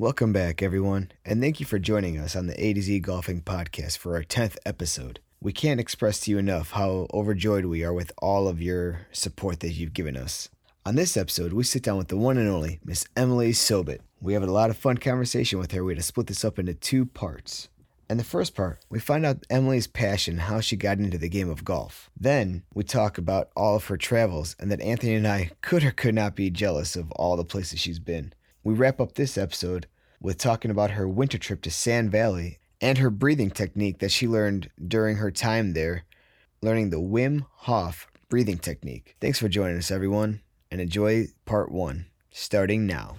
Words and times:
Welcome 0.00 0.32
back, 0.32 0.62
everyone, 0.62 1.12
and 1.26 1.42
thank 1.42 1.60
you 1.60 1.66
for 1.66 1.78
joining 1.78 2.16
us 2.16 2.34
on 2.34 2.46
the 2.46 2.58
A 2.58 2.72
to 2.72 2.80
Z 2.80 3.00
Golfing 3.00 3.42
Podcast 3.42 3.98
for 3.98 4.14
our 4.14 4.22
10th 4.22 4.56
episode. 4.64 5.20
We 5.42 5.52
can't 5.52 5.78
express 5.78 6.20
to 6.20 6.30
you 6.30 6.38
enough 6.38 6.70
how 6.70 7.06
overjoyed 7.12 7.66
we 7.66 7.84
are 7.84 7.92
with 7.92 8.10
all 8.16 8.48
of 8.48 8.62
your 8.62 9.06
support 9.12 9.60
that 9.60 9.72
you've 9.72 9.92
given 9.92 10.16
us. 10.16 10.48
On 10.86 10.94
this 10.94 11.18
episode, 11.18 11.52
we 11.52 11.64
sit 11.64 11.82
down 11.82 11.98
with 11.98 12.08
the 12.08 12.16
one 12.16 12.38
and 12.38 12.48
only 12.48 12.80
Miss 12.82 13.06
Emily 13.14 13.52
Sobit. 13.52 14.00
We 14.22 14.32
have 14.32 14.42
a 14.42 14.46
lot 14.46 14.70
of 14.70 14.78
fun 14.78 14.96
conversation 14.96 15.58
with 15.58 15.72
her. 15.72 15.84
We 15.84 15.92
had 15.92 15.98
to 15.98 16.02
split 16.02 16.28
this 16.28 16.46
up 16.46 16.58
into 16.58 16.72
two 16.72 17.04
parts. 17.04 17.68
In 18.08 18.16
the 18.16 18.24
first 18.24 18.54
part, 18.54 18.78
we 18.88 19.00
find 19.00 19.26
out 19.26 19.44
Emily's 19.50 19.86
passion, 19.86 20.38
how 20.38 20.60
she 20.60 20.76
got 20.76 20.96
into 20.96 21.18
the 21.18 21.28
game 21.28 21.50
of 21.50 21.62
golf. 21.62 22.08
Then, 22.18 22.62
we 22.72 22.84
talk 22.84 23.18
about 23.18 23.50
all 23.54 23.76
of 23.76 23.84
her 23.88 23.98
travels 23.98 24.56
and 24.58 24.70
that 24.70 24.80
Anthony 24.80 25.12
and 25.12 25.28
I 25.28 25.50
could 25.60 25.84
or 25.84 25.90
could 25.90 26.14
not 26.14 26.34
be 26.34 26.48
jealous 26.48 26.96
of 26.96 27.12
all 27.12 27.36
the 27.36 27.44
places 27.44 27.80
she's 27.80 27.98
been. 27.98 28.32
We 28.62 28.74
wrap 28.74 29.00
up 29.00 29.14
this 29.14 29.38
episode 29.38 29.86
with 30.20 30.36
talking 30.36 30.70
about 30.70 30.90
her 30.90 31.08
winter 31.08 31.38
trip 31.38 31.62
to 31.62 31.70
Sand 31.70 32.12
Valley 32.12 32.58
and 32.78 32.98
her 32.98 33.08
breathing 33.08 33.50
technique 33.50 34.00
that 34.00 34.12
she 34.12 34.28
learned 34.28 34.70
during 34.86 35.16
her 35.16 35.30
time 35.30 35.72
there, 35.72 36.04
learning 36.60 36.90
the 36.90 36.98
Wim 36.98 37.46
Hof 37.50 38.06
breathing 38.28 38.58
technique. 38.58 39.16
Thanks 39.18 39.38
for 39.38 39.48
joining 39.48 39.78
us, 39.78 39.90
everyone, 39.90 40.42
and 40.70 40.78
enjoy 40.78 41.28
part 41.46 41.72
one, 41.72 42.06
starting 42.30 42.86
now. 42.86 43.16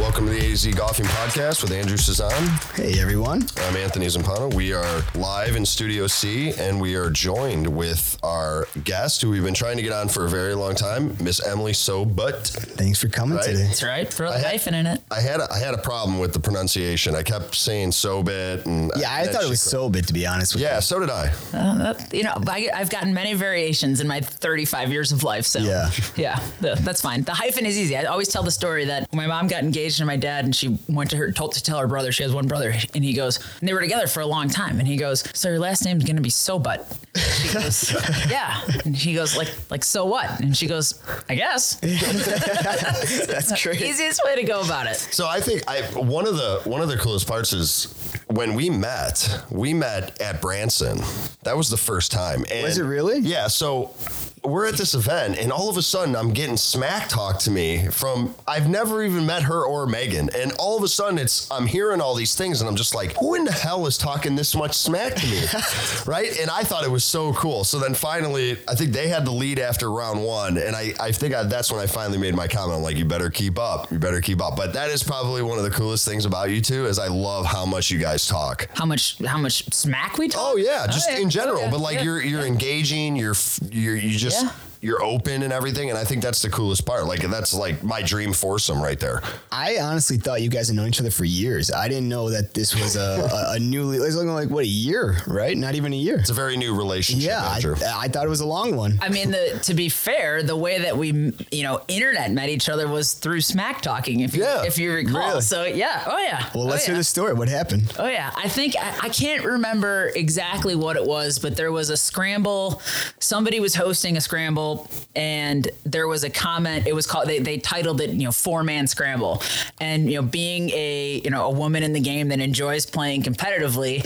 Welcome 0.00 0.26
to 0.26 0.32
the 0.32 0.50
AZ 0.52 0.66
Golfing 0.74 1.04
Podcast 1.04 1.62
with 1.62 1.72
Andrew 1.72 1.98
Cezanne. 1.98 2.48
Hey, 2.74 2.98
everyone. 3.00 3.42
I'm 3.58 3.76
Anthony 3.76 4.06
Zampano. 4.06 4.52
We 4.54 4.72
are 4.72 5.02
live 5.14 5.56
in 5.56 5.66
Studio 5.66 6.06
C, 6.06 6.52
and 6.58 6.80
we 6.80 6.94
are 6.96 7.10
joined 7.10 7.66
with 7.66 8.18
our 8.22 8.66
guest, 8.84 9.20
who 9.20 9.28
we've 9.30 9.44
been 9.44 9.52
trying 9.54 9.76
to 9.76 9.82
get 9.82 9.92
on 9.92 10.08
for 10.08 10.24
a 10.24 10.28
very 10.28 10.54
long 10.54 10.74
time, 10.74 11.16
Miss 11.20 11.46
Emily 11.46 11.72
Sobut. 11.72 12.46
Thanks 12.48 12.98
for 12.98 13.08
coming 13.08 13.36
Right. 13.36 13.44
today. 13.44 13.64
That's 13.64 13.82
right. 13.82 14.12
Throw 14.12 14.32
the 14.32 14.38
hyphen 14.40 14.72
in 14.74 14.86
it. 14.86 15.02
I 15.10 15.20
had 15.20 15.38
a, 15.40 15.52
I 15.52 15.58
had 15.58 15.74
a 15.74 15.78
problem 15.78 16.18
with 16.18 16.32
the 16.32 16.40
pronunciation. 16.40 17.14
I 17.14 17.22
kept 17.22 17.54
saying 17.54 17.92
Sobit, 17.92 18.64
and 18.66 18.90
Yeah, 18.96 19.12
I 19.12 19.20
and 19.22 19.30
thought 19.30 19.44
it 19.44 19.50
was 19.50 19.62
cor- 19.62 19.70
so 19.70 19.90
bit 19.90 20.06
to 20.06 20.14
be 20.14 20.26
honest 20.26 20.54
with 20.54 20.62
you. 20.62 20.68
Yeah, 20.68 20.80
so 20.80 20.98
did 20.98 21.10
I. 21.10 21.30
Uh, 21.52 21.92
that- 21.92 22.14
you 22.14 22.24
know, 22.24 22.34
I, 22.48 22.70
I've 22.74 22.90
gotten 22.90 23.12
many 23.12 23.34
variations 23.34 24.00
in 24.00 24.08
my 24.08 24.20
35 24.20 24.90
years 24.90 25.12
of 25.12 25.24
life. 25.24 25.44
So 25.44 25.58
Yeah. 25.58 25.90
yeah, 26.16 26.40
the- 26.60 26.74
that's 26.80 27.02
fine. 27.02 27.22
The 27.22 27.34
hyphen 27.34 27.66
is 27.66 27.78
easy. 27.78 27.96
I 27.98 28.04
always 28.04 28.28
tell 28.28 28.42
the 28.42 28.50
story 28.50 28.86
that 28.86 29.12
my 29.12 29.26
mom 29.26 29.46
got 29.46 29.62
engaged 29.62 29.89
to 29.98 30.04
my 30.04 30.16
dad, 30.16 30.44
and 30.44 30.54
she 30.54 30.78
went 30.88 31.10
to 31.10 31.16
her 31.16 31.30
told 31.32 31.52
to 31.52 31.62
tell 31.62 31.78
her 31.78 31.86
brother 31.86 32.12
she 32.12 32.22
has 32.22 32.32
one 32.32 32.46
brother, 32.46 32.72
and 32.94 33.04
he 33.04 33.12
goes, 33.12 33.38
and 33.60 33.68
they 33.68 33.72
were 33.72 33.80
together 33.80 34.06
for 34.06 34.20
a 34.20 34.26
long 34.26 34.48
time, 34.48 34.78
and 34.78 34.86
he 34.88 34.96
goes, 34.96 35.24
so 35.34 35.48
your 35.48 35.58
last 35.58 35.84
name's 35.84 36.04
gonna 36.04 36.20
be 36.20 36.30
So 36.30 36.58
Butt. 36.58 36.86
She 37.16 37.52
goes, 37.52 37.92
yeah, 38.30 38.60
and 38.84 38.96
he 38.96 39.14
goes 39.14 39.36
like 39.36 39.48
like 39.70 39.84
so 39.84 40.04
what? 40.04 40.40
And 40.40 40.56
she 40.56 40.66
goes, 40.66 41.02
I 41.28 41.34
guess. 41.34 41.74
That's 41.80 43.62
great. 43.62 43.80
Easiest 43.80 44.22
way 44.24 44.36
to 44.36 44.44
go 44.44 44.60
about 44.60 44.86
it. 44.86 44.96
So 44.96 45.26
I 45.26 45.40
think 45.40 45.62
I 45.68 45.82
one 45.98 46.26
of 46.26 46.36
the 46.36 46.60
one 46.64 46.80
of 46.80 46.88
the 46.88 46.96
coolest 46.96 47.26
parts 47.26 47.52
is 47.52 47.94
when 48.28 48.54
we 48.54 48.70
met. 48.70 49.42
We 49.50 49.74
met 49.74 50.20
at 50.20 50.40
Branson. 50.40 50.98
That 51.42 51.56
was 51.56 51.68
the 51.70 51.76
first 51.76 52.12
time. 52.12 52.44
And 52.50 52.64
Was 52.64 52.78
it 52.78 52.84
really? 52.84 53.18
Yeah. 53.20 53.48
So 53.48 53.94
we're 54.42 54.66
at 54.66 54.74
this 54.76 54.94
event, 54.94 55.38
and 55.38 55.52
all 55.52 55.68
of 55.68 55.76
a 55.76 55.82
sudden, 55.82 56.16
I'm 56.16 56.32
getting 56.32 56.56
smack 56.56 57.08
talk 57.08 57.38
to 57.40 57.50
me 57.50 57.86
from 57.88 58.34
I've 58.48 58.68
never 58.68 59.04
even 59.04 59.26
met 59.26 59.42
her 59.42 59.64
or 59.64 59.86
Megan, 59.86 60.30
and 60.34 60.52
all 60.58 60.76
of 60.78 60.82
a 60.82 60.88
sudden, 60.88 61.18
it's 61.18 61.50
I'm 61.50 61.66
hearing 61.66 62.00
all 62.00 62.14
these 62.14 62.34
things, 62.34 62.60
and 62.60 62.68
I'm 62.68 62.76
just 62.76 62.94
like, 62.94 63.12
who 63.18 63.34
in 63.34 63.44
the 63.44 63.52
hell 63.52 63.86
is 63.86 63.98
talking 63.98 64.36
this 64.36 64.54
much 64.56 64.74
smack 64.74 65.14
to 65.16 65.26
me, 65.26 65.42
right? 66.06 66.38
And 66.40 66.50
I 66.50 66.62
thought 66.62 66.84
it 66.84 66.90
was 66.90 67.04
so 67.04 67.32
cool. 67.34 67.64
So 67.64 67.78
then 67.78 67.92
finally, 67.94 68.56
I 68.66 68.74
think 68.74 68.92
they 68.92 69.08
had 69.08 69.24
the 69.26 69.30
lead 69.30 69.58
after 69.58 69.90
round 69.90 70.24
one, 70.24 70.56
and 70.56 70.74
I 70.74 70.94
I 70.98 71.12
think 71.12 71.34
I, 71.34 71.42
that's 71.42 71.70
when 71.70 71.80
I 71.80 71.86
finally 71.86 72.18
made 72.18 72.34
my 72.34 72.48
comment. 72.48 72.78
I'm 72.78 72.82
like, 72.82 72.96
you 72.96 73.04
better 73.04 73.28
keep 73.30 73.58
up, 73.58 73.92
you 73.92 73.98
better 73.98 74.20
keep 74.22 74.40
up. 74.40 74.56
But 74.56 74.72
that 74.72 74.90
is 74.90 75.02
probably 75.02 75.42
one 75.42 75.58
of 75.58 75.64
the 75.64 75.70
coolest 75.70 76.06
things 76.08 76.24
about 76.24 76.50
you 76.50 76.60
two 76.62 76.86
is 76.86 76.98
I 76.98 77.08
love 77.08 77.44
how 77.44 77.66
much 77.66 77.90
you 77.90 77.98
guys 77.98 78.26
talk. 78.26 78.68
How 78.74 78.86
much 78.86 79.18
how 79.24 79.38
much 79.38 79.64
smack 79.72 80.16
we 80.16 80.28
talk? 80.28 80.40
Oh 80.42 80.56
yeah, 80.56 80.86
just 80.86 81.10
yeah. 81.10 81.18
in 81.18 81.28
general. 81.28 81.58
Oh, 81.58 81.64
yeah. 81.64 81.70
But 81.70 81.80
like 81.80 81.96
Yeah. 81.96 82.04
you're 82.04 82.22
you're 82.22 82.46
engaging, 82.46 83.16
you're 83.16 83.34
you're 83.70 83.96
you 83.96 84.16
just 84.16 84.29
Yeah. 84.30 84.69
You're 84.80 85.02
open 85.02 85.42
and 85.42 85.52
everything, 85.52 85.90
and 85.90 85.98
I 85.98 86.04
think 86.04 86.22
that's 86.22 86.42
the 86.42 86.48
coolest 86.50 86.86
part. 86.86 87.06
Like 87.06 87.20
that's 87.20 87.52
like 87.52 87.82
my 87.82 88.02
dream 88.02 88.32
foursome 88.32 88.80
right 88.80 88.98
there. 88.98 89.22
I 89.52 89.78
honestly 89.78 90.16
thought 90.16 90.40
you 90.40 90.48
guys 90.48 90.68
had 90.68 90.76
known 90.76 90.88
each 90.88 91.00
other 91.00 91.10
for 91.10 91.24
years. 91.24 91.70
I 91.70 91.88
didn't 91.88 92.08
know 92.08 92.30
that 92.30 92.54
this 92.54 92.74
was 92.74 92.96
a, 92.96 93.28
a, 93.30 93.52
a 93.56 93.58
newly. 93.58 93.98
It 93.98 94.00
was 94.00 94.16
looking 94.16 94.32
like 94.32 94.48
what 94.48 94.64
a 94.64 94.68
year, 94.68 95.18
right? 95.26 95.56
Not 95.56 95.74
even 95.74 95.92
a 95.92 95.96
year. 95.96 96.18
It's 96.18 96.30
a 96.30 96.34
very 96.34 96.56
new 96.56 96.74
relationship. 96.74 97.28
Yeah, 97.28 97.42
I, 97.42 97.60
I 98.04 98.08
thought 98.08 98.24
it 98.24 98.30
was 98.30 98.40
a 98.40 98.46
long 98.46 98.74
one. 98.74 98.98
I 99.02 99.10
mean, 99.10 99.30
the, 99.30 99.60
to 99.64 99.74
be 99.74 99.88
fair, 99.88 100.42
the 100.42 100.56
way 100.56 100.78
that 100.78 100.96
we, 100.96 101.32
you 101.50 101.62
know, 101.62 101.82
internet 101.88 102.30
met 102.30 102.48
each 102.48 102.68
other 102.68 102.88
was 102.88 103.12
through 103.12 103.42
smack 103.42 103.82
talking. 103.82 104.20
If 104.20 104.34
you, 104.34 104.42
Yeah, 104.44 104.64
if 104.64 104.78
you 104.78 104.92
recall, 104.92 105.28
really? 105.28 105.40
so 105.42 105.64
yeah, 105.64 106.04
oh 106.06 106.18
yeah. 106.18 106.48
Well, 106.54 106.64
let's 106.64 106.84
oh, 106.84 106.86
hear 106.86 106.94
yeah. 106.94 107.00
the 107.00 107.04
story. 107.04 107.34
What 107.34 107.48
happened? 107.48 107.92
Oh 107.98 108.08
yeah, 108.08 108.32
I 108.34 108.48
think 108.48 108.76
I, 108.76 108.98
I 109.02 109.08
can't 109.10 109.44
remember 109.44 110.10
exactly 110.14 110.74
what 110.74 110.96
it 110.96 111.04
was, 111.04 111.38
but 111.38 111.56
there 111.56 111.70
was 111.70 111.90
a 111.90 111.96
scramble. 111.96 112.80
Somebody 113.18 113.60
was 113.60 113.74
hosting 113.74 114.16
a 114.16 114.20
scramble, 114.20 114.69
and 115.16 115.68
there 115.84 116.06
was 116.06 116.24
a 116.24 116.30
comment. 116.30 116.86
It 116.86 116.94
was 116.94 117.06
called. 117.06 117.28
They, 117.28 117.38
they 117.38 117.58
titled 117.58 118.00
it, 118.00 118.10
you 118.10 118.24
know, 118.24 118.32
four 118.32 118.62
man 118.62 118.86
scramble. 118.86 119.42
And 119.80 120.10
you 120.10 120.16
know, 120.16 120.26
being 120.26 120.70
a 120.70 121.20
you 121.24 121.30
know 121.30 121.46
a 121.46 121.50
woman 121.50 121.82
in 121.82 121.92
the 121.92 122.00
game 122.00 122.28
that 122.28 122.40
enjoys 122.40 122.86
playing 122.86 123.22
competitively, 123.22 124.04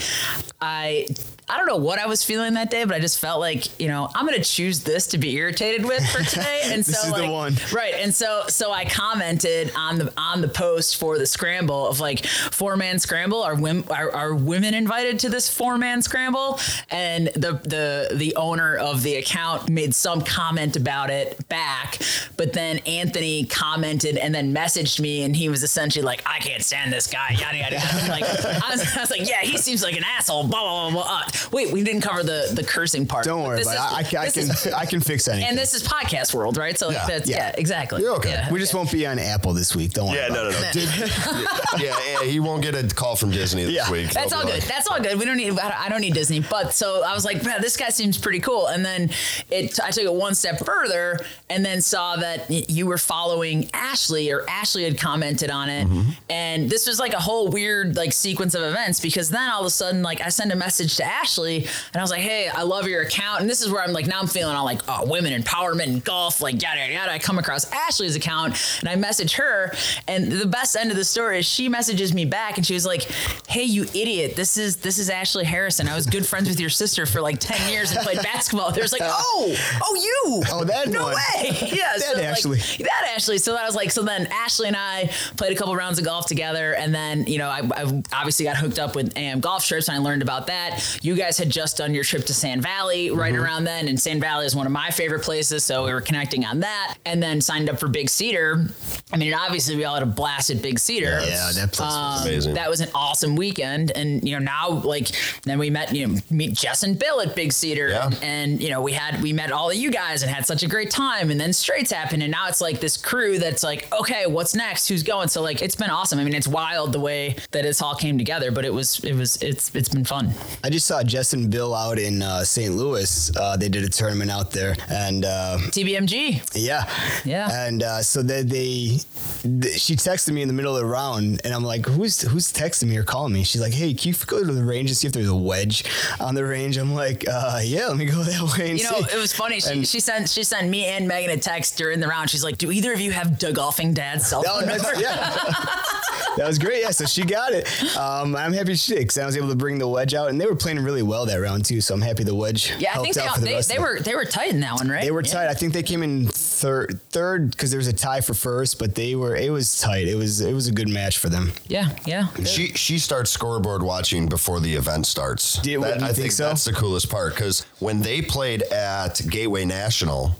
I 0.61 1.07
I 1.47 1.57
don't 1.57 1.67
know 1.67 1.77
what 1.77 1.99
I 1.99 2.07
was 2.07 2.23
feeling 2.23 2.55
that 2.55 2.71
day, 2.71 2.85
but 2.85 2.95
I 2.95 2.99
just 2.99 3.19
felt 3.19 3.39
like 3.39 3.79
you 3.79 3.87
know 3.87 4.09
I'm 4.15 4.25
going 4.25 4.41
to 4.41 4.49
choose 4.49 4.81
this 4.83 5.07
to 5.07 5.17
be 5.17 5.35
irritated 5.35 5.85
with 5.85 6.03
for 6.09 6.23
today. 6.29 6.61
And 6.65 6.83
This 6.83 6.99
so 7.01 7.07
is 7.09 7.13
the 7.21 7.29
one. 7.29 7.55
right 7.73 7.93
and 7.95 8.13
so 8.13 8.43
so 8.47 8.71
i 8.71 8.85
commented 8.85 9.71
on 9.75 9.97
the 9.97 10.13
on 10.17 10.41
the 10.41 10.47
post 10.47 10.97
for 10.97 11.17
the 11.17 11.25
scramble 11.25 11.87
of 11.87 11.99
like 11.99 12.25
four 12.25 12.75
man 12.77 12.99
scramble 12.99 13.41
are 13.43 13.55
women 13.55 13.83
are, 13.89 14.11
are 14.11 14.33
women 14.35 14.73
invited 14.73 15.19
to 15.19 15.29
this 15.29 15.49
four 15.49 15.77
man 15.77 16.01
scramble 16.01 16.59
and 16.91 17.27
the 17.27 17.53
the 17.63 18.15
the 18.15 18.35
owner 18.35 18.75
of 18.75 19.03
the 19.03 19.15
account 19.15 19.69
made 19.69 19.93
some 19.93 20.21
comment 20.21 20.75
about 20.75 21.09
it 21.09 21.47
back 21.47 21.99
but 22.37 22.53
then 22.53 22.77
anthony 22.79 23.45
commented 23.45 24.17
and 24.17 24.33
then 24.33 24.53
messaged 24.53 24.99
me 24.99 25.23
and 25.23 25.35
he 25.35 25.49
was 25.49 25.63
essentially 25.63 26.03
like 26.03 26.21
i 26.25 26.39
can't 26.39 26.63
stand 26.63 26.91
this 26.91 27.07
guy 27.07 27.35
yada 27.39 27.57
yada, 27.57 27.75
yada. 27.75 28.07
like 28.09 28.23
I 28.23 28.69
was, 28.71 28.95
I 28.97 29.01
was 29.01 29.11
like 29.11 29.27
yeah 29.27 29.41
he 29.41 29.57
seems 29.57 29.83
like 29.83 29.95
an 29.95 30.03
asshole 30.03 30.47
blah 30.47 30.61
blah 30.61 30.91
blah, 30.91 31.03
blah. 31.03 31.21
Wait 31.51 31.71
we 31.71 31.83
didn't 31.83 32.01
cover 32.01 32.23
the 32.23 32.49
the 32.53 32.63
cursing 32.63 33.05
part 33.05 33.25
Don't 33.25 33.43
worry 33.43 33.57
This 33.57 33.67
about 33.67 33.99
it. 33.99 34.07
is- 34.07 34.13
I, 34.13 34.19
I, 34.21 34.23
I 34.25 34.29
can 34.29 34.43
is- 34.43 34.67
I 34.83 34.85
can 34.85 35.01
fix 35.01 35.27
anything. 35.27 35.49
and 35.49 35.57
this 35.57 35.73
is 35.73 35.83
podcast 35.87 36.33
world, 36.33 36.57
right? 36.57 36.77
So 36.77 36.89
Yeah. 36.91 37.05
that's 37.07 37.29
yeah, 37.29 37.37
Yeah. 37.49 37.55
exactly. 37.57 38.01
You're 38.01 38.15
okay. 38.15 38.31
Yeah. 38.31 38.51
we 38.51 38.59
just 38.59 38.73
won't 38.73 38.91
be 38.91 39.05
on 39.07 39.19
Apple 39.19 39.53
this 39.53 39.75
week. 39.75 39.93
Don't 39.93 40.07
worry. 40.09 40.17
yeah, 40.17 40.27
about 40.27 40.35
no, 40.35 40.49
no, 40.51 40.61
no. 40.61 40.71
Did, 40.71 40.89
yeah, 41.79 41.97
yeah, 42.07 42.23
he 42.23 42.39
won't 42.39 42.61
get 42.61 42.75
a 42.75 42.83
call 42.93 43.15
from 43.15 43.31
Disney 43.31 43.63
this 43.65 43.73
Yeah. 43.73 43.91
week. 43.91 44.11
That's 44.11 44.29
They'll 44.31 44.39
all 44.39 44.45
good. 44.45 44.55
like- 44.59 44.67
That's 44.67 44.87
all 44.87 44.99
good. 44.99 45.17
We 45.19 45.25
don't 45.25 45.37
need. 45.37 45.57
I 45.59 45.89
don't- 45.89 46.01
need 46.01 46.13
Disney. 46.13 46.39
But 46.41 46.73
so 46.73 47.03
I 47.03 47.13
was 47.13 47.23
like, 47.25 47.43
man, 47.43 47.61
this 47.61 47.77
guy 47.77 47.89
seems 47.89 48.17
pretty 48.17 48.39
cool. 48.41 48.67
And 48.67 48.85
then 48.85 49.09
it. 49.49 49.79
I 49.79 49.91
took 49.91 50.03
it 50.03 50.13
one 50.13 50.35
step 50.35 50.59
further, 50.65 51.19
and 51.49 51.65
then 51.65 51.81
saw 51.81 52.17
that 52.17 52.49
you 52.69 52.85
were 52.85 52.97
following 52.97 53.69
Ashley, 53.73 54.29
or 54.31 54.47
Ashley 54.49 54.83
had 54.83 54.99
commented 54.99 55.49
on 55.49 55.69
it. 55.69 55.87
Mm-hmm. 55.87 56.09
And 56.29 56.69
this 56.69 56.85
was 56.87 56.99
like 56.99 57.13
a 57.13 57.19
whole 57.19 57.47
weird 57.47 57.95
like 57.95 58.11
sequence 58.13 58.53
of 58.55 58.61
events 58.63 58.99
because 58.99 59.29
then 59.29 59.49
all 59.49 59.61
of 59.61 59.65
a 59.65 59.69
sudden, 59.69 60.03
like 60.03 60.19
I 60.21 60.29
send 60.29 60.51
a 60.51 60.55
message 60.55 60.97
to 60.97 61.03
Ashley, 61.05 61.24
and 61.27 61.67
I 61.95 62.01
was 62.01 62.11
like, 62.11 62.21
hey, 62.21 62.47
I 62.49 62.63
love 62.63 62.87
your 62.87 63.01
account. 63.01 63.41
And 63.41 63.49
this 63.49 63.61
is 63.61 63.69
where 63.69 63.81
I'm 63.81 63.91
like, 63.93 64.07
now 64.07 64.19
I'm 64.19 64.27
feeling 64.27 64.55
all 64.55 64.65
like, 64.65 64.81
oh, 64.87 65.05
women 65.09 65.33
empowerment 65.41 65.83
and 65.87 66.03
golf, 66.03 66.41
like 66.41 66.61
yada 66.61 66.79
yada 66.81 66.93
yada. 66.93 67.11
I 67.11 67.19
come 67.19 67.37
across 67.39 67.69
Ashley's 67.71 68.15
account, 68.15 68.55
and 68.79 68.89
I 68.89 68.95
message 68.95 69.33
her, 69.33 69.73
and 70.07 70.31
the 70.31 70.45
best 70.45 70.75
end 70.75 70.91
of 70.91 70.97
the 70.97 71.03
story 71.05 71.39
is 71.39 71.45
she 71.45 71.69
messages 71.69 72.13
me 72.13 72.25
back, 72.25 72.57
and 72.57 72.65
she 72.65 72.73
was 72.73 72.85
like, 72.85 73.03
hey, 73.47 73.63
you 73.63 73.83
idiot, 73.83 74.35
this 74.35 74.57
is 74.57 74.77
this 74.77 74.97
is 74.99 75.09
Ashley 75.09 75.43
Harrison. 75.45 75.87
I 75.87 75.95
was 75.95 76.05
good 76.05 76.25
friends 76.25 76.47
with 76.49 76.59
your 76.59 76.69
sister 76.69 77.05
for 77.05 77.21
like 77.21 77.39
ten 77.39 77.69
years 77.71 77.91
and 77.91 78.01
played 78.01 78.21
basketball. 78.21 78.71
There's 78.71 78.91
like, 78.93 79.01
oh, 79.05 79.55
oh, 79.83 79.95
you, 79.95 80.43
Oh, 80.51 80.63
that 80.63 80.87
no 80.89 81.03
one. 81.03 81.15
way, 81.15 81.49
yeah, 81.73 81.93
That 81.97 82.13
like, 82.15 82.23
Ashley. 82.25 82.57
that 82.79 83.11
Ashley. 83.15 83.37
So 83.37 83.53
that 83.53 83.65
was 83.65 83.75
like, 83.75 83.91
so 83.91 84.03
then 84.03 84.27
Ashley 84.27 84.67
and 84.67 84.75
I 84.77 85.09
played 85.37 85.51
a 85.51 85.55
couple 85.55 85.75
rounds 85.75 85.99
of 85.99 86.05
golf 86.05 86.25
together, 86.27 86.73
and 86.75 86.93
then 86.93 87.25
you 87.27 87.37
know 87.37 87.49
I, 87.49 87.61
I 87.75 88.03
obviously 88.13 88.45
got 88.45 88.57
hooked 88.57 88.79
up 88.79 88.95
with 88.95 89.17
AM 89.17 89.39
golf 89.39 89.65
trips, 89.65 89.87
and 89.87 89.95
I 89.97 89.99
learned 90.01 90.21
about 90.21 90.47
that. 90.47 90.99
You 91.01 91.14
guys 91.15 91.37
had 91.37 91.49
just 91.49 91.77
done 91.77 91.93
your 91.93 92.03
trip 92.03 92.25
to 92.25 92.33
Sand 92.33 92.61
Valley 92.61 93.11
right 93.11 93.33
Mm-hmm. 93.33 93.43
around 93.43 93.63
then, 93.65 93.87
and 93.87 93.99
Sand 93.99 94.21
Valley 94.21 94.45
is 94.45 94.55
one 94.55 94.65
of 94.65 94.71
my 94.71 94.89
favorite 94.91 95.23
places, 95.23 95.63
so 95.65 95.85
we 95.85 95.93
were 95.93 96.01
connecting 96.01 96.45
on 96.45 96.59
that, 96.61 96.97
and 97.05 97.21
then 97.21 97.41
signed 97.41 97.69
up 97.69 97.79
for 97.79 97.87
Big 97.87 98.09
Cedar. 98.09 98.65
I 99.11 99.17
mean, 99.17 99.33
obviously 99.33 99.75
we 99.75 99.83
all 99.85 99.93
had 99.95 100.03
a 100.03 100.07
blast 100.07 100.49
at 100.49 100.61
Big 100.61 100.79
Cedar. 100.79 101.19
Yeah, 101.25 101.51
that 101.55 101.71
place 101.73 101.79
was 101.79 102.21
Um, 102.21 102.27
Amazing. 102.27 102.53
That 102.55 102.69
was 102.69 102.79
an 102.81 102.89
awesome 102.93 103.35
weekend, 103.35 103.91
and 103.91 104.23
you 104.27 104.33
know 104.37 104.39
now 104.45 104.69
like 104.83 105.09
then 105.43 105.59
we 105.59 105.69
met 105.69 105.93
you 105.95 106.07
know 106.07 106.19
meet 106.29 106.53
Jess 106.53 106.83
and 106.83 106.97
Bill 106.97 107.19
at 107.21 107.35
Big 107.35 107.51
Cedar, 107.51 107.89
Yeah. 107.89 108.05
and, 108.05 108.23
and 108.23 108.63
you 108.63 108.69
know 108.69 108.81
we 108.81 108.93
had 108.93 109.21
we 109.21 109.33
met 109.33 109.51
all 109.51 109.69
of 109.69 109.75
you 109.75 109.91
guys 109.91 110.21
and 110.23 110.31
had 110.31 110.45
such 110.45 110.63
a 110.63 110.67
great 110.67 110.91
time, 110.91 111.31
and 111.31 111.39
then 111.39 111.51
Straits 111.53 111.91
happened, 111.91 112.23
and 112.23 112.31
now 112.31 112.47
it's 112.47 112.61
like 112.61 112.79
this 112.79 112.97
crew 112.97 113.37
that's 113.39 113.63
like 113.63 113.91
okay, 113.93 114.25
what's 114.27 114.55
next? 114.55 114.87
Who's 114.87 115.03
going? 115.03 115.27
So 115.29 115.41
like 115.41 115.61
it's 115.61 115.75
been 115.75 115.89
awesome. 115.89 116.19
I 116.19 116.23
mean, 116.23 116.33
it's 116.35 116.47
wild 116.47 116.91
the 116.93 116.99
way 116.99 117.35
that 117.51 117.65
it's 117.65 117.81
all 117.81 117.95
came 117.95 118.17
together, 118.17 118.51
but 118.51 118.65
it 118.65 118.73
was 118.73 118.99
it 119.03 119.13
was 119.13 119.37
it's 119.41 119.73
it's 119.75 119.89
been 119.89 120.05
fun. 120.05 120.33
I 120.63 120.69
just 120.69 120.85
saw 120.87 121.03
Jess 121.05 121.33
and 121.33 121.49
Bill 121.49 121.73
out 121.75 121.97
in 121.99 122.21
uh, 122.21 122.43
St. 122.43 122.73
Louis. 122.75 123.31
Uh, 123.35 123.55
they 123.57 123.69
did 123.69 123.83
a 123.83 123.89
tournament 123.89 124.29
out 124.31 124.51
there, 124.51 124.75
and 124.89 125.25
uh, 125.25 125.57
TBMG. 125.71 126.41
yeah, 126.55 126.89
Yeah. 127.23 127.65
And 127.67 127.83
uh, 127.83 128.01
so 128.01 128.21
they, 128.21 128.41
they, 128.43 128.99
th- 129.43 129.79
she 129.79 129.95
texted 129.95 130.31
me 130.33 130.41
in 130.41 130.47
the 130.47 130.53
middle 130.53 130.75
of 130.75 130.81
the 130.81 130.85
round, 130.87 131.41
and 131.43 131.53
I'm 131.53 131.63
like, 131.63 131.85
"Who's 131.85 132.21
who's 132.21 132.51
texting 132.51 132.87
me 132.89 132.97
or 132.97 133.03
calling 133.03 133.33
me?" 133.33 133.43
She's 133.43 133.61
like, 133.61 133.73
"Hey, 133.73 133.93
can 133.93 134.11
you 134.11 134.17
go 134.25 134.43
to 134.43 134.53
the 134.53 134.63
range 134.63 134.89
and 134.89 134.97
see 134.97 135.07
if 135.07 135.13
there's 135.13 135.27
a 135.29 135.35
wedge 135.35 135.83
on 136.19 136.35
the 136.35 136.45
range?" 136.45 136.77
I'm 136.77 136.93
like, 136.93 137.25
uh, 137.27 137.59
"Yeah, 137.63 137.87
let 137.87 137.97
me 137.97 138.05
go 138.05 138.23
that 138.23 138.57
way 138.57 138.69
and 138.71 138.79
You 138.79 138.85
know, 138.85 139.01
see." 139.01 139.15
it 139.15 139.19
was 139.19 139.33
funny. 139.33 139.59
She, 139.59 139.71
And- 139.71 139.87
she 139.87 139.99
sent 139.99 140.29
she 140.29 140.43
sent 140.43 140.69
me 140.69 140.85
and 140.85 141.07
Megan 141.07 141.31
a 141.31 141.37
text 141.37 141.77
during 141.77 141.99
the 141.99 142.07
round. 142.07 142.29
She's 142.29 142.43
like, 142.43 142.57
"Do 142.57 142.71
either 142.71 142.93
of 142.93 142.99
you 142.99 143.11
have 143.11 143.37
Doug 143.39 143.55
Golfing 143.55 143.93
Dad's 143.93 144.27
cell 144.27 144.43
phone 144.43 144.67
number?" 144.67 144.93
yeah. 144.99 145.29
that 146.37 146.47
was 146.47 146.59
great. 146.59 146.81
Yeah, 146.81 146.91
so 146.91 147.05
she 147.05 147.23
got 147.23 147.53
it. 147.53 147.67
Um, 147.97 148.35
I'm 148.35 148.53
happy 148.53 148.75
she 148.75 148.93
did 148.93 148.99
because 148.99 149.17
I 149.17 149.25
was 149.25 149.37
able 149.37 149.49
to 149.49 149.55
bring 149.55 149.77
the 149.79 149.87
wedge 149.87 150.13
out, 150.13 150.29
and 150.29 150.39
they 150.39 150.45
were 150.45 150.55
playing 150.55 150.79
really 150.79 150.94
well 151.03 151.25
that 151.25 151.37
round 151.37 151.65
too. 151.65 151.81
So 151.81 151.93
I'm 151.93 152.01
happy 152.01 152.23
the 152.23 152.35
wedge 152.35 152.73
Yeah, 152.79 152.89
I 152.89 152.93
helped 152.93 153.05
think 153.13 153.15
they, 153.15 153.21
out 153.27 153.33
for 153.35 153.39
the 153.41 153.45
they, 153.47 153.53
rest 153.55 153.69
they 153.69 153.75
of 153.77 153.81
it. 153.83 153.85
were 153.85 153.99
they 154.01 154.15
were 154.15 154.25
tight 154.25 154.51
in 154.51 154.59
that 154.61 154.73
one, 154.75 154.87
right? 154.89 155.03
They 155.03 155.11
were 155.11 155.21
Yeah. 155.23 155.31
tight. 155.33 155.47
I 155.49 155.53
think 155.53 155.73
they 155.73 155.83
came 155.83 156.03
in 156.03 156.27
third, 156.27 156.99
third 157.11 157.51
because 157.51 157.71
there 157.71 157.77
was 157.77 157.87
a 157.87 157.93
tie 157.93 158.21
for 158.21 158.33
first, 158.33 158.79
but 158.79 158.95
they 158.95 159.15
were. 159.15 159.35
It 159.35 159.51
was 159.51 159.79
tight. 159.79 160.07
It 160.07 160.15
was. 160.15 160.41
It 160.41 160.53
was 160.53 160.67
a 160.67 160.71
good 160.71 160.89
match 160.89 161.17
for 161.17 161.29
them. 161.29 161.53
Yeah, 161.67 161.89
yeah. 162.05 162.27
She 162.45 162.67
she 162.73 162.99
starts 162.99 163.31
scoreboard 163.31 163.83
watching 163.83 164.27
before 164.27 164.59
the 164.59 164.75
event 164.75 165.05
starts. 165.07 165.59
Did- 165.59 165.81
That- 165.81 165.99
you 165.99 166.05
I 166.05 166.13
think 166.13 166.31
so? 166.31 166.47
that's 166.47 166.65
the 166.65 166.73
coolest 166.73 167.09
part 167.09 167.33
because 167.35 167.65
when 167.79 168.01
they 168.01 168.21
played 168.21 168.61
at 168.63 169.21
Gateway 169.29 169.65
National, 169.65 170.35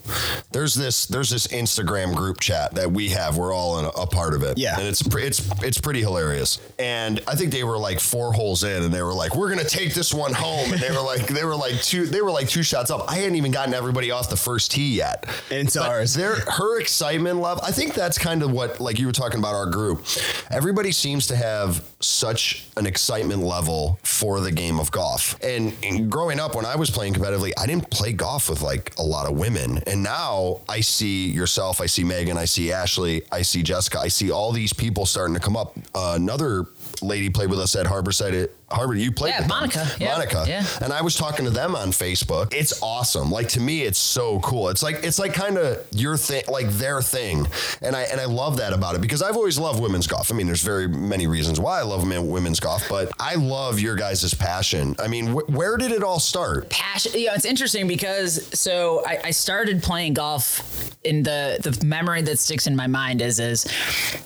there's 0.51 0.73
this 0.75 1.05
there's 1.05 1.29
this 1.29 1.47
Instagram 1.47 2.15
group 2.15 2.39
chat 2.39 2.73
that 2.75 2.91
we 2.91 3.09
have. 3.09 3.37
We're 3.37 3.53
all 3.53 3.79
in 3.79 3.85
a, 3.85 3.89
a 3.89 4.07
part 4.07 4.33
of 4.33 4.43
it. 4.43 4.57
Yeah. 4.57 4.77
and 4.79 4.87
it's 4.87 5.01
it's 5.15 5.41
it's 5.63 5.79
pretty 5.79 6.01
hilarious. 6.01 6.59
And 6.79 7.21
I 7.27 7.35
think 7.35 7.51
they 7.51 7.63
were 7.63 7.77
like 7.77 7.99
four 7.99 8.33
holes 8.33 8.63
in, 8.63 8.83
and 8.83 8.93
they 8.93 9.01
were 9.01 9.13
like, 9.13 9.35
"We're 9.35 9.49
gonna 9.49 9.63
take 9.67 9.93
this 9.93 10.13
one 10.13 10.33
home." 10.33 10.44
And 10.65 10.79
they 10.79 10.91
were 10.91 11.01
like, 11.01 11.27
they 11.27 11.43
were 11.43 11.55
like 11.55 11.81
two 11.81 12.05
they 12.05 12.21
were 12.21 12.31
like 12.31 12.47
two 12.47 12.63
shots 12.63 12.91
up. 12.91 13.09
I 13.09 13.15
hadn't 13.15 13.35
even 13.35 13.51
gotten 13.51 13.73
everybody 13.73 14.11
off 14.11 14.29
the 14.29 14.37
first 14.37 14.71
tee 14.71 14.95
yet. 14.95 15.25
And 15.49 15.67
it's 15.67 15.75
But 15.75 15.89
ours. 15.89 16.13
Their 16.13 16.35
her 16.35 16.79
excitement 16.79 17.39
level. 17.39 17.63
I 17.63 17.71
think 17.71 17.93
that's 17.93 18.17
kind 18.17 18.43
of 18.43 18.51
what 18.51 18.79
like 18.79 18.99
you 18.99 19.07
were 19.07 19.13
talking 19.13 19.39
about 19.39 19.55
our 19.55 19.65
group. 19.65 20.05
Everybody 20.51 20.91
seems 20.91 21.27
to 21.27 21.35
have 21.35 21.83
such 21.99 22.67
an 22.77 22.85
excitement 22.85 23.41
level 23.43 23.99
for 24.03 24.39
the 24.39 24.51
game 24.51 24.79
of 24.79 24.91
golf. 24.91 25.41
And, 25.43 25.73
and 25.83 26.09
growing 26.09 26.39
up 26.39 26.55
when 26.55 26.65
I 26.65 26.75
was 26.75 26.89
playing 26.89 27.13
competitively, 27.13 27.51
I 27.57 27.65
didn't 27.65 27.89
play 27.89 28.13
golf 28.13 28.49
with 28.49 28.61
like 28.61 28.93
a 28.97 29.03
lot 29.03 29.27
of 29.27 29.37
women. 29.37 29.79
And 29.87 30.03
now 30.03 30.61
I 30.69 30.81
see 30.81 31.29
yourself, 31.29 31.81
I 31.81 31.87
see 31.87 32.03
Megan, 32.03 32.37
I 32.37 32.45
see 32.45 32.71
Ashley, 32.71 33.23
I 33.31 33.41
see 33.41 33.63
Jessica, 33.63 33.99
I 33.99 34.07
see 34.07 34.31
all 34.31 34.51
these 34.51 34.73
people 34.73 35.05
starting 35.05 35.33
to 35.33 35.39
come 35.39 35.57
up. 35.57 35.75
Uh, 35.93 36.13
another 36.15 36.65
lady 37.01 37.29
played 37.29 37.49
with 37.49 37.59
us 37.59 37.75
at 37.75 37.85
Harborside 37.85 38.43
at 38.43 38.51
Harvard. 38.69 38.97
You 38.97 39.11
played 39.11 39.31
Yeah, 39.31 39.39
with 39.41 39.47
them. 39.47 39.57
Monica. 39.57 39.87
Yeah, 39.99 40.13
Monica. 40.13 40.45
yeah. 40.47 40.65
And 40.81 40.91
I 40.91 41.01
was 41.01 41.15
talking 41.15 41.45
to 41.45 41.51
them 41.51 41.75
on 41.75 41.89
Facebook. 41.89 42.53
It's 42.53 42.81
awesome. 42.81 43.31
Like 43.31 43.49
to 43.49 43.59
me, 43.59 43.83
it's 43.83 43.99
so 43.99 44.39
cool. 44.39 44.69
It's 44.69 44.81
like 44.81 45.03
it's 45.03 45.19
like 45.19 45.33
kind 45.33 45.57
of 45.57 45.85
your 45.91 46.17
thing, 46.17 46.43
like 46.47 46.69
their 46.71 47.01
thing, 47.01 47.47
and 47.81 47.95
I 47.95 48.01
and 48.03 48.19
I 48.19 48.25
love 48.25 48.57
that 48.57 48.73
about 48.73 48.95
it 48.95 49.01
because 49.01 49.21
I've 49.21 49.35
always 49.35 49.59
loved 49.59 49.79
women's 49.81 50.07
golf. 50.07 50.31
I 50.31 50.35
mean, 50.35 50.47
there's 50.47 50.63
very 50.63 50.87
many 50.87 51.27
reasons 51.27 51.59
why 51.59 51.79
I 51.79 51.83
love 51.83 52.05
men- 52.07 52.27
women's 52.27 52.59
golf, 52.59 52.87
but 52.89 53.11
I 53.19 53.35
love 53.35 53.79
your 53.79 53.95
guys' 53.95 54.33
passion. 54.33 54.95
I 54.99 55.07
mean, 55.07 55.27
wh- 55.27 55.49
where 55.49 55.77
did 55.77 55.91
it 55.91 56.03
all 56.03 56.19
start? 56.19 56.69
passion. 56.69 57.11
You 57.13 57.27
know, 57.27 57.33
it's 57.33 57.45
interesting 57.45 57.87
because 57.87 58.47
so 58.59 59.03
I, 59.05 59.19
I 59.25 59.31
started 59.31 59.83
playing 59.83 60.13
golf. 60.15 60.91
In 61.03 61.21
the 61.21 61.59
the 61.61 61.85
memory 61.85 62.23
that 62.23 62.39
sticks 62.39 62.65
in 62.65 62.75
my 62.75 62.87
mind 62.87 63.21
is 63.21 63.39
is 63.39 63.67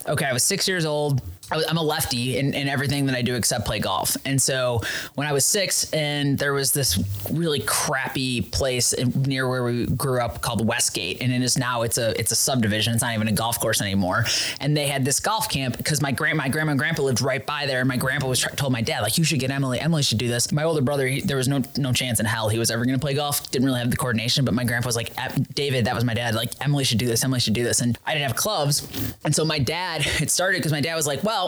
okay. 0.08 0.26
I 0.26 0.32
was 0.34 0.44
six 0.44 0.66
years 0.66 0.86
old. 0.86 1.22
I'm 1.52 1.78
a 1.78 1.84
lefty 1.84 2.38
in, 2.38 2.54
in 2.54 2.68
everything 2.68 3.06
that 3.08 3.16
I 3.16 3.22
do 3.22 3.36
except 3.36 3.66
play 3.66 3.80
golf. 3.80 4.16
And 4.26 4.42
so 4.42 4.82
when 5.16 5.28
I 5.28 5.34
was 5.34 5.46
six, 5.46 5.92
and 5.94 6.38
there 6.38 6.54
was 6.54 6.72
this 6.72 7.04
really 7.32 7.60
crappy 7.62 8.42
place 8.42 8.94
near 9.16 9.50
where 9.50 9.64
we 9.64 9.86
grew 9.88 10.22
up 10.22 10.42
called 10.42 10.66
Westgate, 10.66 11.22
and 11.22 11.32
it 11.32 11.42
is 11.42 11.58
now 11.58 11.82
it's 11.82 11.98
a 11.98 12.18
it's 12.20 12.32
a 12.32 12.36
subdivision. 12.36 12.94
It's 12.94 13.02
not 13.02 13.14
even 13.14 13.28
a 13.28 13.32
golf 13.32 13.60
course 13.60 13.82
anymore. 13.82 14.26
And 14.60 14.76
they 14.76 14.88
had 14.88 15.06
this 15.06 15.20
golf 15.20 15.50
camp 15.50 15.78
because 15.78 16.02
my 16.02 16.12
grand 16.12 16.38
my 16.38 16.50
grandma 16.50 16.72
and 16.72 16.80
grandpa 16.80 17.02
lived 17.04 17.22
right 17.22 17.46
by 17.46 17.66
there, 17.66 17.80
and 17.80 17.88
my 17.88 17.98
grandpa 17.98 18.28
was 18.28 18.40
try, 18.40 18.52
told 18.52 18.72
my 18.72 18.82
dad 18.82 19.02
like 19.02 19.18
you 19.18 19.24
should 19.24 19.40
get 19.40 19.50
Emily. 19.52 19.80
Emily 19.80 20.04
should 20.04 20.20
do 20.20 20.28
this. 20.28 20.52
My 20.52 20.64
older 20.64 20.82
brother, 20.82 21.08
he, 21.08 21.22
there 21.22 21.38
was 21.38 21.48
no 21.48 21.64
no 21.78 21.94
chance 21.94 22.20
in 22.20 22.26
hell 22.26 22.50
he 22.50 22.60
was 22.60 22.70
ever 22.70 22.86
going 22.86 22.98
to 22.98 23.02
play 23.02 23.16
golf. 23.16 23.50
Didn't 23.50 23.66
really 23.66 23.80
have 23.80 23.92
the 23.92 23.98
coordination, 23.98 24.46
but 24.46 24.54
my 24.54 24.64
grandpa 24.64 24.88
was 24.88 24.96
like 24.96 25.12
"Eh, 25.18 25.38
David, 25.54 25.86
that 25.86 25.96
was 25.96 26.04
my 26.04 26.14
dad. 26.14 26.36
Like 26.36 26.52
Emily 26.62 26.84
should 26.84 27.00
do 27.00 27.08
this. 27.08 27.24
Emily 27.24 27.40
should 27.40 27.54
do 27.54 27.64
this. 27.64 27.82
And 27.82 27.98
I 28.06 28.14
didn't 28.14 28.28
have 28.28 28.36
clubs, 28.36 28.88
and 29.24 29.36
so 29.36 29.44
my 29.44 29.60
dad 29.60 30.06
it 30.22 30.30
started 30.30 30.58
because 30.58 30.72
my 30.72 30.82
dad 30.82 30.96
was 30.96 31.08
like, 31.08 31.24
well, 31.24 31.39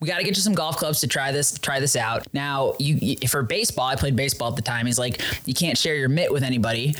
we 0.00 0.08
got 0.08 0.18
to 0.18 0.24
get 0.24 0.36
you 0.36 0.42
some 0.42 0.54
golf 0.54 0.76
clubs 0.76 1.00
to 1.00 1.06
try 1.06 1.32
this 1.32 1.58
try 1.58 1.80
this 1.80 1.96
out. 1.96 2.26
Now 2.32 2.74
you 2.78 3.16
for 3.28 3.42
baseball, 3.42 3.86
I 3.86 3.96
played 3.96 4.16
baseball 4.16 4.48
at 4.48 4.56
the 4.56 4.62
time. 4.62 4.86
He's 4.86 4.98
like, 4.98 5.20
you 5.46 5.54
can't 5.54 5.76
share 5.76 5.96
your 5.96 6.08
mitt 6.08 6.32
with 6.32 6.42
anybody. 6.42 6.94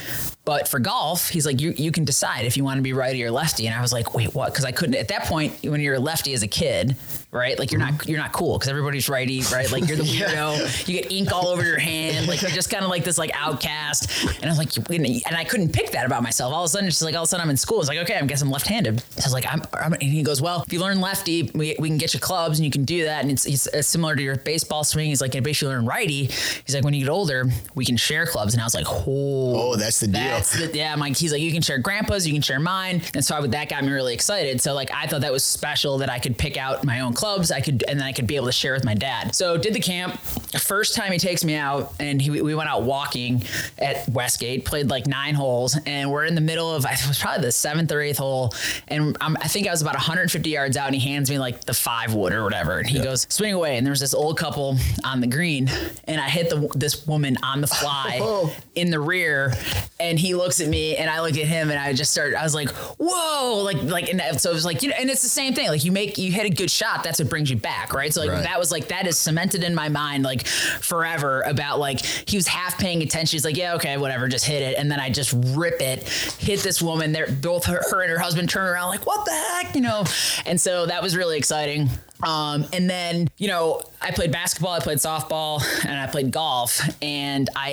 But 0.44 0.69
for 0.69 0.79
golf, 0.79 1.29
he's 1.29 1.47
like, 1.47 1.61
you 1.61 1.73
you 1.76 1.93
can 1.93 2.05
decide 2.05 2.44
if 2.47 2.56
you 2.56 2.64
want 2.64 2.79
to 2.79 2.82
be 2.82 2.93
righty 2.93 3.23
or 3.25 3.31
lefty. 3.31 3.67
And 3.67 3.75
I 3.75 3.81
was 3.81 3.93
like, 3.93 4.14
wait, 4.14 4.35
what? 4.35 4.52
Because 4.52 4.64
I 4.64 4.73
couldn't 4.73 4.97
at 4.97 5.08
that 5.08 5.25
point 5.25 5.55
when 5.62 5.81
you're 5.81 5.94
a 5.94 6.00
lefty 6.00 6.32
as 6.32 6.43
a 6.43 6.49
kid, 6.49 6.97
right? 7.32 7.59
Like 7.59 7.71
you're 7.71 7.81
not 7.81 7.93
mm-hmm. 7.93 8.11
you're 8.11 8.19
not 8.19 8.32
cool 8.32 8.59
because 8.59 8.69
everybody's 8.69 9.09
righty, 9.09 9.43
right? 9.53 9.71
Like 9.71 9.87
you're 9.87 9.97
the 9.97 10.03
weirdo. 10.05 10.88
You 10.88 11.00
get 11.00 11.12
ink 11.12 11.32
all 11.32 11.49
over 11.49 11.65
your 11.65 11.79
hand. 11.79 12.27
Like 12.29 12.43
you're 12.43 12.50
just 12.50 12.71
kind 12.71 12.85
of 12.85 12.91
like 12.91 13.05
this 13.05 13.19
like 13.19 13.31
outcast. 13.35 14.11
And 14.37 14.44
I 14.44 14.49
was 14.49 14.59
like, 14.59 14.77
and 14.91 15.37
I 15.37 15.44
couldn't 15.44 15.73
pick 15.73 15.91
that 15.93 16.06
about 16.06 16.23
myself. 16.23 16.53
All 16.53 16.62
of 16.62 16.67
a 16.67 16.69
sudden, 16.69 16.88
it's 16.88 16.97
just 16.97 17.03
like 17.03 17.15
all 17.15 17.23
of 17.23 17.27
a 17.27 17.31
sudden 17.31 17.44
I'm 17.44 17.50
in 17.50 17.56
school. 17.56 17.81
It's 17.81 17.88
like, 17.88 17.99
okay, 17.99 18.17
I 18.17 18.27
guess 18.27 18.43
I'm 18.43 18.50
left-handed. 18.50 19.00
So 19.00 19.21
I 19.21 19.27
was 19.27 19.32
like, 19.32 19.47
I'm, 19.47 19.62
I'm 19.75 19.93
and 19.93 20.03
he 20.03 20.23
goes, 20.23 20.41
well, 20.41 20.65
if 20.67 20.73
you 20.73 20.81
learn 20.81 21.00
lefty, 21.00 21.50
we, 21.55 21.77
we 21.79 21.88
can 21.88 21.99
get 21.99 22.15
you 22.15 22.21
clubs 22.21 22.59
and 22.59 22.65
you 22.65 22.71
can 22.71 22.85
do 22.85 23.05
that. 23.05 23.23
And 23.23 23.31
it's, 23.31 23.47
it's, 23.47 23.69
similar 23.87 24.15
to 24.15 24.23
your 24.23 24.37
baseball 24.37 24.85
swing. 24.85 25.09
He's 25.09 25.21
like, 25.21 25.35
if 25.35 25.62
you 25.62 25.69
learn 25.69 25.85
righty, 25.85 26.25
he's 26.26 26.75
like, 26.75 26.85
when 26.85 26.94
you 26.94 27.00
get 27.00 27.11
older, 27.11 27.47
we 27.75 27.85
can 27.85 27.97
share 27.97 28.26
clubs. 28.26 28.55
And 28.55 28.61
I 28.61 28.65
was 28.65 28.75
like, 28.75 28.87
oh, 28.88 29.71
Oh, 29.71 29.76
that's 29.76 30.00
the 30.00 30.06
deal. 30.06 30.23
that's 30.23 30.59
the, 30.59 30.76
yeah, 30.76 30.94
like, 30.94 31.17
he's 31.17 31.33
like, 31.33 31.41
you 31.41 31.53
can 31.53 31.62
share 31.62 31.79
grandpa's, 31.79 32.26
you 32.26 32.33
can 32.33 32.43
share 32.43 32.61
mine. 32.61 33.03
And 33.15 33.25
so 33.25 33.37
I 33.37 33.47
that 33.47 33.69
got 33.69 33.85
me 33.85 33.91
really 33.91 34.15
excited. 34.15 34.61
So 34.61 34.75
like, 34.75 34.91
I 34.93 35.06
thought 35.06 35.23
that 35.23 35.33
was 35.33 35.44
special 35.44 35.99
that 35.99 36.11
I 36.11 36.19
could 36.19 36.38
pick 36.38 36.56
out 36.56 36.85
my 36.85 37.00
own 37.00 37.15
clubs. 37.20 37.50
I 37.52 37.61
could, 37.61 37.84
and 37.88 38.00
then 38.00 38.06
I 38.06 38.12
could 38.12 38.26
be 38.26 38.37
able 38.37 38.46
to 38.46 38.52
share 38.52 38.72
with 38.72 38.84
my 38.84 38.94
dad. 38.94 39.34
So 39.34 39.56
did 39.56 39.75
the 39.75 39.81
camp. 39.81 40.19
First 40.58 40.94
time 40.96 41.12
he 41.12 41.19
takes 41.19 41.44
me 41.44 41.55
out 41.55 41.93
and 42.00 42.20
he, 42.20 42.31
we 42.31 42.55
went 42.55 42.69
out 42.69 42.82
walking 42.82 43.43
at 43.78 44.08
Westgate, 44.08 44.64
played 44.64 44.88
like 44.90 45.06
nine 45.06 45.34
holes 45.34 45.78
and 45.87 46.11
we're 46.11 46.25
in 46.25 46.34
the 46.34 46.40
middle 46.40 46.75
of, 46.75 46.84
it 46.84 47.06
was 47.08 47.19
probably 47.20 47.43
the 47.46 47.52
seventh 47.52 47.93
or 47.93 48.00
eighth 48.00 48.19
hole. 48.19 48.52
And 48.88 49.17
I'm, 49.20 49.37
I 49.40 49.46
think 49.49 49.69
I 49.69 49.70
was 49.70 49.82
about 49.82 49.94
150 49.94 50.49
yards 50.50 50.76
out 50.76 50.87
and 50.87 50.94
he 50.96 51.08
hands 51.08 51.31
me 51.31 51.38
like 51.38 51.64
the 51.64 51.75
five 51.75 52.14
wood 52.14 52.32
or 52.32 52.43
whatever. 52.43 52.78
And 52.78 52.88
he 52.88 52.99
goes, 53.00 53.26
swing 53.31 53.52
away. 53.55 53.76
And 53.76 53.87
there 53.87 53.93
was 53.93 54.00
this 54.00 54.14
old 54.14 54.38
couple 54.38 54.76
on 55.05 55.20
the 55.20 55.26
green 55.26 55.69
and 56.05 56.20
I 56.20 56.28
hit 56.28 56.50
the, 56.50 56.69
this 56.75 57.06
woman 57.06 57.37
on 57.43 57.61
the 57.61 57.66
fly 57.69 58.19
Oh. 58.32 58.55
in 58.75 58.90
the 58.90 59.00
rear 59.00 59.52
and 59.99 60.19
he 60.19 60.34
looks 60.34 60.61
at 60.61 60.69
me 60.69 60.96
and 60.96 61.09
I 61.11 61.21
look 61.21 61.37
at 61.37 61.47
him 61.47 61.71
and 61.71 61.78
I 61.78 61.92
just 61.92 62.12
start 62.12 62.35
I 62.35 62.42
was 62.42 62.54
like 62.54 62.68
whoa 62.99 63.62
like 63.64 63.83
like 63.83 64.09
and 64.12 64.40
so 64.40 64.50
it 64.50 64.54
was 64.54 64.64
like 64.64 64.83
you 64.83 64.88
know 64.90 64.95
and 64.99 65.11
it's 65.11 65.23
the 65.23 65.28
same 65.28 65.54
thing 65.54 65.68
like 65.68 65.85
you 65.85 65.92
make 65.92 66.16
you 66.18 66.30
hit 66.33 66.47
a 66.47 66.50
good 66.50 66.71
shot 66.71 67.02
that's 67.11 67.19
what 67.19 67.29
brings 67.29 67.50
you 67.50 67.57
back 67.57 67.93
right? 67.93 68.14
So 68.14 68.21
like 68.21 68.31
Right. 68.31 68.45
that 68.45 68.57
was 68.59 68.71
like 68.71 68.87
that 68.88 69.09
is 69.09 69.19
cemented 69.19 69.64
in 69.64 69.75
my 69.75 69.88
mind 69.88 70.23
like 70.23 70.47
forever 70.47 71.43
about 71.43 71.81
like 71.81 72.00
he 72.05 72.37
was 72.37 72.47
half 72.47 72.79
paying 72.79 73.02
attention. 73.02 73.35
He's 73.37 73.45
like 73.45 73.57
yeah 73.57 73.75
okay 73.75 73.97
whatever 73.97 74.29
just 74.29 74.45
hit 74.45 74.62
it. 74.62 74.76
And 74.79 74.90
then 74.90 75.00
I 75.00 75.11
just 75.11 75.35
rip 75.57 75.81
it 75.81 76.09
hit 76.38 76.61
this 76.61 76.81
woman. 76.81 77.11
They're 77.11 77.31
both 77.33 77.64
her, 77.67 77.83
her 77.90 78.02
and 78.02 78.12
her 78.12 78.19
husband 78.19 78.49
turn 78.49 78.69
around 78.69 78.90
like 78.90 79.07
what 79.07 79.25
the 79.25 79.33
heck? 79.33 79.75
You 79.75 79.81
know? 79.81 80.05
And 80.47 80.61
so 80.61 80.87
that 80.87 81.02
was 81.02 81.17
really 81.17 81.37
exciting. 81.37 81.90
Um, 82.23 82.67
and 82.73 82.88
then, 82.88 83.29
you 83.38 83.49
know, 83.49 83.83
I 84.02 84.12
played 84.12 84.33
basketball, 84.33 84.73
I 84.73 84.80
played 84.80 84.99
softball, 84.99 85.62
and 85.85 85.99
I 86.00 86.07
played 86.07 86.30
golf. 86.30 86.80
And 87.02 87.50
I, 87.54 87.71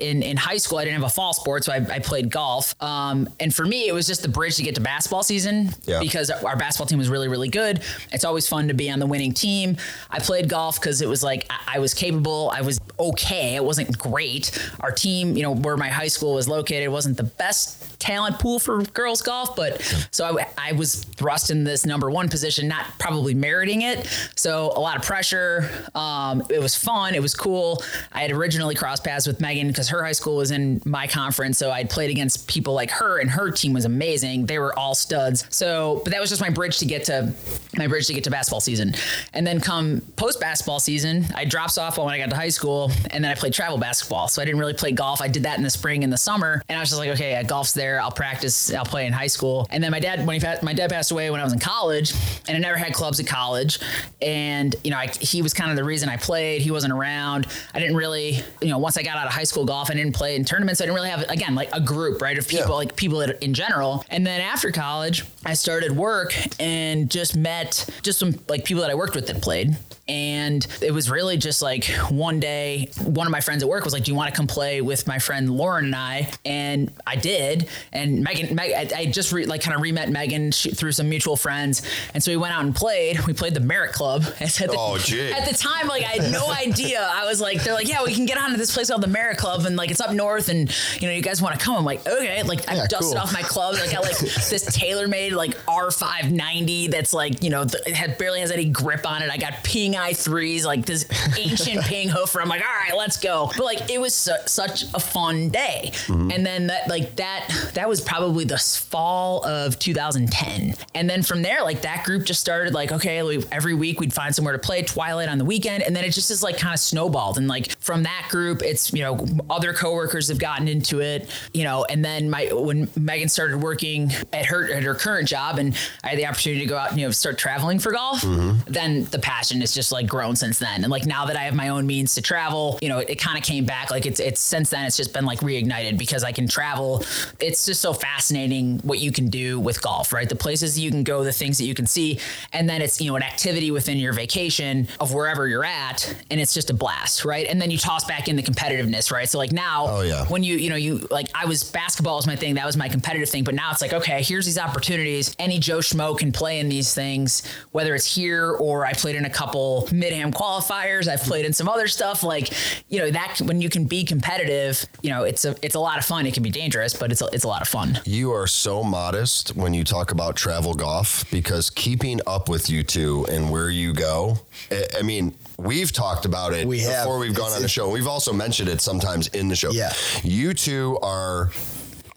in, 0.00 0.22
in 0.22 0.36
high 0.36 0.58
school, 0.58 0.78
I 0.78 0.84
didn't 0.84 1.00
have 1.00 1.08
a 1.10 1.12
fall 1.14 1.32
sport, 1.32 1.64
so 1.64 1.72
I, 1.72 1.76
I 1.90 1.98
played 2.00 2.30
golf. 2.30 2.74
Um, 2.82 3.28
and 3.40 3.54
for 3.54 3.64
me, 3.64 3.88
it 3.88 3.92
was 3.92 4.06
just 4.06 4.22
the 4.22 4.28
bridge 4.28 4.56
to 4.56 4.62
get 4.62 4.74
to 4.74 4.80
basketball 4.82 5.22
season 5.22 5.70
Yeah. 5.84 6.00
because 6.00 6.30
our 6.30 6.56
basketball 6.56 6.86
team 6.86 6.98
was 6.98 7.08
really, 7.08 7.28
really 7.28 7.48
good. 7.48 7.80
It's 8.12 8.24
always 8.24 8.46
fun 8.46 8.68
to 8.68 8.74
be 8.74 8.90
on 8.90 8.98
the 8.98 9.06
winning 9.06 9.32
team. 9.32 9.78
I 10.10 10.18
played 10.18 10.48
golf 10.50 10.78
because 10.78 11.00
it 11.00 11.08
was 11.08 11.22
like 11.22 11.46
I, 11.48 11.76
I 11.76 11.78
was 11.78 11.94
capable, 11.94 12.50
I 12.54 12.60
was 12.60 12.78
okay, 12.98 13.54
it 13.56 13.64
wasn't 13.64 13.96
great. 13.98 14.50
Our 14.80 14.90
team, 14.92 15.34
you 15.36 15.42
know, 15.42 15.54
where 15.54 15.76
my 15.78 15.88
high 15.88 16.08
school 16.08 16.34
was 16.34 16.46
located, 16.48 16.90
wasn't 16.90 17.16
the 17.16 17.22
best 17.24 17.98
talent 18.00 18.38
pool 18.38 18.58
for 18.58 18.82
girls 18.82 19.22
golf, 19.22 19.56
but 19.56 19.80
so 20.10 20.38
I, 20.38 20.46
I 20.58 20.72
was 20.72 20.96
thrust 21.04 21.50
in 21.50 21.64
this 21.64 21.86
number 21.86 22.10
one 22.10 22.28
position, 22.28 22.68
not 22.68 22.86
probably 22.98 23.34
meriting 23.34 23.82
it. 23.82 24.06
So 24.36 24.72
a 24.76 24.80
lot 24.80 24.96
of 24.96 25.02
pressure. 25.02 25.68
Um, 25.94 26.42
it 26.50 26.60
was 26.60 26.74
fun. 26.74 27.14
It 27.14 27.22
was 27.22 27.34
cool. 27.34 27.82
I 28.12 28.22
had 28.22 28.32
originally 28.32 28.74
crossed 28.74 29.04
paths 29.04 29.26
with 29.26 29.40
Megan 29.40 29.68
because 29.68 29.88
her 29.88 30.02
high 30.04 30.12
school 30.12 30.36
was 30.36 30.50
in 30.50 30.80
my 30.84 31.06
conference, 31.06 31.58
so 31.58 31.70
I'd 31.70 31.90
played 31.90 32.10
against 32.10 32.48
people 32.48 32.74
like 32.74 32.90
her, 32.90 33.18
and 33.18 33.30
her 33.30 33.50
team 33.50 33.72
was 33.72 33.84
amazing. 33.84 34.46
They 34.46 34.58
were 34.58 34.76
all 34.78 34.94
studs. 34.94 35.44
So, 35.50 36.00
but 36.04 36.12
that 36.12 36.20
was 36.20 36.30
just 36.30 36.40
my 36.40 36.50
bridge 36.50 36.78
to 36.78 36.86
get 36.86 37.04
to 37.04 37.32
my 37.76 37.86
bridge 37.86 38.06
to 38.08 38.14
get 38.14 38.24
to 38.24 38.30
basketball 38.30 38.60
season. 38.60 38.94
And 39.32 39.46
then 39.46 39.60
come 39.60 40.02
post 40.16 40.40
basketball 40.40 40.80
season, 40.80 41.26
I 41.34 41.44
dropped 41.44 41.76
softball 41.76 42.04
when 42.04 42.14
I 42.14 42.18
got 42.18 42.30
to 42.30 42.36
high 42.36 42.48
school, 42.48 42.90
and 43.10 43.22
then 43.22 43.30
I 43.30 43.34
played 43.34 43.52
travel 43.52 43.78
basketball. 43.78 44.28
So 44.28 44.42
I 44.42 44.44
didn't 44.44 44.60
really 44.60 44.74
play 44.74 44.92
golf. 44.92 45.20
I 45.20 45.28
did 45.28 45.44
that 45.44 45.58
in 45.58 45.64
the 45.64 45.70
spring 45.70 46.04
and 46.04 46.12
the 46.12 46.18
summer, 46.18 46.62
and 46.68 46.76
I 46.76 46.80
was 46.80 46.90
just 46.90 46.98
like, 46.98 47.10
okay, 47.10 47.42
golf's 47.44 47.72
there. 47.72 48.00
I'll 48.00 48.10
practice. 48.10 48.72
I'll 48.72 48.84
play 48.84 49.06
in 49.06 49.12
high 49.12 49.26
school. 49.26 49.66
And 49.70 49.82
then 49.82 49.90
my 49.90 50.00
dad, 50.00 50.26
when 50.26 50.40
he 50.40 50.46
my 50.62 50.72
dad 50.74 50.90
passed 50.90 51.10
away 51.10 51.30
when 51.30 51.40
I 51.40 51.44
was 51.44 51.52
in 51.52 51.58
college, 51.58 52.12
and 52.48 52.56
I 52.56 52.60
never 52.60 52.76
had 52.76 52.92
clubs 52.92 53.20
at 53.20 53.26
college. 53.26 53.78
And 54.20 54.74
you 54.84 54.90
know, 54.90 54.98
I, 54.98 55.06
he 55.08 55.42
was 55.42 55.54
kind 55.60 55.70
of 55.70 55.76
the 55.76 55.84
reason 55.84 56.08
I 56.08 56.16
played. 56.16 56.62
He 56.62 56.70
wasn't 56.70 56.92
around. 56.92 57.46
I 57.74 57.78
didn't 57.78 57.96
really, 57.96 58.40
you 58.62 58.68
know, 58.68 58.78
once 58.78 58.96
I 58.96 59.02
got 59.02 59.16
out 59.18 59.26
of 59.26 59.32
high 59.32 59.44
school 59.44 59.64
golf, 59.66 59.90
I 59.90 59.94
didn't 59.94 60.14
play 60.14 60.34
in 60.36 60.44
tournaments. 60.44 60.80
I 60.80 60.84
didn't 60.84 60.94
really 60.94 61.10
have, 61.10 61.22
again, 61.28 61.54
like 61.54 61.68
a 61.74 61.80
group, 61.80 62.22
right, 62.22 62.38
of 62.38 62.48
people, 62.48 62.68
Yeah. 62.70 62.72
like 62.76 62.96
people 62.96 63.20
in 63.20 63.30
in 63.42 63.52
general. 63.54 64.04
And 64.08 64.26
then 64.26 64.40
after 64.40 64.70
college, 64.72 65.24
I 65.44 65.54
started 65.54 65.92
work 65.96 66.34
and 66.58 67.10
just 67.10 67.36
met 67.36 67.86
just 68.02 68.18
some 68.18 68.34
like 68.48 68.64
people 68.64 68.80
that 68.82 68.90
I 68.90 68.94
worked 68.94 69.14
with 69.14 69.26
that 69.26 69.42
played. 69.42 69.76
And 70.08 70.66
it 70.82 70.90
was 70.92 71.08
really 71.10 71.36
just 71.36 71.62
like 71.62 71.84
one 72.10 72.40
day, 72.40 72.90
one 73.04 73.26
of 73.26 73.30
my 73.30 73.40
friends 73.40 73.62
at 73.62 73.68
work 73.68 73.84
was 73.84 73.92
like, 73.92 74.04
"Do 74.04 74.10
you 74.10 74.16
want 74.16 74.28
to 74.32 74.36
come 74.36 74.46
play 74.48 74.80
with 74.80 75.06
my 75.06 75.18
friend 75.20 75.48
Lauren 75.50 75.84
and 75.86 75.94
I?" 75.94 76.30
And 76.44 76.92
I 77.06 77.14
did. 77.16 77.68
And 77.92 78.22
Megan, 78.24 78.54
Meg, 78.56 78.72
I, 78.92 79.00
I 79.00 79.06
just 79.06 79.30
re, 79.32 79.46
like 79.46 79.62
kind 79.62 79.76
of 79.76 79.82
re-met 79.82 80.10
Megan 80.10 80.50
she, 80.50 80.70
through 80.72 80.92
some 80.92 81.08
mutual 81.08 81.36
friends, 81.36 81.82
and 82.14 82.22
so 82.22 82.32
we 82.32 82.36
went 82.36 82.52
out 82.54 82.64
and 82.64 82.74
played. 82.74 83.20
We 83.26 83.32
played 83.34 83.54
the 83.54 83.60
Merit 83.60 83.92
Club. 83.92 84.22
At 84.40 84.48
the, 84.54 84.74
Oh, 84.76 84.98
gee. 84.98 85.30
At 85.32 85.48
the 85.48 85.54
time, 85.56 85.86
like 85.86 86.02
I 86.02 86.20
had 86.22 86.32
no 86.32 86.50
idea. 86.50 87.00
I 87.12 87.24
was 87.26 87.40
like, 87.40 87.62
they're 87.62 87.74
like, 87.74 87.88
"Yeah, 87.88 88.02
we 88.04 88.12
can 88.14 88.26
get 88.26 88.36
on 88.38 88.50
to 88.50 88.56
this 88.56 88.74
place 88.74 88.88
called 88.88 89.02
the 89.02 89.06
Merit 89.06 89.38
Club, 89.38 89.64
and 89.64 89.76
like 89.76 89.90
it's 89.92 90.00
up 90.00 90.12
north, 90.12 90.48
and 90.48 90.68
you 91.00 91.06
know, 91.08 91.14
you 91.14 91.22
guys 91.22 91.40
want 91.40 91.56
to 91.58 91.64
come?" 91.64 91.76
I'm 91.76 91.84
like, 91.84 92.04
"Okay." 92.06 92.42
Like 92.42 92.68
I 92.68 92.74
Yeah, 92.74 92.86
dusted 92.88 93.16
cool. 93.16 93.18
off 93.18 93.32
my 93.32 93.42
clubs. 93.42 93.80
I 93.80 93.90
got 93.92 94.02
like 94.02 94.18
this 94.18 94.76
TaylorMade 94.76 95.32
like 95.32 95.54
R590 95.66 96.90
that's 96.90 97.12
like 97.12 97.42
you 97.42 97.50
know 97.50 97.64
th- 97.64 97.82
it 97.86 97.94
had, 97.94 98.18
barely 98.18 98.40
has 98.40 98.50
any 98.50 98.64
grip 98.64 99.06
on 99.06 99.22
it. 99.22 99.30
I 99.30 99.36
got 99.36 99.62
Ping 100.00 100.14
i3s, 100.14 100.64
like 100.64 100.86
this 100.86 101.06
ancient 101.38 101.80
Ping 101.84 102.08
hoofer. 102.08 102.40
I'm 102.40 102.48
like, 102.48 102.62
all 102.62 102.66
right, 102.66 102.96
let's 102.96 103.18
go. 103.18 103.50
But 103.56 103.64
like 103.64 103.90
it 103.90 104.00
was 104.00 104.14
su- 104.14 104.32
such 104.46 104.84
a 104.94 105.00
fun 105.00 105.48
day. 105.48 105.90
Mm-hmm. 105.92 106.30
And 106.30 106.46
then 106.46 106.66
that 106.68 106.88
like 106.88 107.16
that 107.16 107.70
that 107.74 107.88
was 107.88 108.00
probably 108.00 108.44
the 108.44 108.58
fall 108.58 109.44
of 109.44 109.78
2010. 109.78 110.74
And 110.94 111.10
then 111.10 111.22
from 111.22 111.42
there, 111.42 111.62
like 111.62 111.82
that 111.82 112.04
group 112.04 112.24
just 112.24 112.40
started 112.40 112.74
like 112.74 112.92
okay, 112.92 113.22
we, 113.22 113.44
every 113.52 113.74
week 113.74 114.00
we'd 114.00 114.12
find 114.12 114.34
somewhere 114.34 114.52
to 114.52 114.58
play 114.58 114.82
Twilight 114.82 115.28
on 115.28 115.38
the 115.38 115.44
weekend, 115.44 115.82
and 115.82 115.94
then 115.94 116.04
it 116.04 116.12
just 116.12 116.30
is 116.30 116.42
like 116.42 116.58
kind 116.58 116.74
of 116.74 116.80
snowballed. 116.80 117.38
And 117.38 117.48
like 117.48 117.76
from 117.78 118.02
that 118.04 118.28
group, 118.30 118.62
it's 118.62 118.92
you 118.92 119.02
know 119.02 119.26
other 119.48 119.72
coworkers 119.72 120.28
have 120.28 120.38
gotten 120.38 120.68
into 120.68 121.00
it, 121.00 121.30
you 121.52 121.64
know, 121.64 121.84
and 121.84 122.04
then 122.04 122.30
my 122.30 122.48
when 122.52 122.88
Megan 122.96 123.28
started 123.28 123.58
working 123.58 124.12
at 124.32 124.46
her 124.46 124.72
at 124.72 124.82
her 124.82 124.94
current 124.94 125.28
job, 125.28 125.58
and 125.58 125.76
I 126.04 126.10
had 126.10 126.18
the 126.18 126.26
opportunity 126.26 126.62
to 126.62 126.66
go 126.66 126.76
out 126.76 126.90
and 126.90 127.00
you 127.00 127.06
know 127.06 127.12
start 127.12 127.38
traveling 127.38 127.78
for 127.78 127.92
golf, 127.92 128.22
mm-hmm. 128.22 128.70
then 128.70 129.04
the 129.04 129.18
passion 129.18 129.62
is 129.62 129.72
just 129.74 129.79
like 129.92 130.06
grown 130.06 130.36
since 130.36 130.58
then. 130.58 130.82
And 130.84 130.90
like 130.90 131.06
now 131.06 131.26
that 131.26 131.36
I 131.36 131.40
have 131.42 131.54
my 131.54 131.68
own 131.70 131.86
means 131.86 132.14
to 132.16 132.22
travel, 132.22 132.78
you 132.82 132.88
know, 132.88 132.98
it, 132.98 133.16
kind 133.20 133.36
of 133.38 133.44
came 133.44 133.64
back. 133.64 133.90
Like 133.90 134.06
it's 134.06 134.20
it's 134.20 134.40
since 134.40 134.70
then 134.70 134.84
it's 134.86 134.96
just 134.96 135.12
been 135.12 135.24
like 135.24 135.40
reignited 135.40 135.98
because 135.98 136.24
I 136.24 136.32
can 136.32 136.46
travel. 136.48 137.04
It's 137.40 137.66
just 137.66 137.80
so 137.80 137.92
fascinating 137.92 138.78
what 138.80 138.98
you 138.98 139.12
can 139.12 139.28
do 139.28 139.58
with 139.60 139.80
golf, 139.82 140.12
right? 140.12 140.28
The 140.28 140.36
places 140.36 140.78
you 140.78 140.90
can 140.90 141.04
go, 141.04 141.24
the 141.24 141.32
things 141.32 141.58
that 141.58 141.64
you 141.64 141.74
can 141.74 141.86
see, 141.86 142.18
and 142.52 142.68
then 142.68 142.82
it's 142.82 143.00
you 143.00 143.10
know 143.10 143.16
an 143.16 143.22
activity 143.22 143.70
within 143.70 143.98
your 143.98 144.12
vacation 144.12 144.88
of 145.00 145.12
wherever 145.14 145.46
you're 145.48 145.64
at, 145.64 146.14
and 146.30 146.40
it's 146.40 146.52
just 146.54 146.70
a 146.70 146.74
blast, 146.74 147.24
right? 147.24 147.46
And 147.46 147.60
then 147.60 147.70
you 147.70 147.78
toss 147.78 148.04
back 148.04 148.28
in 148.28 148.36
the 148.36 148.42
competitiveness, 148.42 149.10
right? 149.12 149.28
So 149.28 149.38
like 149.38 149.52
now, 149.52 149.86
Oh, 149.88 150.00
yeah. 150.02 150.24
when 150.26 150.42
you 150.42 150.56
you 150.56 150.70
know 150.70 150.76
you 150.76 151.06
like 151.10 151.28
I 151.34 151.46
was 151.46 151.64
basketball 151.64 152.16
was 152.16 152.26
my 152.26 152.36
thing, 152.36 152.54
that 152.54 152.66
was 152.66 152.76
my 152.76 152.88
competitive 152.88 153.28
thing, 153.28 153.44
but 153.44 153.54
now 153.54 153.70
it's 153.70 153.80
like 153.82 153.92
okay, 153.92 154.22
here's 154.22 154.46
these 154.46 154.58
opportunities. 154.58 155.34
Any 155.38 155.58
Joe 155.58 155.78
Schmo 155.78 156.16
can 156.18 156.32
play 156.32 156.58
in 156.60 156.68
these 156.68 156.94
things, 156.94 157.42
whether 157.72 157.94
it's 157.94 158.06
here 158.14 158.52
or 158.52 158.86
I 158.86 158.92
played 158.92 159.16
in 159.16 159.24
a 159.24 159.30
couple 159.30 159.69
mid 159.92 160.12
am 160.12 160.32
qualifiers. 160.32 161.08
I've 161.08 161.22
played 161.22 161.44
in 161.44 161.52
some 161.52 161.68
other 161.68 161.88
stuff. 161.88 162.22
Like 162.22 162.50
you 162.88 162.98
know 163.00 163.10
that 163.10 163.40
when 163.44 163.60
you 163.60 163.68
can 163.70 163.84
be 163.84 164.04
competitive, 164.04 164.84
you 165.02 165.10
know 165.10 165.24
it's 165.24 165.44
a 165.44 165.54
it's 165.62 165.74
a 165.74 165.80
lot 165.80 165.98
of 165.98 166.04
fun. 166.04 166.26
It 166.26 166.34
can 166.34 166.42
be 166.42 166.50
dangerous, 166.50 166.94
but 166.94 167.10
it's 167.12 167.22
a, 167.22 167.26
it's 167.32 167.44
a 167.44 167.48
lot 167.48 167.62
of 167.62 167.68
fun. 167.68 167.98
You 168.04 168.32
are 168.32 168.46
so 168.46 168.82
modest 168.82 169.56
when 169.56 169.72
you 169.74 169.84
talk 169.84 170.10
about 170.12 170.36
travel 170.36 170.74
golf 170.74 171.24
because 171.30 171.70
keeping 171.70 172.20
up 172.26 172.48
with 172.48 172.68
you 172.70 172.82
two 172.82 173.26
and 173.30 173.50
where 173.50 173.70
you 173.70 173.92
go, 173.92 174.38
I, 174.70 174.86
I 174.98 175.02
mean, 175.02 175.34
we've 175.58 175.92
talked 175.92 176.24
about 176.24 176.52
it 176.52 176.66
We 176.66 176.80
have. 176.80 177.04
before 177.04 177.18
we've 177.18 177.34
gone 177.34 177.46
It's- 177.46 177.56
on 177.56 177.62
the 177.62 177.66
it's- 177.66 177.70
show. 177.70 177.90
We've 177.90 178.06
also 178.08 178.32
mentioned 178.32 178.68
it 178.68 178.80
sometimes 178.80 179.28
in 179.28 179.48
the 179.48 179.56
show. 179.56 179.70
Yeah. 179.70 179.92
You 180.22 180.54
two 180.54 180.98
are. 181.02 181.50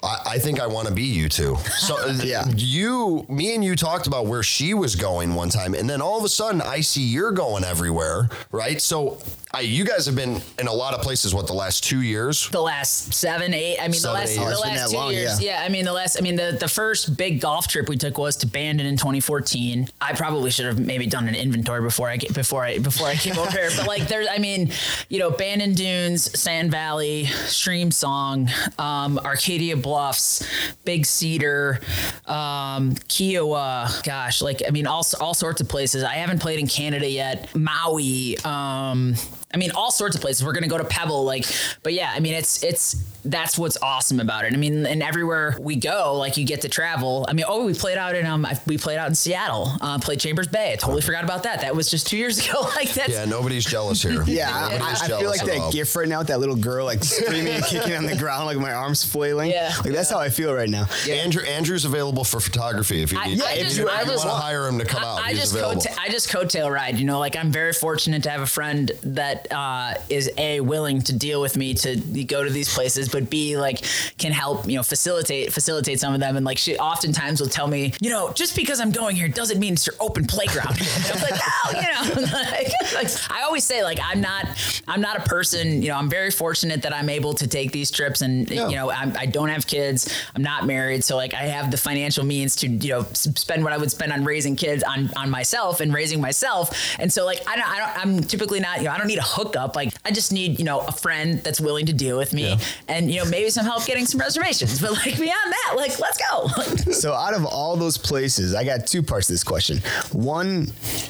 I 0.04 0.22
I 0.34 0.38
think 0.40 0.60
I 0.60 0.68
want 0.68 0.88
to 0.88 0.94
be 0.94 1.04
you 1.04 1.30
two. 1.30 1.58
So 1.78 2.06
Yeah. 2.24 2.46
you, 2.56 3.26
me 3.30 3.56
and 3.56 3.64
you 3.64 3.76
talked 3.76 4.06
about 4.08 4.26
where 4.28 4.44
she 4.44 4.74
was 4.74 4.96
going 4.96 5.34
one 5.36 5.50
time, 5.50 5.74
and 5.74 5.90
then 5.90 6.02
all 6.02 6.18
of 6.18 6.24
a 6.26 6.30
sudden 6.30 6.62
I 6.62 6.82
see 6.82 7.02
you're 7.04 7.32
going 7.32 7.64
everywhere, 7.64 8.30
right? 8.52 8.82
So 8.82 9.20
I, 9.56 9.60
you 9.60 9.86
guys 9.86 10.08
have 10.08 10.16
been 10.16 10.42
in 10.58 10.66
a 10.68 10.74
lot 10.74 10.96
of 10.96 11.02
places. 11.02 11.32
What 11.36 11.46
the 11.46 11.54
last 11.54 11.84
two 11.84 12.02
years? 12.02 12.50
the 12.50 12.60
last 12.60 13.14
seven, 13.14 13.54
eight. 13.54 13.78
I 13.80 13.84
mean, 13.84 13.94
Seven, 13.94 14.16
the 14.16 14.20
last 14.20 14.36
the 14.36 14.42
years. 14.42 14.52
It's 14.54 14.62
been 14.64 14.76
last 14.76 14.92
two 14.92 14.98
long, 14.98 15.12
years. 15.14 15.42
yeah. 15.44 15.60
Yeah. 15.60 15.64
I 15.66 15.70
mean, 15.70 15.86
the 15.86 15.94
last. 15.94 16.18
I 16.18 16.22
mean, 16.22 16.36
the 16.36 16.58
the 16.60 16.68
first 16.68 17.16
big 17.18 17.40
golf 17.40 17.68
trip 17.68 17.88
we 17.88 17.96
took 17.96 18.18
was 18.18 18.36
to 18.38 18.48
Bandon 18.48 18.88
in 18.88 18.98
2014. 18.98 19.90
I 20.02 20.14
probably 20.14 20.50
should 20.50 20.66
have 20.66 20.80
maybe 20.80 21.06
done 21.06 21.28
an 21.28 21.36
inventory 21.36 21.82
before 21.82 22.10
I 22.10 22.18
get 22.18 22.34
before 22.34 22.64
I 22.64 22.80
before 22.80 23.06
I 23.06 23.14
came 23.16 23.38
over 23.38 23.52
here. 23.52 23.70
But 23.78 23.86
like, 23.88 24.08
there's. 24.08 24.28
I 24.28 24.40
mean, 24.40 24.72
you 25.10 25.20
know, 25.20 25.30
Bandon 25.30 25.76
Dunes, 25.76 26.40
Sand 26.40 26.72
Valley, 26.72 27.26
Streamsong, 27.26 28.50
um, 28.80 29.20
Arcadia 29.20 29.78
Bluffs, 29.78 30.50
Big 30.84 31.06
Cedar, 31.06 31.80
um, 32.26 32.94
Kiawah. 33.08 34.04
Gosh, 34.04 34.42
like 34.42 34.64
I 34.68 34.72
mean, 34.72 34.88
all 34.88 35.06
all 35.20 35.36
sorts 35.36 35.62
of 35.62 35.70
places. 35.70 36.04
I 36.04 36.16
haven't 36.16 36.40
played 36.42 36.58
in 36.58 36.66
Canada 36.66 37.08
yet. 37.08 37.54
Maui. 37.56 38.38
Um, 38.44 39.14
I 39.54 39.58
mean, 39.58 39.72
all 39.72 39.92
sorts 39.92 40.16
of 40.16 40.22
places. 40.22 40.44
We're 40.44 40.54
gonna 40.54 40.68
go 40.68 40.78
to 40.78 40.86
Pebble, 40.86 41.24
like, 41.24 41.46
but 41.84 41.94
yeah, 41.94 42.12
I 42.14 42.20
mean, 42.20 42.34
it's 42.34 42.64
it's 42.64 42.96
that's 43.26 43.58
what's 43.58 43.78
awesome 43.82 44.20
about 44.20 44.46
it. 44.46 44.54
I 44.54 44.58
mean, 44.58 44.86
and 44.86 45.02
everywhere 45.04 45.56
we 45.60 45.76
go, 45.76 46.16
like, 46.18 46.38
you 46.38 46.46
get 46.46 46.62
to 46.62 46.70
travel. 46.70 47.26
I 47.28 47.34
mean, 47.34 47.46
oh, 47.48 47.66
we 47.66 47.74
played 47.74 47.98
out 47.98 48.16
in 48.16 48.26
um, 48.26 48.46
we 48.66 48.78
played 48.78 48.98
out 48.98 49.08
in 49.10 49.16
Seattle, 49.16 49.72
uh, 49.82 49.98
played 50.00 50.20
Chambers 50.20 50.48
Bay. 50.48 50.74
I 50.74 50.76
totally 50.76 51.02
forgot 51.02 51.24
about 51.24 51.44
that. 51.44 51.62
That 51.62 51.76
was 51.76 51.90
just 51.90 52.08
two 52.08 52.18
years 52.18 52.38
ago. 52.48 52.62
like 52.76 52.94
that. 52.94 53.10
Yeah, 53.10 53.26
nobody's 53.26 53.66
jealous 53.66 54.02
here. 54.02 54.24
Yeah, 54.34 54.50
I, 54.54 54.78
Nobody's 54.78 55.02
I 55.02 55.08
feel 55.20 55.30
like 55.30 55.46
that 55.46 55.58
all. 55.60 55.72
gif 55.72 55.96
right 55.96 56.08
now 56.08 56.20
with 56.20 56.28
that 56.30 56.40
little 56.40 56.56
girl 56.56 56.86
like 56.86 57.04
screaming 57.04 57.54
and 57.54 57.64
kicking 57.66 57.94
on 57.94 58.06
the 58.06 58.16
ground, 58.16 58.46
like 58.46 58.58
my 58.58 58.74
arms 58.74 59.04
flailing. 59.06 59.52
Yeah. 59.52 59.74
like 59.84 59.94
that's 59.94 60.10
how 60.10 60.18
I 60.20 60.30
feel 60.30 60.54
right 60.54 60.70
now. 60.70 60.86
Andrew 61.10 61.44
Andrew's 61.44 61.86
available 61.86 62.24
for 62.24 62.40
photography 62.40 63.02
if 63.04 63.12
you 63.12 63.20
I- 63.20 63.28
need. 63.28 63.42
I 63.42 63.54
if 63.54 63.60
just- 63.68 63.78
you, 63.78 63.90
I 63.90 64.02
you 64.02 64.08
just- 64.08 64.26
want 64.26 64.30
to 64.38 64.42
hire 64.42 64.68
him 64.68 64.80
to 64.80 64.86
come 64.86 65.04
out, 65.04 65.20
I, 65.20 65.28
I 65.28 65.30
he's 65.32 65.40
just 65.42 65.54
available. 65.56 65.82
coatta- 65.82 65.98
I 66.00 66.10
just 66.10 66.30
coattail 66.30 66.72
ride. 66.72 66.98
You 66.98 67.06
know, 67.06 67.20
like 67.20 67.36
I'm 67.36 67.52
very 67.52 67.74
fortunate 67.74 68.24
to 68.24 68.30
have 68.30 68.42
a 68.42 68.46
friend 68.48 68.92
that 69.04 69.52
uh, 69.52 69.94
is 70.10 70.32
a 70.38 70.60
willing 70.62 71.02
to 71.04 71.14
deal 71.14 71.40
with 71.42 71.56
me 71.58 71.74
to 71.76 71.96
go 72.24 72.44
to 72.44 72.50
these 72.50 72.74
places, 72.74 73.10
but 73.14 73.30
b 73.30 73.56
like 73.58 73.80
can 74.18 74.34
help 74.34 74.68
you 74.68 74.76
know 74.76 74.84
facilitate 74.84 75.54
facilitate 75.54 76.00
some 76.02 76.14
of 76.14 76.20
them. 76.20 76.36
And 76.36 76.46
like 76.46 76.58
she 76.58 76.78
oftentimes 76.78 77.40
will 77.40 77.48
tell 77.48 77.68
me, 77.68 77.94
you 78.02 78.10
know, 78.10 78.32
just 78.34 78.56
because 78.58 78.82
I'm 78.82 78.92
going 78.92 79.16
here 79.16 79.30
doesn't 79.30 79.60
mean 79.60 79.74
it's 79.74 79.88
your 79.88 79.96
open 80.02 80.26
playground. 80.26 80.78
I'm 81.14 81.22
like, 81.22 81.40
oh, 81.66 81.72
you 81.76 81.82
know, 81.82 82.22
like, 82.34 82.72
like, 82.94 83.32
I 83.32 83.44
always 83.44 83.64
say, 83.64 83.84
like 83.84 84.00
I'm 84.04 84.20
not 84.20 84.48
I'm 84.90 85.00
not 85.00 85.16
a 85.18 85.22
person. 85.22 85.82
You 85.82 85.90
know, 85.90 85.96
I'm 85.96 86.10
very 86.10 86.32
fortunate 86.32 86.82
that 86.82 86.94
I'm 86.94 87.08
able 87.10 87.34
to 87.36 87.48
take 87.48 87.72
these 87.72 87.90
trips, 87.92 88.22
and 88.22 88.50
Yeah. 88.50 88.68
you 88.68 88.76
know, 88.76 88.90
I'm, 88.92 89.16
I 89.18 89.26
don't 89.28 89.50
have 89.50 89.66
kids. 89.68 90.12
I'm 90.36 90.42
not 90.44 90.66
married, 90.66 91.04
so 91.04 91.16
like 91.16 91.34
I 91.34 91.44
have 91.44 91.72
the 91.72 91.78
financial 91.78 92.26
means 92.26 92.56
to 92.58 92.68
you 92.68 92.90
know 92.90 93.04
spend 93.14 93.64
what 93.64 93.72
I 93.72 93.78
would 93.78 93.92
spend 93.92 94.12
on 94.12 94.26
raising 94.26 94.56
kids 94.56 94.84
on 94.84 95.10
on 95.16 95.30
myself 95.30 95.80
and 95.80 95.94
raising 95.94 96.20
myself. 96.20 96.76
And 97.00 97.14
so 97.14 97.26
like 97.26 97.42
I 97.48 97.56
don't, 97.56 97.68
I 97.70 97.78
don't 97.80 97.98
I'm 98.20 98.24
typically 98.24 98.60
not 98.60 98.80
you 98.80 98.86
know 98.86 98.92
I 98.92 98.98
don't 98.98 99.08
need 99.08 99.20
a 99.20 99.24
hookup. 99.24 99.76
Like 99.76 99.94
I 100.04 100.12
just 100.12 100.32
need 100.32 100.58
you 100.60 100.66
know 100.66 100.80
a 100.80 100.92
friend 100.92 101.40
that's 101.44 101.62
willing 101.62 101.86
to 101.86 101.94
deal 101.94 102.18
with 102.18 102.34
me, 102.34 102.50
Yeah. 102.50 102.58
and 102.88 103.03
you 103.10 103.24
know 103.24 103.30
maybe 103.30 103.50
some 103.50 103.66
help 103.66 103.86
getting 103.86 104.06
some 104.06 104.20
reservations. 104.20 104.80
But 104.82 104.92
like 104.94 105.18
beyond 105.18 105.52
that, 105.52 105.74
like 105.76 106.00
let's 106.00 106.18
go. 106.30 106.48
So 106.94 107.12
out 107.14 107.34
of 107.34 107.44
all 107.46 107.76
those 107.76 107.98
places, 107.98 108.54
I 108.56 108.64
got 108.64 108.88
two 108.88 109.04
parts 109.04 109.28
to 109.28 109.34
this 109.34 109.44
question. 109.44 109.80
One, 110.14 110.68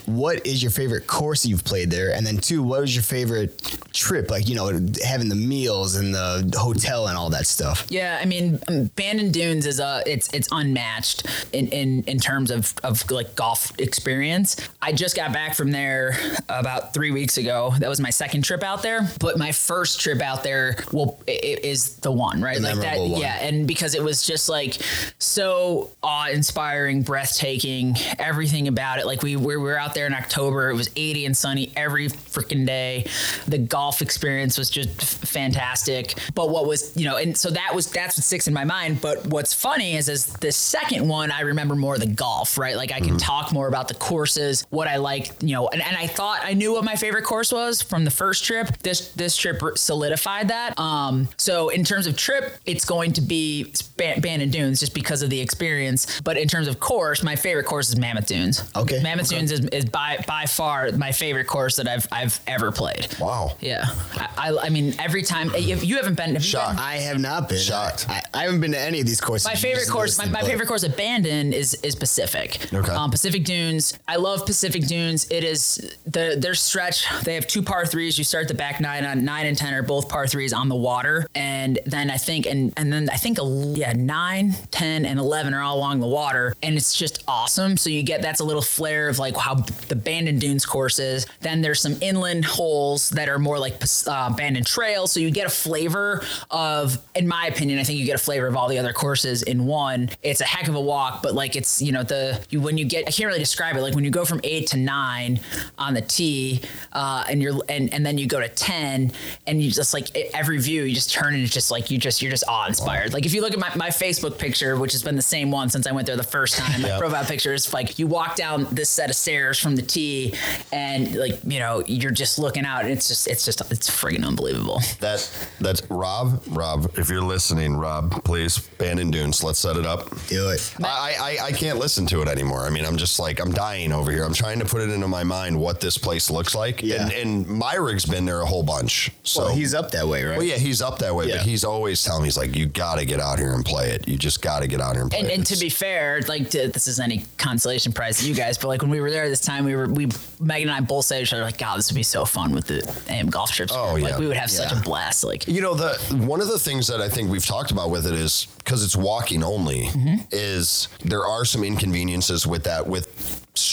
what 0.07 0.45
is 0.47 0.63
your 0.63 0.71
favorite 0.71 1.05
course 1.07 1.45
you've 1.45 1.63
played 1.63 1.91
there? 1.91 2.13
And 2.15 2.25
then 2.25 2.37
two, 2.37 2.63
what 2.63 2.81
was 2.81 2.95
your 2.95 3.03
favorite 3.03 3.61
trip? 3.93 4.31
Like, 4.31 4.47
you 4.49 4.55
know, 4.55 4.67
having 5.05 5.29
the 5.29 5.35
meals 5.35 5.95
and 5.95 6.13
the 6.15 6.51
hotel 6.57 7.07
and 7.09 7.17
all 7.17 7.29
that 7.31 7.45
stuff. 7.45 7.85
Yeah, 7.89 8.17
I 8.19 8.25
mean, 8.25 8.59
um, 8.67 8.85
Bandon 8.95 9.31
Dunes 9.31 9.65
is 9.67 9.79
a 9.79 10.01
it's 10.07 10.33
it's 10.33 10.47
unmatched 10.51 11.27
in 11.53 11.67
in 11.67 12.03
in 12.05 12.17
terms 12.19 12.49
of 12.49 12.73
of 12.83 13.09
like 13.11 13.35
golf 13.35 13.71
experience. 13.79 14.55
I 14.81 14.93
just 14.93 15.15
got 15.15 15.31
back 15.33 15.53
from 15.53 15.71
there 15.71 16.17
about 16.49 16.93
three 16.93 17.11
weeks 17.11 17.37
ago. 17.37 17.73
That 17.79 17.89
was 17.89 17.99
my 17.99 18.09
second 18.09 18.43
trip 18.43 18.63
out 18.63 18.81
there, 18.81 19.07
but 19.19 19.37
my 19.37 19.51
first 19.51 19.99
trip 20.01 20.21
out 20.21 20.43
there, 20.43 20.77
well, 20.91 21.19
i- 21.27 21.31
i- 21.31 21.59
is 21.87 21.95
the 21.97 22.11
one 22.11 22.41
right, 22.41 22.57
The 22.59 22.75
like 22.75 22.79
that. 22.79 22.99
one. 22.99 23.19
Yeah, 23.21 23.39
and 23.41 23.67
because 23.67 23.95
it 23.95 24.03
was 24.03 24.25
just 24.25 24.49
like 24.49 24.77
so 25.19 25.89
awe 26.01 26.27
inspiring, 26.29 27.01
breathtaking, 27.03 27.95
everything 28.19 28.67
about 28.67 28.99
it. 28.99 29.05
Like 29.05 29.21
we, 29.23 29.35
we 29.35 29.57
were 29.57 29.77
out 29.77 29.93
there 29.93 30.05
in 30.07 30.13
October, 30.13 30.69
it 30.69 30.75
was 30.75 30.89
80 30.95 31.25
and 31.25 31.37
sunny 31.37 31.71
every 31.75 32.07
freaking 32.09 32.65
day. 32.65 33.05
The 33.47 33.57
golf 33.57 34.01
experience 34.01 34.57
was 34.57 34.69
just 34.69 35.01
fantastic. 35.25 36.15
But 36.35 36.49
what 36.49 36.67
was, 36.67 36.95
you 36.95 37.05
know, 37.05 37.17
and 37.17 37.35
so 37.37 37.49
that 37.51 37.73
was, 37.73 37.91
that's 37.91 38.17
what 38.17 38.23
sticks 38.23 38.47
in 38.47 38.53
my 38.53 38.63
mind. 38.63 39.01
But 39.01 39.25
what's 39.27 39.53
funny 39.53 39.95
is, 39.95 40.09
is 40.09 40.27
the 40.27 40.51
second 40.51 41.07
one, 41.07 41.31
I 41.31 41.41
remember 41.41 41.75
more 41.75 41.97
the 41.97 42.07
golf, 42.07 42.57
right? 42.57 42.75
Like 42.75 42.91
I 42.91 42.99
can 42.99 43.17
talk 43.17 43.51
more 43.51 43.67
about 43.67 43.87
the 43.87 43.95
courses, 43.95 44.65
what 44.69 44.87
I 44.87 44.97
like, 44.97 45.31
you 45.41 45.53
know, 45.53 45.67
and, 45.69 45.81
and 45.81 45.95
I 45.95 46.07
thought 46.07 46.41
I 46.43 46.53
knew 46.53 46.73
what 46.73 46.83
my 46.83 46.95
favorite 46.95 47.23
course 47.23 47.51
was 47.51 47.81
from 47.81 48.05
the 48.05 48.11
first 48.11 48.43
trip. 48.43 48.77
This, 48.79 49.09
this 49.13 49.35
trip 49.37 49.61
solidified 49.75 50.49
that. 50.49 50.77
Um, 50.79 51.27
so 51.37 51.69
in 51.73 51.83
terms 51.83 52.07
of 52.07 52.15
trip, 52.15 52.57
it's 52.65 52.85
going 52.85 53.13
to 53.13 53.21
be 53.21 53.73
Ban- 53.97 54.21
Bandon 54.21 54.49
Dunes 54.49 54.79
just 54.79 54.93
because 54.93 55.21
of 55.21 55.29
the 55.29 55.39
experience. 55.39 56.21
But 56.21 56.37
in 56.37 56.47
terms 56.47 56.67
of 56.67 56.79
course, 56.79 57.23
my 57.23 57.35
favorite 57.35 57.65
course 57.65 57.89
is 57.89 57.97
Mammoth 57.97 58.27
Dunes. 58.27 58.63
Okay, 58.75 59.01
Mammoth 59.01 59.27
okay. 59.27 59.37
Dunes 59.37 59.51
is, 59.51 59.65
is 59.67 59.85
by 59.85 60.23
by 60.27 60.45
far 60.45 60.91
my 60.93 61.11
favorite 61.11 61.47
course 61.47 61.75
that 61.77 61.87
I've 61.87 62.07
I've 62.11 62.39
ever 62.47 62.71
played. 62.71 63.07
Wow. 63.19 63.57
Yeah, 63.59 63.85
I, 64.15 64.29
I, 64.37 64.57
I 64.63 64.69
mean 64.69 64.93
every 64.99 65.23
time 65.23 65.51
you, 65.57 65.75
you 65.77 65.97
haven't 65.97 66.17
been. 66.17 66.33
Have 66.33 66.45
Shocked. 66.45 66.77
been? 66.77 66.85
I 66.85 66.95
have 66.97 67.19
not 67.19 67.49
been 67.49 67.59
Shocked. 67.59 68.07
I, 68.09 68.21
I 68.33 68.43
haven't 68.43 68.61
been 68.61 68.71
to 68.71 68.79
any 68.79 68.99
of 69.01 69.07
these 69.07 69.21
courses. 69.21 69.47
My 69.47 69.55
favorite 69.55 69.81
just 69.81 69.91
course, 69.91 70.17
my, 70.17 70.25
my 70.25 70.41
favorite 70.41 70.67
course 70.67 70.83
at 70.83 70.95
Bandon 70.95 71.53
is 71.53 71.73
is 71.75 71.95
Pacific. 71.95 72.73
Okay. 72.73 72.91
Um, 72.91 73.11
Pacific 73.11 73.43
Dunes. 73.45 73.97
I 74.07 74.17
love 74.17 74.45
Pacific 74.45 74.85
Dunes. 74.87 75.27
It 75.31 75.43
is 75.43 75.95
the 76.05 76.35
their 76.37 76.55
stretch. 76.55 77.05
They 77.23 77.35
have 77.35 77.47
two 77.47 77.61
par 77.61 77.85
threes. 77.85 78.17
You 78.17 78.23
start 78.23 78.47
the 78.47 78.53
back 78.53 78.79
nine 78.79 79.05
on 79.05 79.25
nine 79.25 79.45
and 79.45 79.57
ten 79.57 79.73
are 79.73 79.83
both 79.83 80.09
par 80.09 80.27
threes 80.27 80.53
on 80.53 80.69
the 80.69 80.75
water, 80.75 81.25
and 81.35 81.62
then 81.85 82.09
I 82.09 82.17
think 82.17 82.45
and 82.45 82.73
and 82.77 82.91
then 82.91 83.09
I 83.09 83.15
think 83.15 83.37
yeah 83.77 83.93
nine, 83.93 84.53
10, 84.71 85.05
and 85.05 85.19
eleven 85.19 85.53
are 85.53 85.61
all 85.61 85.77
along 85.77 85.99
the 85.99 86.07
water, 86.07 86.55
and 86.61 86.75
it's 86.75 86.93
just 86.93 87.23
awesome. 87.27 87.77
So 87.77 87.89
you 87.89 88.03
get 88.03 88.21
that's 88.21 88.39
a 88.39 88.43
little 88.43 88.61
flare 88.61 89.09
of 89.09 89.19
like 89.19 89.35
how 89.37 89.55
the 89.87 89.95
Bandon 89.95 90.39
Dunes 90.39 90.65
course 90.65 90.99
is. 90.99 91.25
Then 91.41 91.61
there's 91.61 91.81
some 91.81 91.97
inland 92.01 92.45
holes 92.45 93.09
that 93.11 93.29
are 93.29 93.39
more 93.39 93.59
like 93.59 93.81
uh, 94.07 94.33
Bandon 94.35 94.63
Trail, 94.63 95.07
so 95.07 95.19
you 95.19 95.31
get 95.31 95.47
a 95.47 95.49
flavor 95.49 96.23
of, 96.51 96.97
in 97.15 97.27
my 97.27 97.47
opinion, 97.47 97.79
I 97.79 97.83
think 97.83 97.99
you 97.99 98.05
get 98.05 98.15
a 98.15 98.23
flavor 98.23 98.47
of 98.47 98.55
all 98.55 98.67
the 98.67 98.79
other 98.79 98.93
courses 98.93 99.43
in 99.43 99.65
one. 99.65 100.09
It's 100.21 100.41
a 100.41 100.45
heck 100.45 100.67
of 100.67 100.75
a 100.75 100.81
walk, 100.81 101.23
but 101.23 101.33
like 101.33 101.55
it's 101.55 101.81
you 101.81 101.91
know 101.91 102.03
the 102.03 102.43
you 102.49 102.61
when 102.61 102.77
you 102.77 102.85
get 102.85 103.07
I 103.07 103.11
can't 103.11 103.27
really 103.27 103.39
describe 103.39 103.75
it. 103.75 103.81
Like 103.81 103.95
when 103.95 104.03
you 104.03 104.11
go 104.11 104.25
from 104.25 104.41
eight 104.43 104.67
to 104.67 104.77
nine 104.77 105.39
on 105.77 105.93
the 105.93 106.01
tee, 106.01 106.61
uh, 106.91 107.25
and 107.29 107.41
you're 107.41 107.59
and 107.69 107.93
and 107.93 108.05
then 108.05 108.17
you 108.17 108.27
go 108.27 108.39
to 108.39 108.49
ten, 108.49 109.11
and 109.47 109.61
you 109.61 109.71
just 109.71 109.93
like 109.93 110.15
every 110.33 110.59
view 110.59 110.83
you 110.83 110.95
just 110.95 111.11
turn 111.11 111.33
and 111.33 111.43
it's 111.43 111.52
just 111.53 111.71
like 111.71 111.91
you 111.91 111.97
just 111.97 112.21
you're 112.21 112.31
just 112.31 112.43
awe 112.47 112.65
inspired. 112.67 113.13
Like 113.13 113.25
if 113.25 113.33
you 113.33 113.41
look 113.41 113.53
at 113.53 113.59
my, 113.59 113.71
my 113.75 113.89
Facebook 113.89 114.37
picture, 114.37 114.75
which 114.77 114.91
has 114.93 115.03
been 115.03 115.15
the 115.15 115.21
same 115.21 115.51
one 115.51 115.69
since 115.69 115.87
I 115.87 115.91
went 115.91 116.07
there 116.07 116.17
the 116.17 116.23
first 116.23 116.57
time, 116.57 116.81
my 116.81 116.87
Yep. 116.89 116.99
profile 116.99 117.25
picture 117.25 117.53
is 117.53 117.73
like 117.73 117.97
you 117.99 118.07
walk 118.07 118.35
down 118.35 118.67
this 118.71 118.89
set 118.89 119.09
of 119.09 119.15
stairs 119.15 119.59
from 119.59 119.75
the 119.75 119.81
tee, 119.81 120.33
and 120.71 121.15
like 121.15 121.39
you 121.45 121.59
know 121.59 121.83
you're 121.87 122.11
just 122.11 122.39
looking 122.39 122.65
out, 122.65 122.81
and 122.83 122.91
it's 122.91 123.07
just 123.07 123.27
it's 123.27 123.45
just 123.45 123.61
it's 123.71 123.89
friggin' 123.89 124.25
unbelievable. 124.25 124.81
That 124.99 125.29
that's 125.59 125.81
Rob. 125.89 126.41
Rob, 126.47 126.91
if 126.97 127.09
you're 127.09 127.21
listening, 127.21 127.75
Rob, 127.75 128.23
please, 128.23 128.59
Bandon 128.77 129.11
Dunes, 129.11 129.43
let's 129.43 129.59
set 129.59 129.77
it 129.77 129.85
up. 129.85 130.09
Do 130.27 130.49
it. 130.49 130.73
I, 130.83 131.15
I 131.41 131.45
I 131.47 131.51
can't 131.51 131.77
listen 131.79 132.05
to 132.07 132.21
it 132.21 132.27
anymore. 132.27 132.61
I 132.61 132.69
mean, 132.69 132.85
I'm 132.85 132.97
just 132.97 133.19
like 133.19 133.39
I'm 133.39 133.51
dying 133.51 133.91
over 133.91 134.11
here. 134.11 134.23
I'm 134.23 134.33
trying 134.33 134.59
to 134.59 134.65
put 134.65 134.81
it 134.81 134.89
into 134.89 135.07
my 135.07 135.23
mind 135.23 135.59
what 135.59 135.79
this 135.81 135.97
place 135.97 136.29
looks 136.29 136.55
like. 136.55 136.81
Yeah. 136.83 137.03
And, 137.03 137.11
and 137.13 137.47
Myrig's 137.47 138.05
been 138.05 138.25
there 138.25 138.41
a 138.41 138.45
whole 138.45 138.63
bunch. 138.63 139.11
So 139.23 139.43
Well, 139.45 139.55
he's 139.55 139.73
up 139.73 139.91
that 139.91 140.07
way, 140.07 140.23
right? 140.23 140.37
Well, 140.37 140.45
yeah, 140.45 140.55
he's 140.57 140.81
up 140.81 140.99
that 140.99 141.13
way, 141.15 141.27
Yeah. 141.27 141.32
But 141.37 141.45
he's 141.45 141.63
always 141.63 142.03
telling 142.03 142.23
me 142.23 142.27
he's 142.27 142.37
like, 142.37 142.55
you 142.55 142.65
got 142.65 142.99
to 142.99 143.05
get 143.05 143.19
out 143.19 143.39
here 143.39 143.53
and 143.53 143.65
play 143.65 143.91
it. 143.91 144.07
You 144.07 144.17
just 144.17 144.41
got 144.41 144.61
to 144.61 144.67
get 144.67 144.81
out 144.81 144.93
here 144.93 145.01
and 145.01 145.11
play 145.11 145.19
And, 145.19 145.29
it. 145.29 145.33
and 145.37 145.45
to 145.47 145.57
be 145.57 145.69
fair, 145.69 146.21
like 146.27 146.49
to, 146.51 146.67
this 146.69 146.87
is 146.87 146.99
any 146.99 147.25
consolation 147.37 147.91
prize 147.91 148.19
to 148.19 148.27
you 148.27 148.35
guys, 148.35 148.57
but 148.57 148.67
like 148.67 148.81
when 148.81 148.91
we 148.91 149.01
were 149.01 149.11
there 149.11 149.29
this 149.29 149.41
time, 149.41 149.65
we 149.65 149.75
were 149.75 149.87
we 149.87 150.07
Megan 150.39 150.69
and 150.69 150.77
I 150.77 150.81
both 150.81 151.05
said 151.05 151.17
to 151.17 151.23
each 151.23 151.33
other 151.33 151.43
like, 151.43 151.57
God, 151.57 151.77
this 151.77 151.89
would 151.91 151.95
be 151.95 152.03
so 152.03 152.25
fun 152.25 152.53
with 152.53 152.67
the 152.67 153.03
AM 153.09 153.29
golf 153.29 153.51
trips. 153.51 153.73
Oh, 153.75 153.93
like 153.93 154.03
yeah. 154.03 154.19
we 154.19 154.27
would 154.27 154.37
have 154.37 154.51
such 154.51 154.71
a 154.71 154.81
blast. 154.81 155.23
Like 155.23 155.47
You 155.47 155.61
know, 155.61 155.73
the 155.73 155.93
one 156.25 156.41
of 156.41 156.47
the 156.47 156.59
things 156.59 156.87
that 156.87 157.01
I 157.01 157.09
think 157.09 157.29
we've 157.29 157.45
talked 157.45 157.71
about 157.71 157.89
with 157.89 158.05
it 158.05 158.13
is 158.13 158.47
because 158.57 158.83
it's 158.83 158.95
walking 158.95 159.43
only, 159.43 159.83
mm-hmm. 159.87 160.15
is 160.31 160.87
there 161.03 161.25
are 161.25 161.43
some 161.45 161.63
inconveniences 161.63 162.47
with 162.47 162.63
that 162.63 162.87
with 162.87 163.02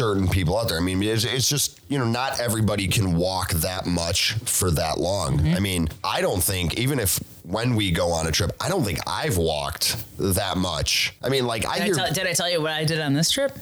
certain 0.00 0.28
people 0.28 0.56
out 0.56 0.66
there. 0.66 0.78
I 0.78 0.80
mean, 0.80 1.02
it's, 1.02 1.24
it's 1.24 1.46
just 1.46 1.78
you 1.90 1.98
know 1.98 2.06
not 2.06 2.40
everybody 2.40 2.88
can 2.88 3.16
walk 3.16 3.50
that 3.50 3.84
much 3.84 4.32
for 4.46 4.70
that 4.70 4.98
long. 4.98 5.38
Mm-hmm. 5.38 5.54
I 5.54 5.60
mean, 5.60 5.88
I 6.02 6.22
don't 6.22 6.42
think 6.42 6.78
even 6.78 6.98
if 6.98 7.20
when 7.44 7.74
we 7.74 7.90
go 7.90 8.10
on 8.10 8.26
a 8.26 8.32
trip, 8.32 8.52
I 8.60 8.70
don't 8.70 8.82
think 8.82 8.98
I've 9.06 9.36
walked 9.36 10.02
that 10.18 10.56
much. 10.56 11.14
I 11.22 11.28
mean, 11.28 11.46
like 11.46 11.66
I 11.66 11.74
did 11.74 11.82
I, 11.82 11.84
hear, 11.84 11.94
tell, 11.94 12.12
did 12.12 12.26
I 12.26 12.32
tell 12.32 12.50
you 12.50 12.62
what 12.62 12.72
I 12.72 12.84
did 12.84 12.98
on 13.00 13.12
this 13.12 13.30
trip? 13.30 13.52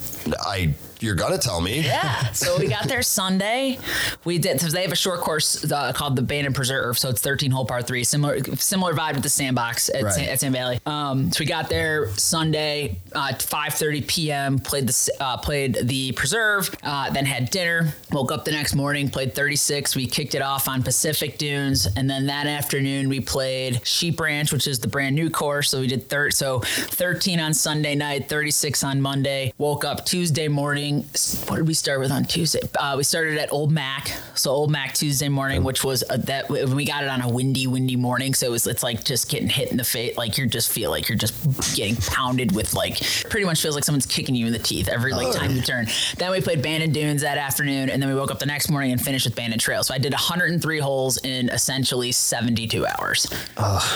I 0.41 0.75
you're 1.01 1.15
gonna 1.15 1.39
tell 1.39 1.61
me. 1.61 1.81
Yeah. 1.81 2.33
So 2.33 2.59
we 2.59 2.67
got 2.69 2.85
there 2.89 3.03
Sunday. 3.03 3.79
We 4.25 4.39
did. 4.39 4.61
So 4.61 4.69
they 4.69 4.83
have 4.83 4.93
a 4.93 4.97
short 4.97 5.21
course 5.21 5.71
uh, 5.71 5.93
called 5.93 6.17
the 6.17 6.23
Bandon 6.23 6.53
Preserve. 6.53 6.99
So 6.99 7.09
it's 7.11 7.21
13 7.21 7.51
hole 7.51 7.65
par 7.67 7.83
three, 7.83 8.05
similar 8.05 8.43
similar 8.57 8.95
vibe 8.95 9.15
with 9.15 9.23
the 9.23 9.29
Sandbox 9.29 9.89
at, 9.91 10.03
Right. 10.03 10.13
San, 10.13 10.29
at 10.29 10.41
Sand 10.41 10.55
Valley. 10.55 10.81
Um, 10.87 11.31
so 11.33 11.41
we 11.41 11.47
got 11.47 11.69
there 11.69 12.09
Sunday, 12.17 12.99
uh, 13.15 13.33
5:30 13.33 14.07
p.m. 14.07 14.59
Played 14.59 14.89
the 14.89 15.11
uh, 15.21 15.37
played 15.39 15.79
the 15.83 16.13
Preserve. 16.13 16.75
Uh, 16.83 17.11
then 17.11 17.27
had 17.27 17.51
dinner. 17.51 17.95
Woke 18.13 18.33
up 18.33 18.45
the 18.45 18.51
next 18.53 18.75
morning. 18.75 19.09
Played 19.11 19.35
36. 19.35 19.95
We 19.97 20.07
kicked 20.07 20.35
it 20.35 20.43
off 20.43 20.69
on 20.69 20.83
Pacific 20.83 21.39
Dunes, 21.39 21.87
and 21.97 22.09
then 22.09 22.27
that 22.27 22.47
afternoon 22.47 23.09
we 23.09 23.21
played 23.21 23.87
Sheep 23.87 24.19
Ranch, 24.21 24.53
which 24.53 24.67
is 24.67 24.79
the 24.79 24.89
brand 24.89 25.15
new 25.15 25.31
course. 25.31 25.71
So 25.71 25.81
we 25.81 25.87
did 25.87 26.09
thir- 26.09 26.31
so 26.31 26.61
13 26.61 27.41
on 27.41 27.55
Sunday 27.55 27.95
night, 27.95 28.29
36 28.29 28.83
on 28.85 29.01
Monday. 29.01 29.53
Woke 29.59 29.85
up 29.85 30.05
Tuesday 30.07 30.49
morning. 30.49 30.88
S- 31.15 31.45
What 31.49 31.57
did 31.57 31.67
we 31.69 31.75
start 31.75 32.01
with 32.01 32.11
on 32.11 32.25
Tuesday? 32.25 32.61
Uh, 32.79 32.95
we 32.97 33.05
started 33.05 33.39
at 33.39 33.53
Old 33.53 33.71
Mac. 33.71 34.13
So 34.35 34.51
Old 34.51 34.71
Mac 34.71 34.95
Tuesday 34.95 35.29
morning, 35.29 35.65
which 35.65 35.83
was 35.85 36.05
a, 36.11 36.19
that 36.19 36.49
we 36.49 36.85
got 36.85 37.03
it 37.05 37.09
on 37.11 37.21
a 37.21 37.29
windy, 37.29 37.67
windy 37.67 37.97
morning. 37.97 38.35
So 38.35 38.47
it 38.47 38.51
was 38.51 38.67
it's 38.67 38.83
like 38.83 39.05
just 39.05 39.29
getting 39.31 39.49
hit 39.49 39.71
in 39.71 39.77
the 39.77 39.85
face. 39.85 40.17
Like 40.17 40.39
you 40.39 40.47
just 40.47 40.71
feel 40.71 40.91
like 40.91 41.09
you're 41.09 41.19
just 41.19 41.35
getting 41.77 41.97
pounded 41.97 42.53
with 42.55 42.75
like 42.75 43.01
pretty 43.31 43.45
much 43.47 43.61
feels 43.63 43.75
like 43.75 43.85
someone's 43.85 44.07
kicking 44.07 44.35
you 44.35 44.47
in 44.47 44.53
the 44.53 44.59
teeth 44.59 44.89
every 44.89 45.13
like 45.13 45.35
time 45.35 45.53
you 45.55 45.63
turn. 45.63 45.87
Then 46.19 46.31
we 46.31 46.41
played 46.41 46.63
Bandon 46.63 46.93
Dunes 46.93 47.23
that 47.23 47.39
afternoon, 47.39 47.91
and 47.91 48.01
then 48.03 48.09
we 48.09 48.15
woke 48.15 48.31
up 48.31 48.39
the 48.39 48.47
next 48.47 48.71
morning 48.71 48.93
and 48.93 49.01
finished 49.01 49.27
with 49.27 49.35
Bandon 49.37 49.59
Trail. 49.59 49.83
So 49.83 49.93
I 49.95 49.99
did 49.99 50.13
103 50.13 50.79
holes 50.79 51.19
in 51.19 51.49
essentially 51.51 52.13
72 52.13 52.87
hours. 52.87 53.27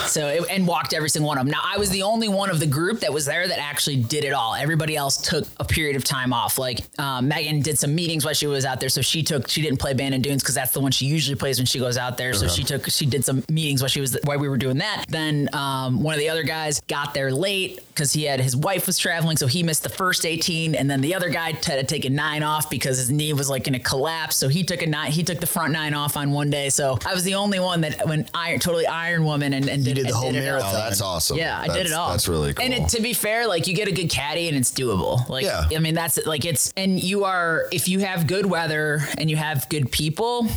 So 0.07 0.27
it, 0.27 0.43
and 0.49 0.67
walked 0.67 0.93
every 0.93 1.09
single 1.09 1.27
one 1.27 1.37
of 1.37 1.45
them. 1.45 1.51
Now 1.51 1.61
I 1.63 1.77
was 1.77 1.89
the 1.89 2.03
only 2.03 2.27
one 2.27 2.49
of 2.49 2.59
the 2.59 2.67
group 2.67 2.99
that 3.01 3.13
was 3.13 3.25
there 3.25 3.47
that 3.47 3.59
actually 3.59 3.97
did 3.97 4.23
it 4.25 4.33
all. 4.33 4.55
Everybody 4.55 4.95
else 4.95 5.17
took 5.17 5.45
a 5.59 5.63
period 5.65 5.95
of 5.95 6.03
time 6.03 6.33
off. 6.33 6.57
Like 6.57 6.82
um, 6.97 7.27
Megan 7.27 7.61
did 7.61 7.77
some 7.79 7.93
meetings 7.95 8.25
while 8.25 8.33
she 8.33 8.47
was 8.47 8.65
out 8.65 8.79
there, 8.79 8.89
so 8.89 9.01
she 9.01 9.23
took 9.23 9.47
she 9.47 9.61
didn't 9.61 9.79
play 9.79 9.93
Bandon 9.93 10.21
Dunes 10.21 10.41
because 10.41 10.55
that's 10.55 10.71
the 10.71 10.79
one 10.79 10.91
she 10.91 11.05
usually 11.05 11.35
plays 11.35 11.57
when 11.59 11.65
she 11.65 11.79
goes 11.79 11.97
out 11.97 12.17
there. 12.17 12.33
So 12.33 12.47
she 12.47 12.63
took 12.63 12.89
she 12.89 13.05
did 13.05 13.23
some 13.25 13.43
meetings 13.49 13.81
while 13.81 13.89
she 13.89 14.01
was 14.01 14.17
while 14.23 14.39
we 14.39 14.49
were 14.49 14.57
doing 14.57 14.77
that. 14.79 15.05
Then 15.09 15.49
um, 15.53 16.01
one 16.03 16.13
of 16.13 16.19
the 16.19 16.29
other 16.29 16.43
guys 16.43 16.79
got 16.87 17.13
there 17.13 17.31
late 17.31 17.79
because 17.87 18.11
he 18.13 18.23
had 18.23 18.39
his 18.39 18.55
wife 18.55 18.87
was 18.87 18.97
traveling, 18.97 19.37
so 19.37 19.47
he 19.47 19.63
missed 19.63 19.83
the 19.83 19.89
first 19.89 20.25
18, 20.25 20.75
and 20.75 20.89
then 20.89 21.01
the 21.01 21.15
other 21.15 21.29
guy 21.29 21.51
had 21.51 21.61
to 21.63 21.83
take 21.83 22.05
a 22.05 22.09
nine 22.09 22.43
off 22.43 22.69
because 22.69 22.97
his 22.97 23.11
knee 23.11 23.33
was 23.33 23.49
like 23.49 23.63
going 23.63 23.73
to 23.73 23.79
collapse. 23.79 24.35
So 24.37 24.47
he 24.49 24.63
took 24.63 24.81
a 24.81 24.87
nine 24.87 25.11
he 25.11 25.23
took 25.23 25.39
the 25.39 25.47
front 25.47 25.73
nine 25.73 25.93
off 25.93 26.17
on 26.17 26.31
one 26.31 26.49
day. 26.49 26.69
So 26.69 26.97
I 27.05 27.13
was 27.13 27.23
the 27.23 27.35
only 27.35 27.59
one 27.59 27.81
that 27.81 28.07
went 28.07 28.29
iron 28.33 28.59
totally 28.59 28.87
Iron 28.87 29.25
Woman 29.25 29.53
and, 29.53 29.67
and 29.69 29.83
did, 29.83 29.95
did 29.95 30.05
the 30.05 30.09
and 30.09 30.15
whole 30.15 30.29
it 30.29 30.33
marathon. 30.33 30.71
Oh, 30.73 30.77
that's 30.77 31.01
awesome. 31.01 31.37
Yeah, 31.37 31.59
I 31.59 31.67
did 31.67 31.85
it 31.85 31.93
all. 31.93 32.09
That's 32.11 32.27
really 32.27 32.53
cool. 32.53 32.65
And 32.65 32.73
it, 32.73 32.89
to 32.89 33.01
be 33.01 33.13
fair, 33.13 33.47
like 33.47 33.67
you 33.67 33.75
get 33.75 33.87
a 33.87 33.91
good 33.91 34.09
caddy 34.09 34.47
and 34.47 34.57
it's 34.57 34.71
doable. 34.71 35.27
Like, 35.29 35.45
Yeah. 35.45 35.67
I 35.75 35.79
mean, 35.79 35.93
that's 35.93 36.25
like 36.25 36.45
it's, 36.45 36.72
and 36.75 37.01
you 37.01 37.23
are, 37.25 37.65
if 37.71 37.87
you 37.87 37.99
have 37.99 38.25
good 38.27 38.45
weather 38.45 38.99
and 39.17 39.29
you 39.29 39.35
have 39.37 39.67
good 39.69 39.91
people, 39.91 40.47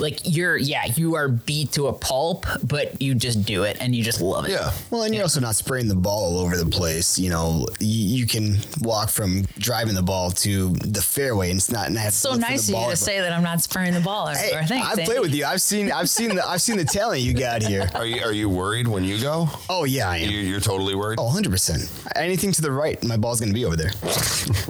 like 0.00 0.18
you're, 0.24 0.56
yeah, 0.56 0.86
you 0.96 1.14
are 1.14 1.28
beat 1.28 1.70
to 1.72 1.86
a 1.86 1.92
pulp, 1.92 2.46
but 2.64 3.00
you 3.00 3.14
just 3.14 3.44
do 3.44 3.62
it 3.62 3.76
and 3.80 3.94
you 3.94 4.02
just 4.02 4.20
love 4.20 4.46
it. 4.46 4.50
yeah. 4.50 4.72
Well, 4.90 5.02
and 5.04 5.14
you're 5.14 5.22
also 5.22 5.38
not 5.40 5.54
spraying 5.54 5.86
the 5.86 5.94
ball 5.94 6.24
all 6.24 6.38
over 6.38 6.56
the 6.56 6.66
place. 6.66 7.16
You 7.18 7.30
know, 7.30 7.66
you, 7.78 8.18
you 8.18 8.26
can 8.26 8.56
walk 8.80 9.10
from 9.10 9.42
driving 9.58 9.94
the 9.94 10.02
ball 10.02 10.32
to 10.32 10.70
the 10.70 11.00
fairway, 11.00 11.50
and 11.50 11.58
it's 11.58 11.70
not. 11.70 11.86
And 11.86 11.96
have 11.98 12.12
So 12.12 12.30
look 12.32 12.40
for 12.40 12.50
nice 12.50 12.64
of 12.64 12.68
you 12.70 12.74
ball. 12.74 12.90
to 12.90 12.96
say 12.96 13.20
that 13.20 13.32
I'm 13.32 13.44
not 13.44 13.60
spraying 13.62 13.94
the 13.94 14.00
ball. 14.00 14.26
Hey, 14.28 14.56
or 14.56 14.64
thanks, 14.64 14.86
I've 14.88 14.98
Andy. 14.98 15.04
played 15.04 15.20
with 15.20 15.34
you. 15.34 15.44
I've 15.44 15.62
seen. 15.62 15.92
I've 15.92 16.10
seen 16.10 16.34
the. 16.34 16.44
I've 16.44 16.60
seen 16.62 16.76
the 16.76 16.84
talent 16.84 17.20
you 17.22 17.32
got 17.32 17.62
here. 17.62 17.88
Are 17.94 18.04
you 18.06 18.22
are 18.24 18.32
you 18.32 18.48
worried 18.48 18.88
when 18.88 19.04
you 19.04 19.20
go? 19.20 19.48
Oh 19.68 19.84
yeah, 19.84 20.10
I 20.10 20.16
am. 20.18 20.30
You, 20.30 20.38
you're 20.38 20.60
totally 20.60 20.96
worried. 20.96 21.20
Oh, 21.20 21.24
100 21.26 21.50
percent. 21.50 21.88
Anything 22.16 22.50
to 22.52 22.62
the 22.62 22.72
right, 22.72 23.02
my 23.04 23.16
ball's 23.16 23.38
gonna 23.40 23.52
be 23.52 23.64
over 23.64 23.76
there. 23.76 23.92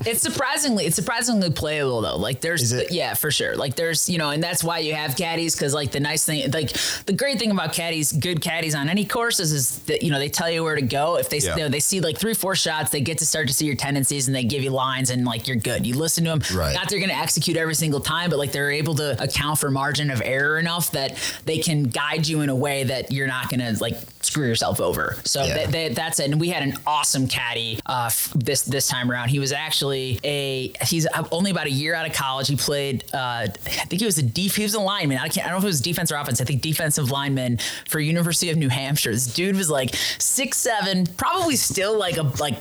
It's 0.06 0.22
surprisingly 0.74 0.86
it's 0.86 0.96
surprisingly 0.96 1.50
playable 1.50 2.00
though. 2.02 2.16
Like 2.16 2.40
there's 2.40 2.72
Is 2.72 2.90
yeah 2.90 3.14
for 3.14 3.30
sure. 3.30 3.56
Like 3.56 3.76
there's 3.76 4.08
you 4.08 4.18
know 4.18 4.30
and 4.30 4.42
that's 4.42 4.64
why 4.64 4.78
you 4.78 4.94
have 4.94 5.16
caddies 5.16 5.54
because 5.54 5.74
like 5.74 5.92
the 5.92 6.00
nice 6.00 6.24
thing 6.24 6.50
like 6.50 6.72
the 7.06 7.12
great 7.12 7.38
thing 7.38 7.50
about 7.50 7.72
caddies 7.72 8.12
good 8.12 8.40
caddies 8.40 8.74
on 8.74 8.88
any 8.88 9.04
courses 9.04 9.52
is 9.52 9.78
that 9.84 10.02
you 10.02 10.10
know 10.10 10.18
they 10.18 10.28
tell 10.28 10.50
you 10.50 10.62
where 10.62 10.74
to 10.74 10.82
go 10.82 11.16
if 11.18 11.28
they 11.28 11.38
Yeah. 11.38 11.56
you 11.56 11.62
know, 11.62 11.68
they 11.68 11.80
see 11.80 12.00
like 12.00 12.18
three 12.18 12.34
four 12.34 12.54
shots 12.54 12.90
they 12.90 13.00
get 13.00 13.18
to 13.18 13.26
start 13.26 13.48
to 13.48 13.54
see 13.54 13.66
your 13.66 13.76
tendencies 13.76 14.26
and 14.28 14.34
they 14.34 14.44
give 14.44 14.62
you 14.62 14.70
lines 14.70 15.10
and 15.10 15.24
like 15.24 15.46
you're 15.46 15.56
good. 15.56 15.86
You 15.86 15.94
listen 15.96 16.24
to 16.24 16.30
them. 16.30 16.40
Right. 16.56 16.74
Not 16.74 16.88
they're 16.88 16.98
going 16.98 17.10
to 17.10 17.16
execute 17.16 17.56
every 17.56 17.74
single 17.74 18.00
time, 18.00 18.30
but 18.30 18.38
like 18.38 18.52
they're 18.52 18.70
able 18.70 18.94
to 18.96 19.22
account 19.22 19.58
for 19.58 19.70
margin 19.70 20.10
of 20.10 20.22
error 20.24 20.58
enough 20.58 20.90
that 20.92 21.16
they 21.44 21.58
can 21.58 21.84
guide 21.84 22.26
you 22.26 22.40
in 22.40 22.48
a 22.48 22.54
way 22.54 22.84
that 22.84 23.12
you're 23.12 23.26
not 23.26 23.48
going 23.50 23.60
to 23.60 23.80
like 23.82 23.96
screw 24.34 24.48
yourself 24.48 24.80
over. 24.80 25.16
So 25.24 25.44
Yeah. 25.44 25.54
that, 25.54 25.70
that, 25.72 25.94
that's 25.94 26.18
it. 26.18 26.28
And 26.32 26.40
we 26.40 26.48
had 26.48 26.64
an 26.64 26.76
awesome 26.88 27.28
caddy 27.28 27.78
uh, 27.86 28.06
f- 28.06 28.32
this 28.34 28.62
this 28.62 28.88
time 28.88 29.08
around. 29.08 29.28
He 29.28 29.38
was 29.38 29.52
actually 29.52 30.18
a 30.24 30.72
he's 30.84 31.06
only 31.30 31.52
about 31.52 31.66
a 31.66 31.70
year 31.70 31.94
out 31.94 32.04
of 32.04 32.12
college. 32.14 32.48
He 32.48 32.56
played 32.56 33.04
uh, 33.14 33.46
I 33.46 33.46
think 33.86 34.00
he 34.00 34.06
was 34.06 34.18
a 34.18 34.24
def- 34.24 34.56
he 34.56 34.64
was 34.64 34.74
a 34.74 34.80
lineman. 34.80 35.18
I 35.18 35.28
can't 35.28 35.46
I 35.46 35.50
don't 35.50 35.52
know 35.52 35.58
if 35.58 35.64
it 35.64 35.66
was 35.68 35.80
defense 35.80 36.10
or 36.10 36.16
offense. 36.16 36.40
I 36.40 36.44
think 36.44 36.62
defensive 36.62 37.12
lineman 37.12 37.58
for 37.88 38.00
University 38.00 38.50
of 38.50 38.56
New 38.56 38.68
Hampshire. 38.70 39.12
This 39.12 39.32
dude 39.32 39.54
was 39.54 39.70
like 39.70 39.94
six 40.18 40.58
seven, 40.58 41.06
probably 41.16 41.54
still 41.54 41.96
like 41.96 42.16
a 42.16 42.22
like 42.40 42.56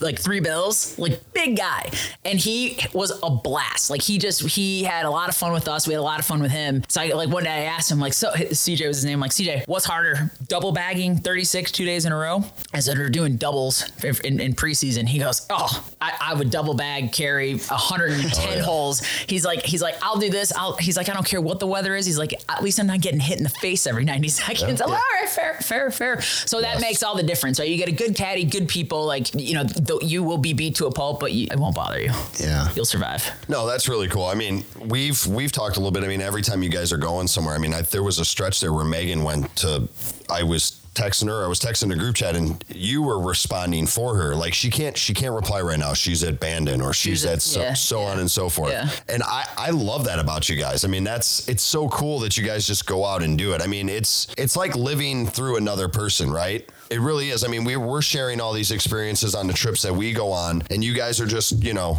like 0.00 0.18
three 0.18 0.40
bills, 0.40 0.98
like 0.98 1.22
big 1.32 1.56
guy, 1.56 1.90
and 2.26 2.38
he 2.38 2.78
was 2.92 3.18
a 3.22 3.30
blast. 3.30 3.88
Like 3.88 4.02
he 4.02 4.18
just 4.18 4.42
he 4.42 4.82
had 4.84 5.06
a 5.06 5.10
lot 5.10 5.30
of 5.30 5.36
fun 5.36 5.52
with 5.54 5.68
us. 5.68 5.86
We 5.86 5.94
had 5.94 6.00
a 6.00 6.02
lot 6.02 6.18
of 6.20 6.26
fun 6.26 6.42
with 6.42 6.50
him. 6.50 6.82
So 6.88 7.00
I 7.00 7.06
like 7.12 7.30
one 7.30 7.44
day 7.44 7.50
I 7.50 7.64
asked 7.64 7.90
him 7.90 7.98
like, 7.98 8.12
so 8.12 8.30
CJ 8.32 8.86
was 8.88 8.98
his 8.98 9.04
name. 9.06 9.20
Like 9.20 9.30
CJ, 9.30 9.66
what's 9.66 9.86
harder, 9.86 10.30
double 10.48 10.72
bagging 10.72 11.13
36 11.18 11.72
two 11.72 11.84
days 11.84 12.04
in 12.04 12.12
a 12.12 12.16
row, 12.16 12.44
I 12.72 12.80
said, 12.80 12.98
we're 12.98 13.08
doing 13.08 13.36
doubles 13.36 13.90
in, 14.02 14.40
in 14.40 14.54
preseason? 14.54 15.08
He 15.08 15.18
goes, 15.18 15.46
oh, 15.50 15.84
I, 16.00 16.12
I 16.20 16.34
would 16.34 16.50
double 16.50 16.74
bag 16.74 17.12
carry 17.12 17.56
110 17.56 18.48
oh, 18.48 18.54
yeah. 18.54 18.62
holes. 18.62 19.04
He's 19.28 19.44
like, 19.44 19.64
he's 19.64 19.82
like, 19.82 19.96
I'll 20.02 20.18
do 20.18 20.30
this. 20.30 20.52
I'll. 20.52 20.76
He's 20.76 20.96
like, 20.96 21.08
I 21.08 21.14
don't 21.14 21.26
care 21.26 21.40
what 21.40 21.60
the 21.60 21.66
weather 21.66 21.94
is. 21.94 22.06
He's 22.06 22.18
like, 22.18 22.32
at 22.48 22.62
least 22.62 22.78
I'm 22.78 22.86
not 22.86 23.00
getting 23.00 23.20
hit 23.20 23.38
in 23.38 23.44
the 23.44 23.50
face 23.50 23.86
every 23.86 24.04
90 24.04 24.28
seconds. 24.28 24.80
Yeah. 24.80 24.86
I'm 24.86 24.90
like, 24.90 24.98
all 24.98 25.20
right, 25.20 25.28
fair, 25.28 25.54
fair, 25.54 25.90
fair. 25.90 26.20
So 26.22 26.60
that 26.60 26.74
yes. 26.74 26.80
makes 26.80 27.02
all 27.02 27.16
the 27.16 27.22
difference, 27.22 27.58
right? 27.58 27.68
You 27.68 27.76
get 27.76 27.88
a 27.88 27.92
good 27.92 28.14
caddy, 28.14 28.44
good 28.44 28.68
people. 28.68 29.04
Like 29.04 29.34
you 29.34 29.54
know, 29.54 29.64
th- 29.64 30.02
you 30.02 30.22
will 30.22 30.38
be 30.38 30.52
beat 30.52 30.76
to 30.76 30.86
a 30.86 30.92
pulp, 30.92 31.20
but 31.20 31.32
you, 31.32 31.48
it 31.50 31.58
won't 31.58 31.74
bother 31.74 32.00
you. 32.00 32.12
Yeah, 32.38 32.68
you'll 32.74 32.84
survive. 32.84 33.28
No, 33.48 33.66
that's 33.66 33.88
really 33.88 34.08
cool. 34.08 34.24
I 34.24 34.34
mean, 34.34 34.64
we've 34.78 35.26
we've 35.26 35.52
talked 35.52 35.76
a 35.76 35.80
little 35.80 35.92
bit. 35.92 36.04
I 36.04 36.08
mean, 36.08 36.20
every 36.20 36.42
time 36.42 36.62
you 36.62 36.68
guys 36.68 36.92
are 36.92 36.98
going 36.98 37.26
somewhere, 37.26 37.54
I 37.54 37.58
mean, 37.58 37.74
I, 37.74 37.82
there 37.82 38.02
was 38.02 38.18
a 38.18 38.24
stretch 38.24 38.60
there 38.60 38.72
where 38.72 38.84
Megan 38.84 39.22
went 39.22 39.54
to. 39.56 39.88
I 40.30 40.42
was 40.42 40.83
texting 40.94 41.28
her. 41.28 41.44
I 41.44 41.48
was 41.48 41.60
texting 41.60 41.88
the 41.88 41.96
group 41.96 42.16
chat, 42.16 42.36
and 42.36 42.62
you 42.68 43.02
were 43.02 43.20
responding 43.20 43.86
for 43.86 44.16
her. 44.16 44.34
Like 44.34 44.54
she 44.54 44.70
can't, 44.70 44.96
she 44.96 45.14
can't 45.14 45.34
reply 45.34 45.60
right 45.60 45.78
now. 45.78 45.94
She's 45.94 46.22
at 46.24 46.40
Bandon 46.40 46.80
or 46.80 46.92
she's, 46.92 47.20
she's 47.20 47.24
at 47.26 47.42
so, 47.42 47.60
yeah, 47.60 47.74
so 47.74 48.00
yeah. 48.00 48.06
on 48.06 48.20
and 48.20 48.30
so 48.30 48.48
forth. 48.48 48.72
Yeah. 48.72 48.88
And 49.08 49.22
I, 49.22 49.46
I 49.56 49.70
love 49.70 50.04
that 50.04 50.18
about 50.18 50.48
you 50.48 50.56
guys. 50.56 50.84
I 50.84 50.88
mean, 50.88 51.04
that's 51.04 51.48
it's 51.48 51.62
so 51.62 51.88
cool 51.88 52.20
that 52.20 52.36
you 52.36 52.44
guys 52.44 52.66
just 52.66 52.86
go 52.86 53.04
out 53.04 53.22
and 53.22 53.36
do 53.36 53.52
it. 53.52 53.62
I 53.62 53.66
mean, 53.66 53.88
it's 53.88 54.32
it's 54.38 54.56
like 54.56 54.74
living 54.74 55.26
through 55.26 55.56
another 55.56 55.88
person, 55.88 56.30
right? 56.30 56.68
It 56.90 57.00
really 57.00 57.30
is. 57.30 57.44
I 57.44 57.48
mean, 57.48 57.64
we, 57.64 57.76
we're 57.76 58.02
sharing 58.02 58.40
all 58.40 58.52
these 58.52 58.70
experiences 58.70 59.34
on 59.34 59.46
the 59.46 59.52
trips 59.52 59.82
that 59.82 59.94
we 59.94 60.12
go 60.12 60.30
on, 60.32 60.62
and 60.70 60.82
you 60.82 60.94
guys 60.94 61.20
are 61.20 61.26
just, 61.26 61.62
you 61.62 61.74
know, 61.74 61.98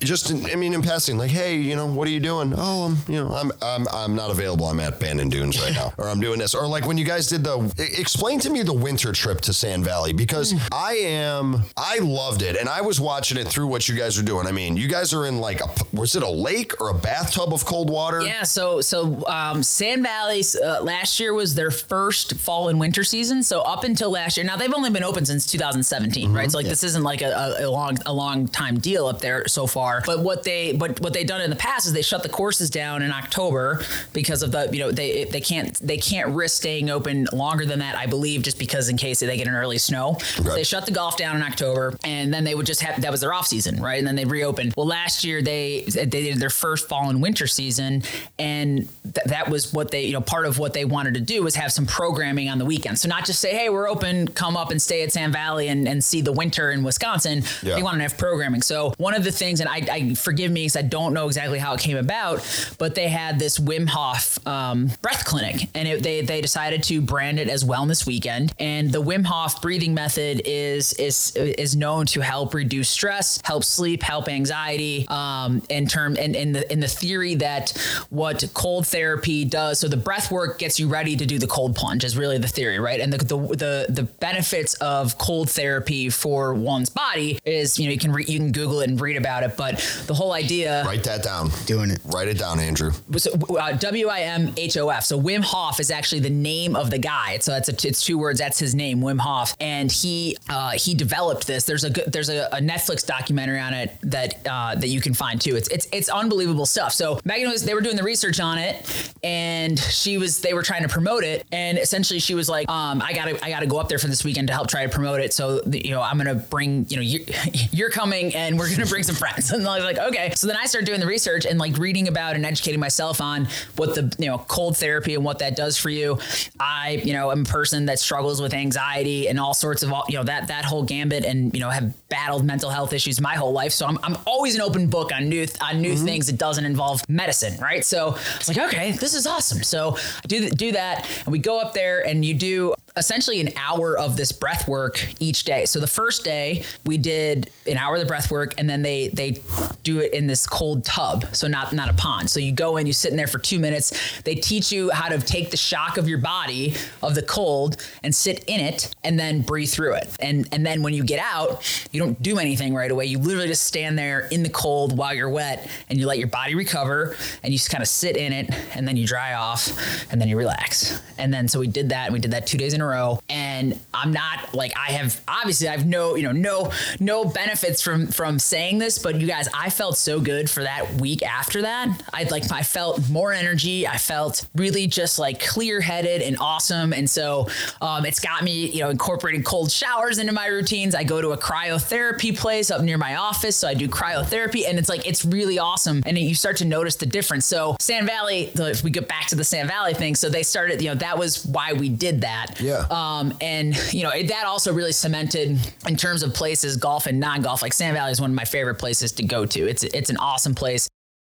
just, 0.00 0.32
I 0.32 0.56
mean, 0.56 0.74
in 0.74 0.82
passing, 0.82 1.18
like, 1.18 1.30
hey, 1.30 1.56
you 1.56 1.76
know, 1.76 1.86
what 1.86 2.08
are 2.08 2.10
you 2.10 2.20
doing? 2.20 2.52
Oh, 2.56 2.84
I'm, 2.84 3.12
you 3.12 3.22
know, 3.22 3.32
I'm, 3.32 3.52
I'm, 3.62 3.86
I'm 3.92 4.14
not 4.16 4.30
available. 4.30 4.66
I'm 4.66 4.80
at 4.80 4.98
Bandon 4.98 5.28
Dunes 5.28 5.60
right 5.60 5.74
now, 5.74 5.92
or 5.98 6.08
I'm 6.08 6.20
doing 6.20 6.38
this, 6.38 6.54
or 6.54 6.66
like 6.66 6.86
when 6.86 6.98
you 6.98 7.04
guys 7.04 7.28
did 7.28 7.44
the, 7.44 7.72
explain 7.98 8.40
to 8.40 8.50
me 8.50 8.62
the 8.62 8.72
winter 8.72 9.12
trip 9.12 9.40
to 9.42 9.52
Sand 9.52 9.84
Valley 9.84 10.12
because. 10.12 10.54
I 10.72 10.94
am, 10.94 11.62
I 11.76 11.98
loved 11.98 12.40
it, 12.40 12.56
and 12.56 12.66
I 12.66 12.80
was 12.80 12.98
watching 13.00 13.36
it 13.36 13.46
through 13.46 13.66
what 13.66 13.86
you 13.88 13.94
guys 13.94 14.18
are 14.18 14.22
doing. 14.22 14.46
I 14.46 14.50
mean, 14.52 14.76
you 14.76 14.88
guys 14.88 15.12
are 15.12 15.26
in 15.26 15.38
like 15.38 15.60
a, 15.60 15.68
was 15.92 16.16
it 16.16 16.22
a 16.22 16.30
lake 16.30 16.80
or 16.80 16.88
a 16.88 16.94
bathtub 16.94 17.52
of 17.52 17.66
cold 17.66 17.90
water? 17.90 18.22
Yeah. 18.22 18.44
So, 18.44 18.80
so 18.80 19.22
um, 19.26 19.62
Sand 19.62 20.02
Valley 20.02 20.42
uh, 20.64 20.82
last 20.82 21.20
year 21.20 21.34
was 21.34 21.54
their 21.54 21.70
first 21.70 22.36
fall 22.36 22.70
and 22.70 22.80
winter 22.80 23.04
season. 23.04 23.42
So 23.42 23.60
up 23.60 23.84
until 23.84 23.99
until 24.00 24.10
last 24.10 24.38
year. 24.38 24.46
Now 24.46 24.56
they've 24.56 24.72
only 24.72 24.88
been 24.88 25.04
open 25.04 25.26
since 25.26 25.44
2017, 25.46 26.28
mm-hmm. 26.28 26.36
right? 26.36 26.50
So 26.50 26.56
like 26.56 26.64
yeah. 26.64 26.70
this 26.70 26.84
isn't 26.84 27.02
like 27.02 27.20
a, 27.20 27.56
a, 27.60 27.68
long 27.68 27.98
a 28.06 28.12
long 28.12 28.48
time 28.48 28.78
deal 28.78 29.06
up 29.06 29.20
there 29.20 29.46
so 29.46 29.66
far. 29.66 30.02
But 30.06 30.20
what 30.20 30.42
they 30.42 30.72
but 30.72 31.00
what 31.00 31.12
they've 31.12 31.26
done 31.26 31.42
in 31.42 31.50
the 31.50 31.56
past 31.56 31.86
is 31.86 31.92
they 31.92 32.00
shut 32.00 32.22
the 32.22 32.30
courses 32.30 32.70
down 32.70 33.02
in 33.02 33.12
October 33.12 33.84
because 34.14 34.42
of 34.42 34.52
the 34.52 34.70
you 34.72 34.78
know 34.78 34.90
they 34.90 35.24
they 35.24 35.40
can't 35.40 35.74
they 35.86 35.98
can't 35.98 36.30
risk 36.30 36.56
staying 36.56 36.88
open 36.88 37.28
longer 37.32 37.66
than 37.66 37.80
that. 37.80 37.94
I 37.94 38.06
believe 38.06 38.42
just 38.42 38.58
because 38.58 38.88
in 38.88 38.96
case 38.96 39.20
they 39.20 39.36
get 39.36 39.46
an 39.46 39.54
early 39.54 39.78
snow, 39.78 40.12
okay. 40.12 40.42
so 40.42 40.54
they 40.54 40.64
shut 40.64 40.86
the 40.86 40.92
golf 40.92 41.18
down 41.18 41.36
in 41.36 41.42
October, 41.42 41.94
and 42.02 42.32
then 42.32 42.44
they 42.44 42.54
would 42.54 42.66
just 42.66 42.80
have 42.80 43.02
that 43.02 43.10
was 43.10 43.20
their 43.20 43.34
off 43.34 43.46
season, 43.46 43.82
right? 43.82 43.98
And 43.98 44.06
then 44.06 44.16
they 44.16 44.24
reopened. 44.24 44.72
Well, 44.76 44.86
last 44.86 45.24
year 45.24 45.42
they 45.42 45.82
they 45.82 46.06
did 46.06 46.38
their 46.38 46.50
first 46.50 46.88
fall 46.88 47.10
and 47.10 47.20
winter 47.20 47.46
season, 47.46 48.02
and 48.38 48.88
th- 49.02 49.26
that 49.26 49.50
was 49.50 49.74
what 49.74 49.90
they 49.90 50.04
you 50.06 50.14
know 50.14 50.22
part 50.22 50.46
of 50.46 50.58
what 50.58 50.72
they 50.72 50.86
wanted 50.86 51.14
to 51.14 51.20
do 51.20 51.42
was 51.42 51.54
have 51.56 51.70
some 51.70 51.84
programming 51.84 52.48
on 52.48 52.58
the 52.58 52.64
weekend. 52.64 52.98
So 52.98 53.08
not 53.08 53.26
just 53.26 53.40
say 53.40 53.54
hey 53.54 53.68
we're 53.68 53.89
open, 53.90 54.28
come 54.28 54.56
up 54.56 54.70
and 54.70 54.80
stay 54.80 55.02
at 55.02 55.12
Sand 55.12 55.32
Valley 55.32 55.68
and, 55.68 55.88
and 55.88 56.02
see 56.02 56.20
the 56.20 56.32
winter 56.32 56.70
in 56.70 56.82
Wisconsin. 56.82 57.42
Yeah. 57.62 57.74
They 57.76 57.82
wanted 57.82 57.98
to 57.98 58.04
have 58.04 58.18
programming. 58.18 58.62
So 58.62 58.94
one 58.98 59.14
of 59.14 59.24
the 59.24 59.32
things, 59.32 59.60
and 59.60 59.68
I, 59.68 59.82
I 59.90 60.14
forgive 60.14 60.50
me 60.50 60.62
because 60.62 60.76
I 60.76 60.82
don't 60.82 61.12
know 61.12 61.26
exactly 61.26 61.58
how 61.58 61.74
it 61.74 61.80
came 61.80 61.96
about, 61.96 62.38
but 62.78 62.94
they 62.94 63.08
had 63.08 63.38
this 63.38 63.58
Wim 63.58 63.88
Hof 63.88 64.44
um, 64.46 64.90
breath 65.02 65.24
clinic, 65.24 65.68
and 65.74 65.88
it, 65.88 66.02
they 66.02 66.22
they 66.22 66.40
decided 66.40 66.82
to 66.84 67.00
brand 67.00 67.38
it 67.38 67.48
as 67.48 67.64
Wellness 67.64 68.06
Weekend. 68.06 68.52
And 68.58 68.92
the 68.92 69.02
Wim 69.02 69.24
Hof 69.24 69.60
breathing 69.60 69.94
method 69.94 70.42
is 70.44 70.92
is 70.94 71.32
is 71.36 71.76
known 71.76 72.06
to 72.06 72.20
help 72.20 72.54
reduce 72.54 72.88
stress, 72.88 73.40
help 73.44 73.64
sleep, 73.64 74.02
help 74.02 74.28
anxiety. 74.28 75.06
Um, 75.08 75.62
in 75.68 75.86
term 75.86 76.16
and 76.18 76.36
in 76.36 76.52
the 76.52 76.70
in 76.72 76.80
the 76.80 76.88
theory 76.88 77.34
that 77.36 77.70
what 78.10 78.44
cold 78.54 78.86
therapy 78.86 79.44
does, 79.44 79.78
so 79.78 79.88
the 79.88 79.96
breath 79.96 80.30
work 80.30 80.58
gets 80.58 80.78
you 80.78 80.88
ready 80.88 81.16
to 81.16 81.26
do 81.26 81.38
the 81.38 81.46
cold 81.46 81.74
plunge 81.76 82.04
is 82.04 82.16
really 82.16 82.38
the 82.38 82.48
theory, 82.48 82.78
right? 82.78 83.00
And 83.00 83.12
the 83.12 83.18
the 83.18 83.38
the, 83.56 83.79
the 83.88 84.02
benefits 84.04 84.74
of 84.74 85.18
cold 85.18 85.50
therapy 85.50 86.10
for 86.10 86.54
one's 86.54 86.90
body 86.90 87.38
is 87.44 87.78
you 87.78 87.86
know 87.86 87.92
you 87.92 87.98
can 87.98 88.12
re- 88.12 88.24
you 88.26 88.38
can 88.38 88.52
Google 88.52 88.80
it 88.80 88.88
and 88.88 89.00
read 89.00 89.16
about 89.16 89.42
it, 89.42 89.56
but 89.56 89.78
the 90.06 90.14
whole 90.14 90.32
idea. 90.32 90.84
Write 90.84 91.04
that 91.04 91.22
down. 91.22 91.50
Doing 91.66 91.90
it. 91.90 92.00
Write 92.04 92.28
it 92.28 92.38
down, 92.38 92.60
Andrew. 92.60 92.92
So, 93.16 93.32
uh, 93.56 93.72
W 93.72 94.08
I 94.08 94.20
M 94.20 94.52
H 94.56 94.76
O 94.76 94.88
F. 94.88 95.04
So 95.04 95.20
Wim 95.20 95.42
Hof 95.42 95.80
is 95.80 95.90
actually 95.90 96.20
the 96.20 96.30
name 96.30 96.76
of 96.76 96.90
the 96.90 96.98
guy. 96.98 97.38
So 97.38 97.52
that's 97.52 97.68
a, 97.68 97.88
it's 97.88 98.02
two 98.02 98.18
words. 98.18 98.38
That's 98.38 98.58
his 98.58 98.74
name, 98.74 99.00
Wim 99.00 99.18
Hof, 99.18 99.56
and 99.60 99.90
he 99.90 100.36
uh, 100.48 100.72
he 100.72 100.94
developed 100.94 101.46
this. 101.46 101.64
There's 101.64 101.84
a 101.84 101.90
there's 101.90 102.28
a, 102.28 102.48
a 102.52 102.60
Netflix 102.60 103.06
documentary 103.06 103.60
on 103.60 103.74
it 103.74 103.96
that 104.02 104.46
uh, 104.48 104.74
that 104.74 104.88
you 104.88 105.00
can 105.00 105.14
find 105.14 105.40
too. 105.40 105.56
It's 105.56 105.68
it's 105.68 105.86
it's 105.92 106.08
unbelievable 106.08 106.66
stuff. 106.66 106.92
So 106.92 107.20
Megan 107.24 107.50
was 107.50 107.64
they 107.64 107.74
were 107.74 107.80
doing 107.80 107.96
the 107.96 108.02
research 108.02 108.40
on 108.40 108.58
it, 108.58 109.12
and 109.22 109.78
she 109.78 110.18
was 110.18 110.40
they 110.40 110.54
were 110.54 110.62
trying 110.62 110.82
to 110.82 110.88
promote 110.88 111.24
it, 111.24 111.46
and 111.52 111.78
essentially 111.78 112.20
she 112.20 112.34
was 112.34 112.48
like, 112.48 112.68
um, 112.68 113.02
I 113.02 113.12
gotta 113.12 113.42
I 113.44 113.50
gotta 113.50 113.66
go 113.70 113.78
up 113.78 113.88
there 113.88 113.98
for 113.98 114.08
this 114.08 114.24
weekend 114.24 114.48
to 114.48 114.54
help 114.54 114.68
try 114.68 114.82
to 114.84 114.88
promote 114.88 115.20
it. 115.20 115.32
So, 115.32 115.62
you 115.70 115.90
know, 115.92 116.02
I'm 116.02 116.18
going 116.18 116.26
to 116.26 116.34
bring, 116.34 116.86
you 116.88 116.96
know, 116.96 117.02
you're, 117.02 117.22
you're 117.72 117.90
coming 117.90 118.34
and 118.34 118.58
we're 118.58 118.68
going 118.68 118.80
to 118.80 118.86
bring 118.86 119.04
some 119.04 119.14
friends. 119.14 119.50
And 119.60 119.66
I 119.68 119.76
was 119.76 119.84
like, 119.84 119.98
okay. 119.98 120.32
So 120.34 120.46
then 120.46 120.56
I 120.56 120.66
started 120.66 120.86
doing 120.86 121.00
the 121.00 121.06
research 121.06 121.44
and 121.44 121.58
like 121.58 121.76
reading 121.76 122.08
about 122.08 122.34
and 122.34 122.46
educating 122.46 122.80
myself 122.80 123.20
on 123.20 123.46
what 123.76 123.94
the, 123.94 124.14
you 124.18 124.26
know, 124.26 124.38
cold 124.38 124.76
therapy 124.76 125.14
and 125.14 125.24
what 125.24 125.40
that 125.40 125.54
does 125.54 125.76
for 125.76 125.90
you. 125.90 126.18
I, 126.58 127.02
you 127.04 127.12
know, 127.12 127.30
am 127.30 127.42
a 127.42 127.44
person 127.44 127.86
that 127.86 127.98
struggles 127.98 128.40
with 128.40 128.54
anxiety 128.54 129.28
and 129.28 129.38
all 129.38 129.52
sorts 129.52 129.82
of, 129.82 129.92
you 130.08 130.16
know, 130.16 130.24
that, 130.24 130.48
that 130.48 130.64
whole 130.64 130.82
gambit 130.82 131.24
and, 131.24 131.52
you 131.52 131.60
know, 131.60 131.68
have 131.68 132.08
battled 132.08 132.44
mental 132.44 132.70
health 132.70 132.92
issues 132.92 133.20
my 133.20 133.34
whole 133.34 133.52
life. 133.52 133.72
So 133.72 133.86
I'm, 133.86 133.98
I'm 134.02 134.16
always 134.26 134.54
an 134.54 134.62
open 134.62 134.88
book 134.88 135.12
on 135.12 135.28
new, 135.28 135.46
on 135.60 135.82
new 135.82 135.94
mm-hmm. 135.94 136.04
things 136.04 136.26
that 136.28 136.38
doesn't 136.38 136.64
involve 136.64 137.06
medicine. 137.08 137.60
Right. 137.60 137.84
So 137.84 138.08
I 138.08 138.38
was 138.38 138.48
like, 138.48 138.58
okay, 138.58 138.92
this 138.92 139.14
is 139.14 139.26
awesome. 139.26 139.62
So 139.62 139.96
I 139.96 140.26
do, 140.26 140.48
do 140.50 140.72
that 140.72 141.06
and 141.24 141.32
we 141.32 141.38
go 141.38 141.60
up 141.60 141.74
there 141.74 142.06
and 142.06 142.24
you 142.24 142.34
do 142.34 142.74
essentially 142.96 143.40
an 143.40 143.50
hour 143.56 143.96
of 143.96 144.16
this 144.16 144.32
breath 144.32 144.68
work 144.68 145.06
each 145.20 145.44
day. 145.44 145.64
So 145.64 145.80
the 145.80 145.86
first 145.86 146.24
day 146.24 146.64
we 146.84 146.98
did 146.98 147.50
an 147.66 147.76
hour 147.76 147.94
of 147.94 148.00
the 148.00 148.06
breath 148.06 148.30
work 148.30 148.54
and 148.58 148.68
then 148.68 148.82
they 148.82 149.08
they 149.08 149.40
do 149.82 150.00
it 150.00 150.12
in 150.12 150.26
this 150.26 150.46
cold 150.46 150.84
tub. 150.84 151.24
So 151.34 151.46
not 151.46 151.72
not 151.72 151.88
a 151.88 151.94
pond. 151.94 152.30
So 152.30 152.40
you 152.40 152.52
go 152.52 152.76
in, 152.76 152.86
you 152.86 152.92
sit 152.92 153.10
in 153.10 153.16
there 153.16 153.26
for 153.26 153.38
2 153.38 153.58
minutes. 153.58 154.20
They 154.22 154.34
teach 154.34 154.72
you 154.72 154.90
how 154.90 155.08
to 155.08 155.18
take 155.18 155.50
the 155.50 155.56
shock 155.56 155.96
of 155.96 156.08
your 156.08 156.18
body 156.18 156.74
of 157.02 157.14
the 157.14 157.22
cold 157.22 157.76
and 158.02 158.14
sit 158.14 158.44
in 158.44 158.60
it 158.60 158.94
and 159.04 159.18
then 159.18 159.42
breathe 159.42 159.70
through 159.70 159.94
it. 159.94 160.08
And 160.20 160.48
and 160.52 160.66
then 160.66 160.82
when 160.82 160.94
you 160.94 161.04
get 161.04 161.20
out, 161.20 161.62
you 161.92 162.00
don't 162.00 162.20
do 162.20 162.38
anything 162.38 162.74
right 162.74 162.90
away. 162.90 163.06
You 163.06 163.18
literally 163.18 163.48
just 163.48 163.64
stand 163.64 163.98
there 163.98 164.28
in 164.30 164.42
the 164.42 164.50
cold 164.50 164.96
while 164.96 165.14
you're 165.14 165.30
wet 165.30 165.68
and 165.88 165.98
you 165.98 166.06
let 166.06 166.18
your 166.18 166.28
body 166.28 166.54
recover 166.54 167.16
and 167.42 167.52
you 167.52 167.58
just 167.58 167.70
kind 167.70 167.82
of 167.82 167.88
sit 167.88 168.16
in 168.16 168.32
it 168.32 168.52
and 168.74 168.86
then 168.86 168.96
you 168.96 169.06
dry 169.06 169.34
off 169.34 169.72
and 170.10 170.20
then 170.20 170.28
you 170.28 170.36
relax. 170.36 171.00
And 171.18 171.32
then 171.32 171.48
so 171.48 171.60
we 171.60 171.68
did 171.68 171.90
that 171.90 172.06
and 172.06 172.12
we 172.12 172.18
did 172.18 172.32
that 172.32 172.46
2 172.46 172.58
days 172.58 172.74
in 172.74 172.79
a 172.80 172.86
row 172.86 173.20
and 173.28 173.78
I'm 173.92 174.12
not 174.12 174.54
like 174.54 174.72
I 174.76 174.92
have 174.92 175.20
obviously 175.28 175.68
I 175.68 175.72
have 175.72 175.86
no 175.86 176.14
you 176.14 176.22
know 176.22 176.32
no 176.32 176.72
no 176.98 177.24
benefits 177.24 177.82
from 177.82 178.08
from 178.08 178.38
saying 178.38 178.78
this, 178.78 178.98
but 178.98 179.20
you 179.20 179.26
guys 179.26 179.48
I 179.54 179.70
felt 179.70 179.96
so 179.96 180.20
good 180.20 180.50
for 180.50 180.62
that 180.62 180.94
week 181.00 181.22
after 181.22 181.62
that. 181.62 182.02
I 182.12 182.24
like 182.24 182.50
I 182.52 182.62
felt 182.62 183.08
more 183.10 183.32
energy. 183.32 183.86
I 183.86 183.96
felt 183.96 184.46
really 184.54 184.86
just 184.86 185.18
like 185.18 185.40
clear 185.40 185.80
headed 185.80 186.22
and 186.22 186.36
awesome, 186.38 186.92
and 186.92 187.08
so 187.08 187.48
um, 187.80 188.04
it's 188.06 188.20
got 188.20 188.42
me 188.42 188.70
you 188.70 188.80
know 188.80 188.90
incorporating 188.90 189.42
cold 189.42 189.70
showers 189.70 190.18
into 190.18 190.32
my 190.32 190.46
routines. 190.46 190.94
I 190.94 191.04
go 191.04 191.20
to 191.20 191.30
a 191.30 191.38
cryotherapy 191.38 192.36
place 192.36 192.70
up 192.70 192.82
near 192.82 192.98
my 192.98 193.16
office, 193.16 193.56
so 193.56 193.68
I 193.68 193.74
do 193.74 193.88
cryotherapy, 193.88 194.68
and 194.68 194.78
it's 194.78 194.88
like 194.88 195.06
it's 195.06 195.24
really 195.24 195.58
awesome, 195.58 196.02
and 196.06 196.18
you 196.18 196.34
start 196.34 196.56
to 196.58 196.64
notice 196.64 196.96
the 196.96 197.06
difference. 197.06 197.46
So 197.46 197.76
Sand 197.80 198.06
Valley, 198.06 198.50
if 198.54 198.84
we 198.84 198.90
get 198.90 199.08
back 199.08 199.26
to 199.28 199.34
the 199.34 199.44
Sand 199.44 199.68
Valley 199.68 199.94
thing, 199.94 200.14
so 200.14 200.28
they 200.28 200.42
started 200.42 200.80
you 200.82 200.88
know 200.88 200.94
that 200.96 201.18
was 201.18 201.44
why 201.44 201.72
we 201.72 201.88
did 201.88 202.20
that. 202.22 202.60
Yeah. 202.60 202.69
Um, 202.90 203.34
and 203.40 203.76
you 203.92 204.02
know 204.02 204.10
it, 204.10 204.28
that 204.28 204.46
also 204.46 204.72
really 204.72 204.92
cemented 204.92 205.58
in 205.86 205.96
terms 205.96 206.22
of 206.22 206.34
places, 206.34 206.76
golf 206.76 207.06
and 207.06 207.20
non-golf. 207.20 207.62
Like 207.62 207.72
Sand 207.72 207.96
Valley 207.96 208.12
is 208.12 208.20
one 208.20 208.30
of 208.30 208.36
my 208.36 208.44
favorite 208.44 208.76
places 208.76 209.12
to 209.12 209.22
go 209.22 209.46
to. 209.46 209.68
It's 209.68 209.82
it's 209.82 210.10
an 210.10 210.16
awesome 210.16 210.54
place. 210.54 210.88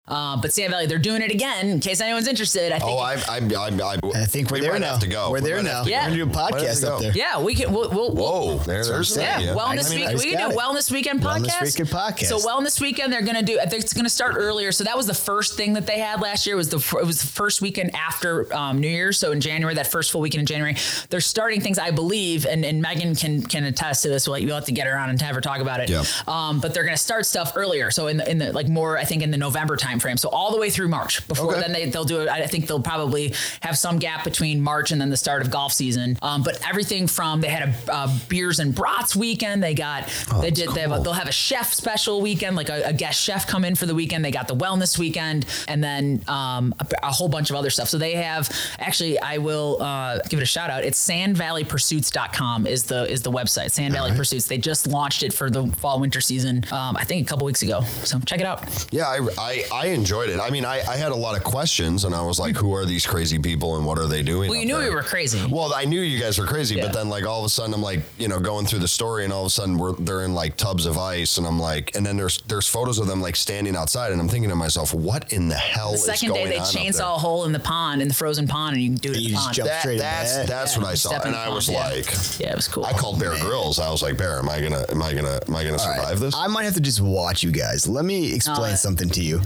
Uh, 0.08 0.36
but 0.42 0.52
Sand 0.52 0.72
Valley, 0.72 0.88
they're 0.88 0.98
doing 0.98 1.22
it 1.22 1.32
again. 1.32 1.68
In 1.68 1.80
case 1.80 2.02
anyone's 2.02 2.28
interested, 2.28 2.72
I 2.74 2.80
think. 2.80 2.92
Oh, 2.92 2.98
I, 2.98 3.14
I, 3.30 3.38
I, 3.38 3.94
I, 3.94 3.98
I 4.16 4.26
think 4.26 4.50
we're 4.50 4.58
we 4.58 4.62
there 4.62 4.72
might 4.74 4.82
now. 4.82 4.92
Have 4.94 5.00
to 5.02 5.08
go. 5.08 5.30
We're 5.30 5.42
We 5.42 5.48
there 5.48 5.58
might 5.58 5.64
now. 5.72 5.84
Yeah. 5.86 6.00
We're 6.10 6.16
gonna 6.16 6.16
do 6.16 6.24
a 6.24 6.26
Might 6.26 6.54
have 6.56 6.62
to 6.62 6.66
podcast 6.66 6.88
up 6.88 7.02
there. 7.02 7.12
yeah, 7.14 7.40
we 7.42 7.54
can. 7.56 7.72
We'll, 7.72 7.90
we'll, 7.92 8.12
Whoa, 8.16 8.58
there, 8.58 8.84
there's 8.84 9.16
Yeah, 9.16 9.40
that. 9.40 9.58
Wellness 9.58 9.92
I 9.92 9.96
mean, 9.96 10.08
Week. 10.10 10.18
We 10.18 10.32
can 10.32 10.50
do 10.50 10.56
it. 10.56 10.60
Wellness 10.60 10.92
Weekend 10.92 11.22
podcast. 11.22 11.46
Wellness 11.46 11.48
podcast. 11.48 11.62
Weekend 11.80 11.90
podcast. 11.90 12.26
So 12.26 12.38
Wellness 12.40 12.82
Weekend, 12.82 13.14
they're 13.14 13.22
gonna 13.22 13.44
do. 13.44 13.60
It. 13.60 13.72
It's 13.74 13.94
gonna 13.94 14.10
start 14.10 14.36
earlier. 14.38 14.72
So 14.72 14.84
that 14.84 14.98
was 14.98 15.06
the 15.06 15.14
first 15.14 15.56
thing 15.56 15.74
that 15.74 15.86
they 15.86 16.00
had 16.00 16.20
last 16.20 16.48
year. 16.48 16.56
Was 16.56 16.70
the 16.70 16.78
it 17.00 17.06
was 17.06 17.22
the 17.22 17.28
first 17.28 17.62
weekend 17.62 17.96
after 17.96 18.54
um, 18.56 18.80
New 18.82 18.90
Year's. 18.90 19.20
So 19.20 19.32
in 19.32 19.40
January, 19.40 19.76
that 19.76 19.88
first 19.88 20.12
full 20.12 20.22
weekend 20.22 20.42
in 20.42 20.46
January, 20.48 20.76
they're 21.10 21.22
starting 21.22 21.62
things. 21.62 21.78
I 21.78 21.92
believe, 21.92 22.46
and, 22.48 22.66
and 22.66 22.82
Megan 22.82 23.16
can 23.16 23.44
can 23.44 23.64
attest 23.66 24.02
to 24.04 24.10
this. 24.10 24.28
We'll, 24.28 24.40
you'll 24.40 24.56
have 24.56 24.66
to 24.66 24.72
get 24.74 24.88
her 24.88 24.98
on 24.98 25.10
and 25.12 25.22
have 25.22 25.36
her 25.36 25.42
talk 25.42 25.60
about 25.62 25.80
it. 25.80 25.90
Yeah. 25.90 26.04
Um, 26.28 26.60
but 26.60 26.74
they're 26.74 26.84
gonna 26.86 26.98
start 26.98 27.26
stuff 27.28 27.54
earlier. 27.56 27.92
So 27.92 28.08
in 28.08 28.18
the, 28.18 28.30
in 28.30 28.40
the 28.40 28.52
like 28.52 28.68
more, 28.68 28.98
I 28.98 29.04
think 29.06 29.22
in 29.22 29.32
the 29.32 29.38
November 29.38 29.78
timeframe. 29.92 30.18
So 30.20 30.30
all 30.30 30.52
the 30.52 30.58
way 30.60 30.70
through 30.70 30.88
March. 30.90 31.26
Before 31.28 31.52
Okay. 31.52 31.62
then 31.62 31.72
they 31.74 31.86
they'll 31.90 32.04
do 32.06 32.22
it. 32.22 32.30
I 32.30 32.46
think 32.48 32.68
they'll 32.68 32.82
probably 32.82 33.34
have 33.62 33.78
some 33.78 34.00
gap 34.00 34.24
between 34.24 34.62
March 34.62 34.92
and 34.92 35.00
then 35.02 35.10
the 35.10 35.18
start 35.18 35.42
of 35.42 35.52
golf 35.52 35.74
season. 35.74 36.18
Um, 36.22 36.44
but 36.44 36.60
everything 36.68 37.08
from 37.08 37.42
they 37.42 37.50
had 37.50 37.70
a 37.88 37.92
uh, 37.94 38.18
beers 38.30 38.60
and 38.60 38.74
brats 38.74 39.16
weekend. 39.16 39.64
They 39.64 39.74
got 39.74 40.08
they 40.42 40.52
did 40.52 40.70
they 40.70 40.82
have 40.82 40.92
a, 40.92 41.00
they'll 41.00 41.14
have 41.14 41.28
a 41.28 41.32
chef 41.32 41.74
special 41.74 42.22
weekend, 42.22 42.56
like 42.56 42.70
a, 42.70 42.84
a 42.88 42.94
guest 42.94 43.20
chef 43.22 43.48
come 43.48 43.66
in 43.66 43.76
for 43.76 43.86
the 43.86 43.96
weekend. 43.96 44.24
They 44.24 44.32
got 44.32 44.48
the 44.48 44.56
wellness 44.56 44.98
weekend, 44.98 45.46
and 45.68 45.84
then 45.84 46.24
um, 46.28 46.74
a, 46.80 46.86
a 47.04 47.12
whole 47.12 47.28
bunch 47.30 47.50
of 47.50 47.56
other 47.56 47.70
stuff. 47.70 47.90
So 47.90 47.98
they 47.98 48.14
have 48.16 48.50
actually 48.80 49.20
I 49.20 49.38
will 49.38 49.82
uh, 49.82 50.20
give 50.30 50.40
it 50.40 50.44
a 50.44 50.46
shout 50.46 50.70
out. 50.70 50.84
It's 50.84 51.00
sandvalleypursuits.com 51.08 52.68
is 52.68 52.84
the 52.86 53.10
is 53.10 53.22
the 53.22 53.32
website. 53.32 53.72
Sand 53.72 53.94
Valley 53.94 54.12
Pursuits. 54.16 54.48
They 54.48 54.58
just 54.58 54.88
launched 54.88 55.24
it 55.24 55.34
for 55.34 55.50
the 55.50 55.68
fall 55.78 56.00
winter 56.00 56.22
season. 56.22 56.64
Um, 56.72 56.96
I 56.98 57.04
think 57.04 57.26
a 57.28 57.30
couple 57.30 57.46
weeks 57.46 57.62
ago. 57.62 57.82
So 58.04 58.20
check 58.20 58.40
it 58.40 58.46
out. 58.46 58.88
Yeah, 58.92 59.08
I, 59.08 59.20
I, 59.38 59.64
I 59.74 59.81
enjoyed 59.88 60.30
it. 60.30 60.40
I 60.40 60.50
mean, 60.50 60.66
I, 60.66 60.80
I 60.88 60.96
had 60.98 61.12
a 61.12 61.16
lot 61.16 61.36
of 61.38 61.44
questions, 61.44 62.06
and 62.06 62.14
I 62.16 62.22
was 62.22 62.40
like, 62.40 62.56
"Who 62.56 62.74
are 62.74 62.86
these 62.86 63.06
crazy 63.06 63.40
people, 63.40 63.78
and 63.78 63.86
what 63.86 63.98
are 63.98 64.08
they 64.08 64.24
doing?" 64.24 64.50
Well, 64.50 64.60
you 64.60 64.66
knew 64.66 64.78
there? 64.78 64.90
we 64.90 64.96
were 64.96 65.04
crazy. 65.04 65.46
Well, 65.50 65.74
I 65.74 65.86
knew 65.86 66.02
you 66.02 66.20
guys 66.20 66.38
were 66.38 66.46
crazy, 66.46 66.76
Yeah. 66.76 66.86
but 66.88 66.94
then 66.94 67.10
like 67.10 67.26
all 67.26 67.40
of 67.40 67.46
a 67.46 67.50
sudden, 67.50 67.74
I'm 67.74 67.82
like, 67.82 68.02
you 68.18 68.28
know, 68.28 68.40
going 68.40 68.66
through 68.66 68.80
the 68.80 68.88
story, 68.88 69.24
and 69.24 69.34
all 69.34 69.42
of 69.42 69.48
a 69.48 69.50
sudden, 69.50 69.78
we're 69.78 69.94
they're 69.94 70.24
in 70.24 70.34
like 70.34 70.58
tubs 70.58 70.86
of 70.86 70.98
ice, 70.98 71.38
and 71.38 71.46
I'm 71.48 71.60
like, 71.60 71.96
and 71.96 72.06
then 72.06 72.18
there's 72.18 72.42
there's 72.48 72.68
photos 72.68 73.00
of 73.00 73.08
them 73.08 73.22
like 73.22 73.36
standing 73.36 73.76
outside, 73.76 74.12
and 74.12 74.22
I'm 74.22 74.30
thinking 74.30 74.50
to 74.50 74.56
myself, 74.56 74.94
what 74.94 75.32
in 75.34 75.48
the 75.48 75.56
hell 75.56 75.90
The 75.92 75.96
is 75.96 76.04
second 76.06 76.34
day 76.34 76.46
they 76.48 76.58
chainsaw 76.60 77.16
a 77.16 77.20
hole 77.20 77.46
in 77.46 77.52
the 77.52 77.60
pond 77.60 78.02
in 78.02 78.08
the 78.08 78.14
frozen 78.14 78.48
pond, 78.48 78.76
and 78.76 78.84
you 78.84 78.90
can 78.90 78.98
do 78.98 79.12
it 79.12 79.18
in 79.18 79.22
You 79.24 79.30
the 79.30 79.34
just 79.36 79.44
pond. 79.46 79.56
jump 79.56 79.70
That, 79.70 79.80
straight 79.82 80.00
that's 80.00 80.36
that. 80.36 80.48
that's 80.48 80.76
Yeah, 80.76 80.82
what 80.82 80.90
I 80.92 80.94
saw, 80.96 81.10
step 81.10 81.26
and 81.26 81.34
the 81.34 81.38
I 81.40 81.50
was 81.50 81.66
pond, 81.68 81.78
yeah. 81.78 81.96
like, 81.96 82.40
Yeah, 82.40 82.50
it 82.52 82.56
was 82.56 82.68
cool. 82.68 82.86
I 82.86 82.94
called 82.94 83.20
Bear 83.20 83.38
Grylls. 83.40 83.80
I 83.80 83.90
was 83.92 84.02
like, 84.02 84.18
Bear, 84.18 84.38
am 84.40 84.50
I 84.50 84.62
gonna 84.62 84.86
am 84.90 85.02
I 85.02 85.14
gonna 85.14 85.40
am 85.48 85.56
I 85.56 85.64
gonna 85.64 85.78
All 85.78 85.88
right. 85.88 85.96
survive 86.00 86.20
this? 86.20 86.36
I 86.36 86.48
might 86.48 86.64
have 86.64 86.74
to 86.76 86.82
just 86.82 87.02
watch 87.02 87.44
you 87.44 87.52
guys. 87.52 87.88
Let 87.88 88.06
me 88.06 88.34
explain 88.34 88.72
No, 88.72 88.76
something 88.76 89.10
to 89.10 89.22
you. 89.24 89.42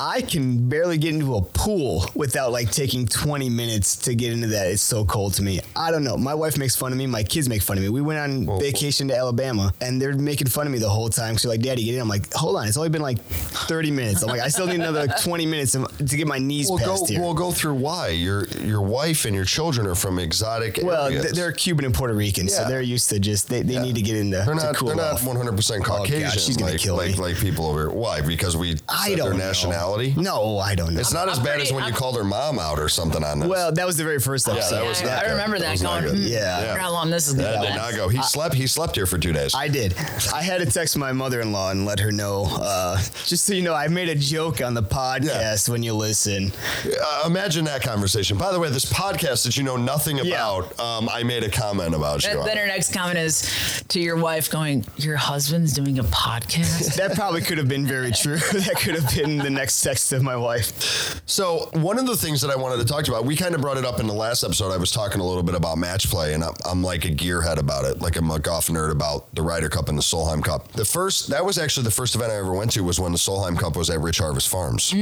I 0.00 0.20
can 0.22 0.68
barely 0.68 0.98
get 0.98 1.14
into 1.14 1.34
a 1.36 1.42
pool 1.42 2.04
without 2.14 2.52
like 2.52 2.70
taking 2.70 3.06
20 3.06 3.48
minutes 3.50 3.96
to 3.96 4.14
get 4.14 4.32
into 4.32 4.48
that. 4.48 4.66
It's 4.68 4.82
so 4.82 5.04
cold 5.04 5.34
to 5.34 5.42
me. 5.42 5.60
I 5.76 5.90
don't 5.90 6.04
know. 6.04 6.16
My 6.16 6.34
wife 6.34 6.58
makes 6.58 6.74
fun 6.76 6.92
of 6.92 6.98
me. 6.98 7.06
My 7.06 7.22
kids 7.22 7.48
make 7.48 7.62
fun 7.62 7.76
of 7.78 7.82
me. 7.82 7.88
We 7.88 8.00
went 8.02 8.18
on 8.18 8.58
vacation 8.60 9.08
to 9.08 9.16
Alabama 9.16 9.72
and 9.80 10.00
they're 10.00 10.14
making 10.14 10.48
fun 10.48 10.66
of 10.66 10.72
me 10.72 10.78
the 10.78 10.88
whole 10.88 11.08
time. 11.08 11.38
So 11.38 11.48
like, 11.48 11.60
Daddy, 11.60 11.84
get 11.84 11.94
in. 11.94 12.00
I'm 12.00 12.08
like, 12.08 12.32
hold 12.34 12.56
on. 12.56 12.66
It's 12.66 12.76
only 12.76 12.88
been 12.88 13.02
like 13.02 13.18
30 13.20 13.90
minutes. 13.90 14.22
I'm 14.22 14.28
like, 14.28 14.40
I 14.40 14.48
still 14.48 14.66
need 14.66 14.76
another 14.80 15.06
like, 15.06 15.20
20 15.22 15.46
minutes 15.46 15.72
to 15.72 15.86
to 15.98 16.16
get 16.16 16.26
my 16.26 16.38
knees 16.38 16.68
We'll 16.68 16.78
go. 16.78 17.04
here. 17.06 17.20
We'll 17.20 17.34
go 17.34 17.52
through 17.52 17.74
why 17.74 18.08
your 18.08 18.46
your 18.64 18.82
wife 18.82 19.24
and 19.24 19.34
your 19.34 19.44
children 19.44 19.86
are 19.86 19.94
from 19.94 20.18
exotic 20.18 20.80
well, 20.82 21.06
areas. 21.06 21.32
they're 21.32 21.52
Cuban 21.52 21.84
and 21.84 21.94
Puerto 21.94 22.14
Rican, 22.14 22.48
so 22.48 22.64
they're 22.66 22.82
used 22.82 23.08
to 23.10 23.20
just 23.20 23.48
they, 23.48 23.62
they 23.62 23.74
Yeah. 23.74 23.82
need 23.82 23.94
to 23.96 24.02
get 24.02 24.16
into 24.16 24.38
They're 24.44 24.54
not. 24.54 24.74
cool 24.74 24.88
they're 24.88 24.96
not 24.96 25.14
off. 25.14 25.24
100 25.26 25.52
percent 25.56 25.82
Oh, 25.82 25.88
God, 25.88 25.98
Caucasian. 26.08 26.30
she's 26.40 26.56
gonna 26.56 26.76
kill 26.78 26.96
like, 26.96 27.12
me. 27.12 27.16
like 27.16 27.36
people 27.36 27.66
over. 27.66 27.90
Why? 27.90 28.20
Because 28.20 28.56
we 28.56 28.76
I 28.88 29.14
don't 29.14 29.21
their 29.24 29.34
know. 29.34 29.46
nationality. 29.46 30.14
No, 30.16 30.58
I 30.58 30.74
don't 30.74 30.94
know. 30.94 31.00
It's 31.00 31.12
not 31.12 31.28
as 31.28 31.38
I'm 31.38 31.44
bad 31.44 31.52
pretty- 31.54 31.68
as 31.68 31.72
when 31.72 31.82
you 31.84 31.90
I'm- 31.90 31.94
called 31.94 32.16
her 32.16 32.24
mom 32.24 32.58
out 32.58 32.78
or 32.78 32.88
something 32.88 33.22
on 33.24 33.40
this. 33.40 33.48
well, 33.48 33.72
that 33.72 33.86
was 33.86 33.96
the 33.96 34.04
very 34.04 34.18
first 34.18 34.46
Yeah, 34.46 34.54
episode. 34.54 34.74
that 34.76 34.84
was 34.86 35.00
Yeah, 35.00 35.06
not 35.08 35.18
I 35.18 35.22
good. 35.26 35.30
remember 35.32 35.58
That 35.58 35.64
that, 35.64 35.70
was 35.72 35.82
not 35.82 36.02
going. 36.02 36.14
good. 36.14 36.22
"Hmm, 36.26 36.32
Yeah. 36.32 36.56
I 36.58 36.64
wonder 36.66 36.80
how 36.80 36.90
long 36.92 37.10
this 37.10 37.28
is 37.28 37.34
going 37.34 37.46
that 37.52 37.60
to 37.60 37.66
did 37.68 37.76
not 37.76 37.94
go. 37.94 38.08
He 38.08 38.22
slept. 38.22 38.54
He 38.54 38.66
slept 38.66 38.96
here 38.96 39.06
for 39.06 39.18
two 39.18 39.32
days. 39.32 39.54
I 39.54 39.68
did. 39.68 39.94
I 40.34 40.42
had 40.42 40.58
to 40.60 40.66
text 40.66 40.96
my 40.96 41.12
mother-in-law 41.12 41.70
and 41.70 41.84
let 41.86 42.00
her 42.00 42.12
know. 42.12 42.46
Uh, 42.60 43.00
just 43.26 43.44
so 43.46 43.54
you 43.54 43.62
know, 43.62 43.74
I 43.74 43.88
made 43.88 44.08
a 44.08 44.14
joke 44.14 44.60
on 44.60 44.74
the 44.74 44.82
podcast 44.82 45.68
when 45.68 45.82
you 45.82 45.94
listen. 45.94 46.52
Uh, 46.86 47.22
imagine 47.26 47.64
that 47.66 47.82
conversation. 47.82 48.36
By 48.38 48.52
the 48.52 48.58
way, 48.60 48.68
this 48.70 48.84
podcast 48.86 49.44
that 49.44 49.56
you 49.56 49.62
know 49.62 49.76
nothing 49.76 50.18
Yeah. 50.18 50.34
about, 50.34 50.78
um, 50.80 51.08
I 51.08 51.22
made 51.22 51.44
a 51.44 51.48
comment 51.50 51.94
about 51.94 52.22
you. 52.24 52.30
Then, 52.30 52.38
on 52.38 52.46
then 52.46 52.56
her 52.56 52.66
next 52.66 52.92
comment 52.92 53.18
is 53.18 53.48
to 53.88 54.00
your 54.00 54.16
wife 54.16 54.50
going, 54.50 54.84
Your 54.96 55.16
husband's 55.16 55.72
doing 55.72 55.98
a 55.98 56.04
podcast? 56.04 56.94
That 56.96 57.14
probably 57.14 57.40
could 57.40 57.58
have 57.58 57.68
been 57.68 57.86
very 57.86 58.12
true. 58.12 58.36
that 58.52 58.76
could 58.78 58.94
have 58.94 59.08
been 59.16 59.38
the 59.38 59.50
next 59.50 59.82
text 59.82 60.12
of 60.12 60.22
my 60.22 60.36
wife. 60.36 61.20
So 61.26 61.70
one 61.72 61.98
of 61.98 62.06
the 62.06 62.16
things 62.16 62.40
that 62.42 62.50
I 62.50 62.56
wanted 62.56 62.78
to 62.78 62.84
talk 62.84 63.06
about, 63.08 63.24
we 63.24 63.36
kind 63.36 63.54
of 63.54 63.60
brought 63.60 63.76
it 63.76 63.84
up 63.84 64.00
in 64.00 64.06
the 64.06 64.12
last 64.12 64.44
episode. 64.44 64.72
I 64.72 64.76
was 64.76 64.90
talking 64.90 65.20
a 65.20 65.24
little 65.24 65.42
bit 65.42 65.54
about 65.54 65.78
match 65.78 66.08
play, 66.08 66.34
and 66.34 66.44
I'm, 66.44 66.54
I'm 66.64 66.82
like 66.82 67.04
a 67.04 67.10
gearhead 67.10 67.58
about 67.58 67.84
it, 67.84 68.00
like 68.00 68.16
I'm 68.16 68.30
a 68.30 68.38
golf 68.38 68.68
nerd 68.68 68.90
about 68.90 69.34
the 69.34 69.42
Ryder 69.42 69.68
Cup 69.68 69.88
and 69.88 69.98
the 69.98 70.02
Solheim 70.02 70.42
Cup. 70.42 70.72
The 70.72 70.84
first, 70.84 71.28
that 71.30 71.44
was 71.44 71.58
actually 71.58 71.84
the 71.84 71.90
first 71.90 72.14
event 72.14 72.32
I 72.32 72.36
ever 72.36 72.52
went 72.52 72.72
to 72.72 72.82
was 72.82 72.98
when 73.00 73.12
the 73.12 73.18
Solheim 73.18 73.58
Cup 73.58 73.76
was 73.76 73.90
at 73.90 74.00
Rich 74.00 74.18
Harvest 74.18 74.48
Farms. 74.48 74.92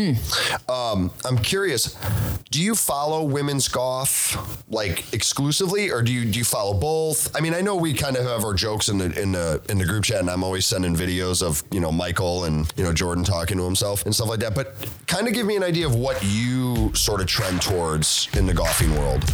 Um, 0.68 1.11
I'm 1.25 1.38
curious, 1.38 1.96
do 2.51 2.61
you 2.61 2.75
follow 2.75 3.23
women's 3.23 3.68
golf 3.68 4.64
like 4.68 5.12
exclusively, 5.12 5.90
or 5.90 6.03
do 6.03 6.12
you 6.12 6.25
do 6.25 6.38
you 6.38 6.44
follow 6.44 6.75
both? 6.75 7.35
I 7.37 7.40
mean, 7.40 7.55
I 7.55 7.61
know 7.61 7.77
we 7.77 7.94
kind 7.94 8.16
of 8.16 8.25
have 8.25 8.44
our 8.44 8.55
jokes 8.55 8.88
in 8.88 8.99
the 8.99 9.20
in 9.20 9.33
the 9.33 9.61
in 9.68 9.79
the 9.79 9.85
group 9.85 10.05
chat, 10.05 10.20
and 10.20 10.31
I'm 10.31 10.44
always 10.44 10.66
sending 10.66 10.94
videos 10.94 11.42
of 11.42 11.62
you 11.70 11.81
know 11.81 11.92
Michael 11.92 12.44
and 12.44 12.73
you 12.77 12.85
know 12.85 12.92
Jordan 12.92 13.25
talking 13.25 13.57
to 13.57 13.64
himself 13.64 13.99
and 14.04 14.14
stuff 14.14 14.28
like 14.28 14.40
that. 14.40 14.54
But 14.54 14.74
kind 15.06 15.28
of 15.28 15.34
give 15.34 15.46
me 15.46 15.56
an 15.56 15.62
idea 15.62 15.86
of 15.86 15.94
what 15.94 16.22
you 16.22 16.94
sort 16.94 17.20
of 17.20 17.26
trend 17.26 17.62
towards 17.62 18.28
in 18.36 18.46
the 18.46 18.54
golfing 18.54 18.94
world. 18.96 19.24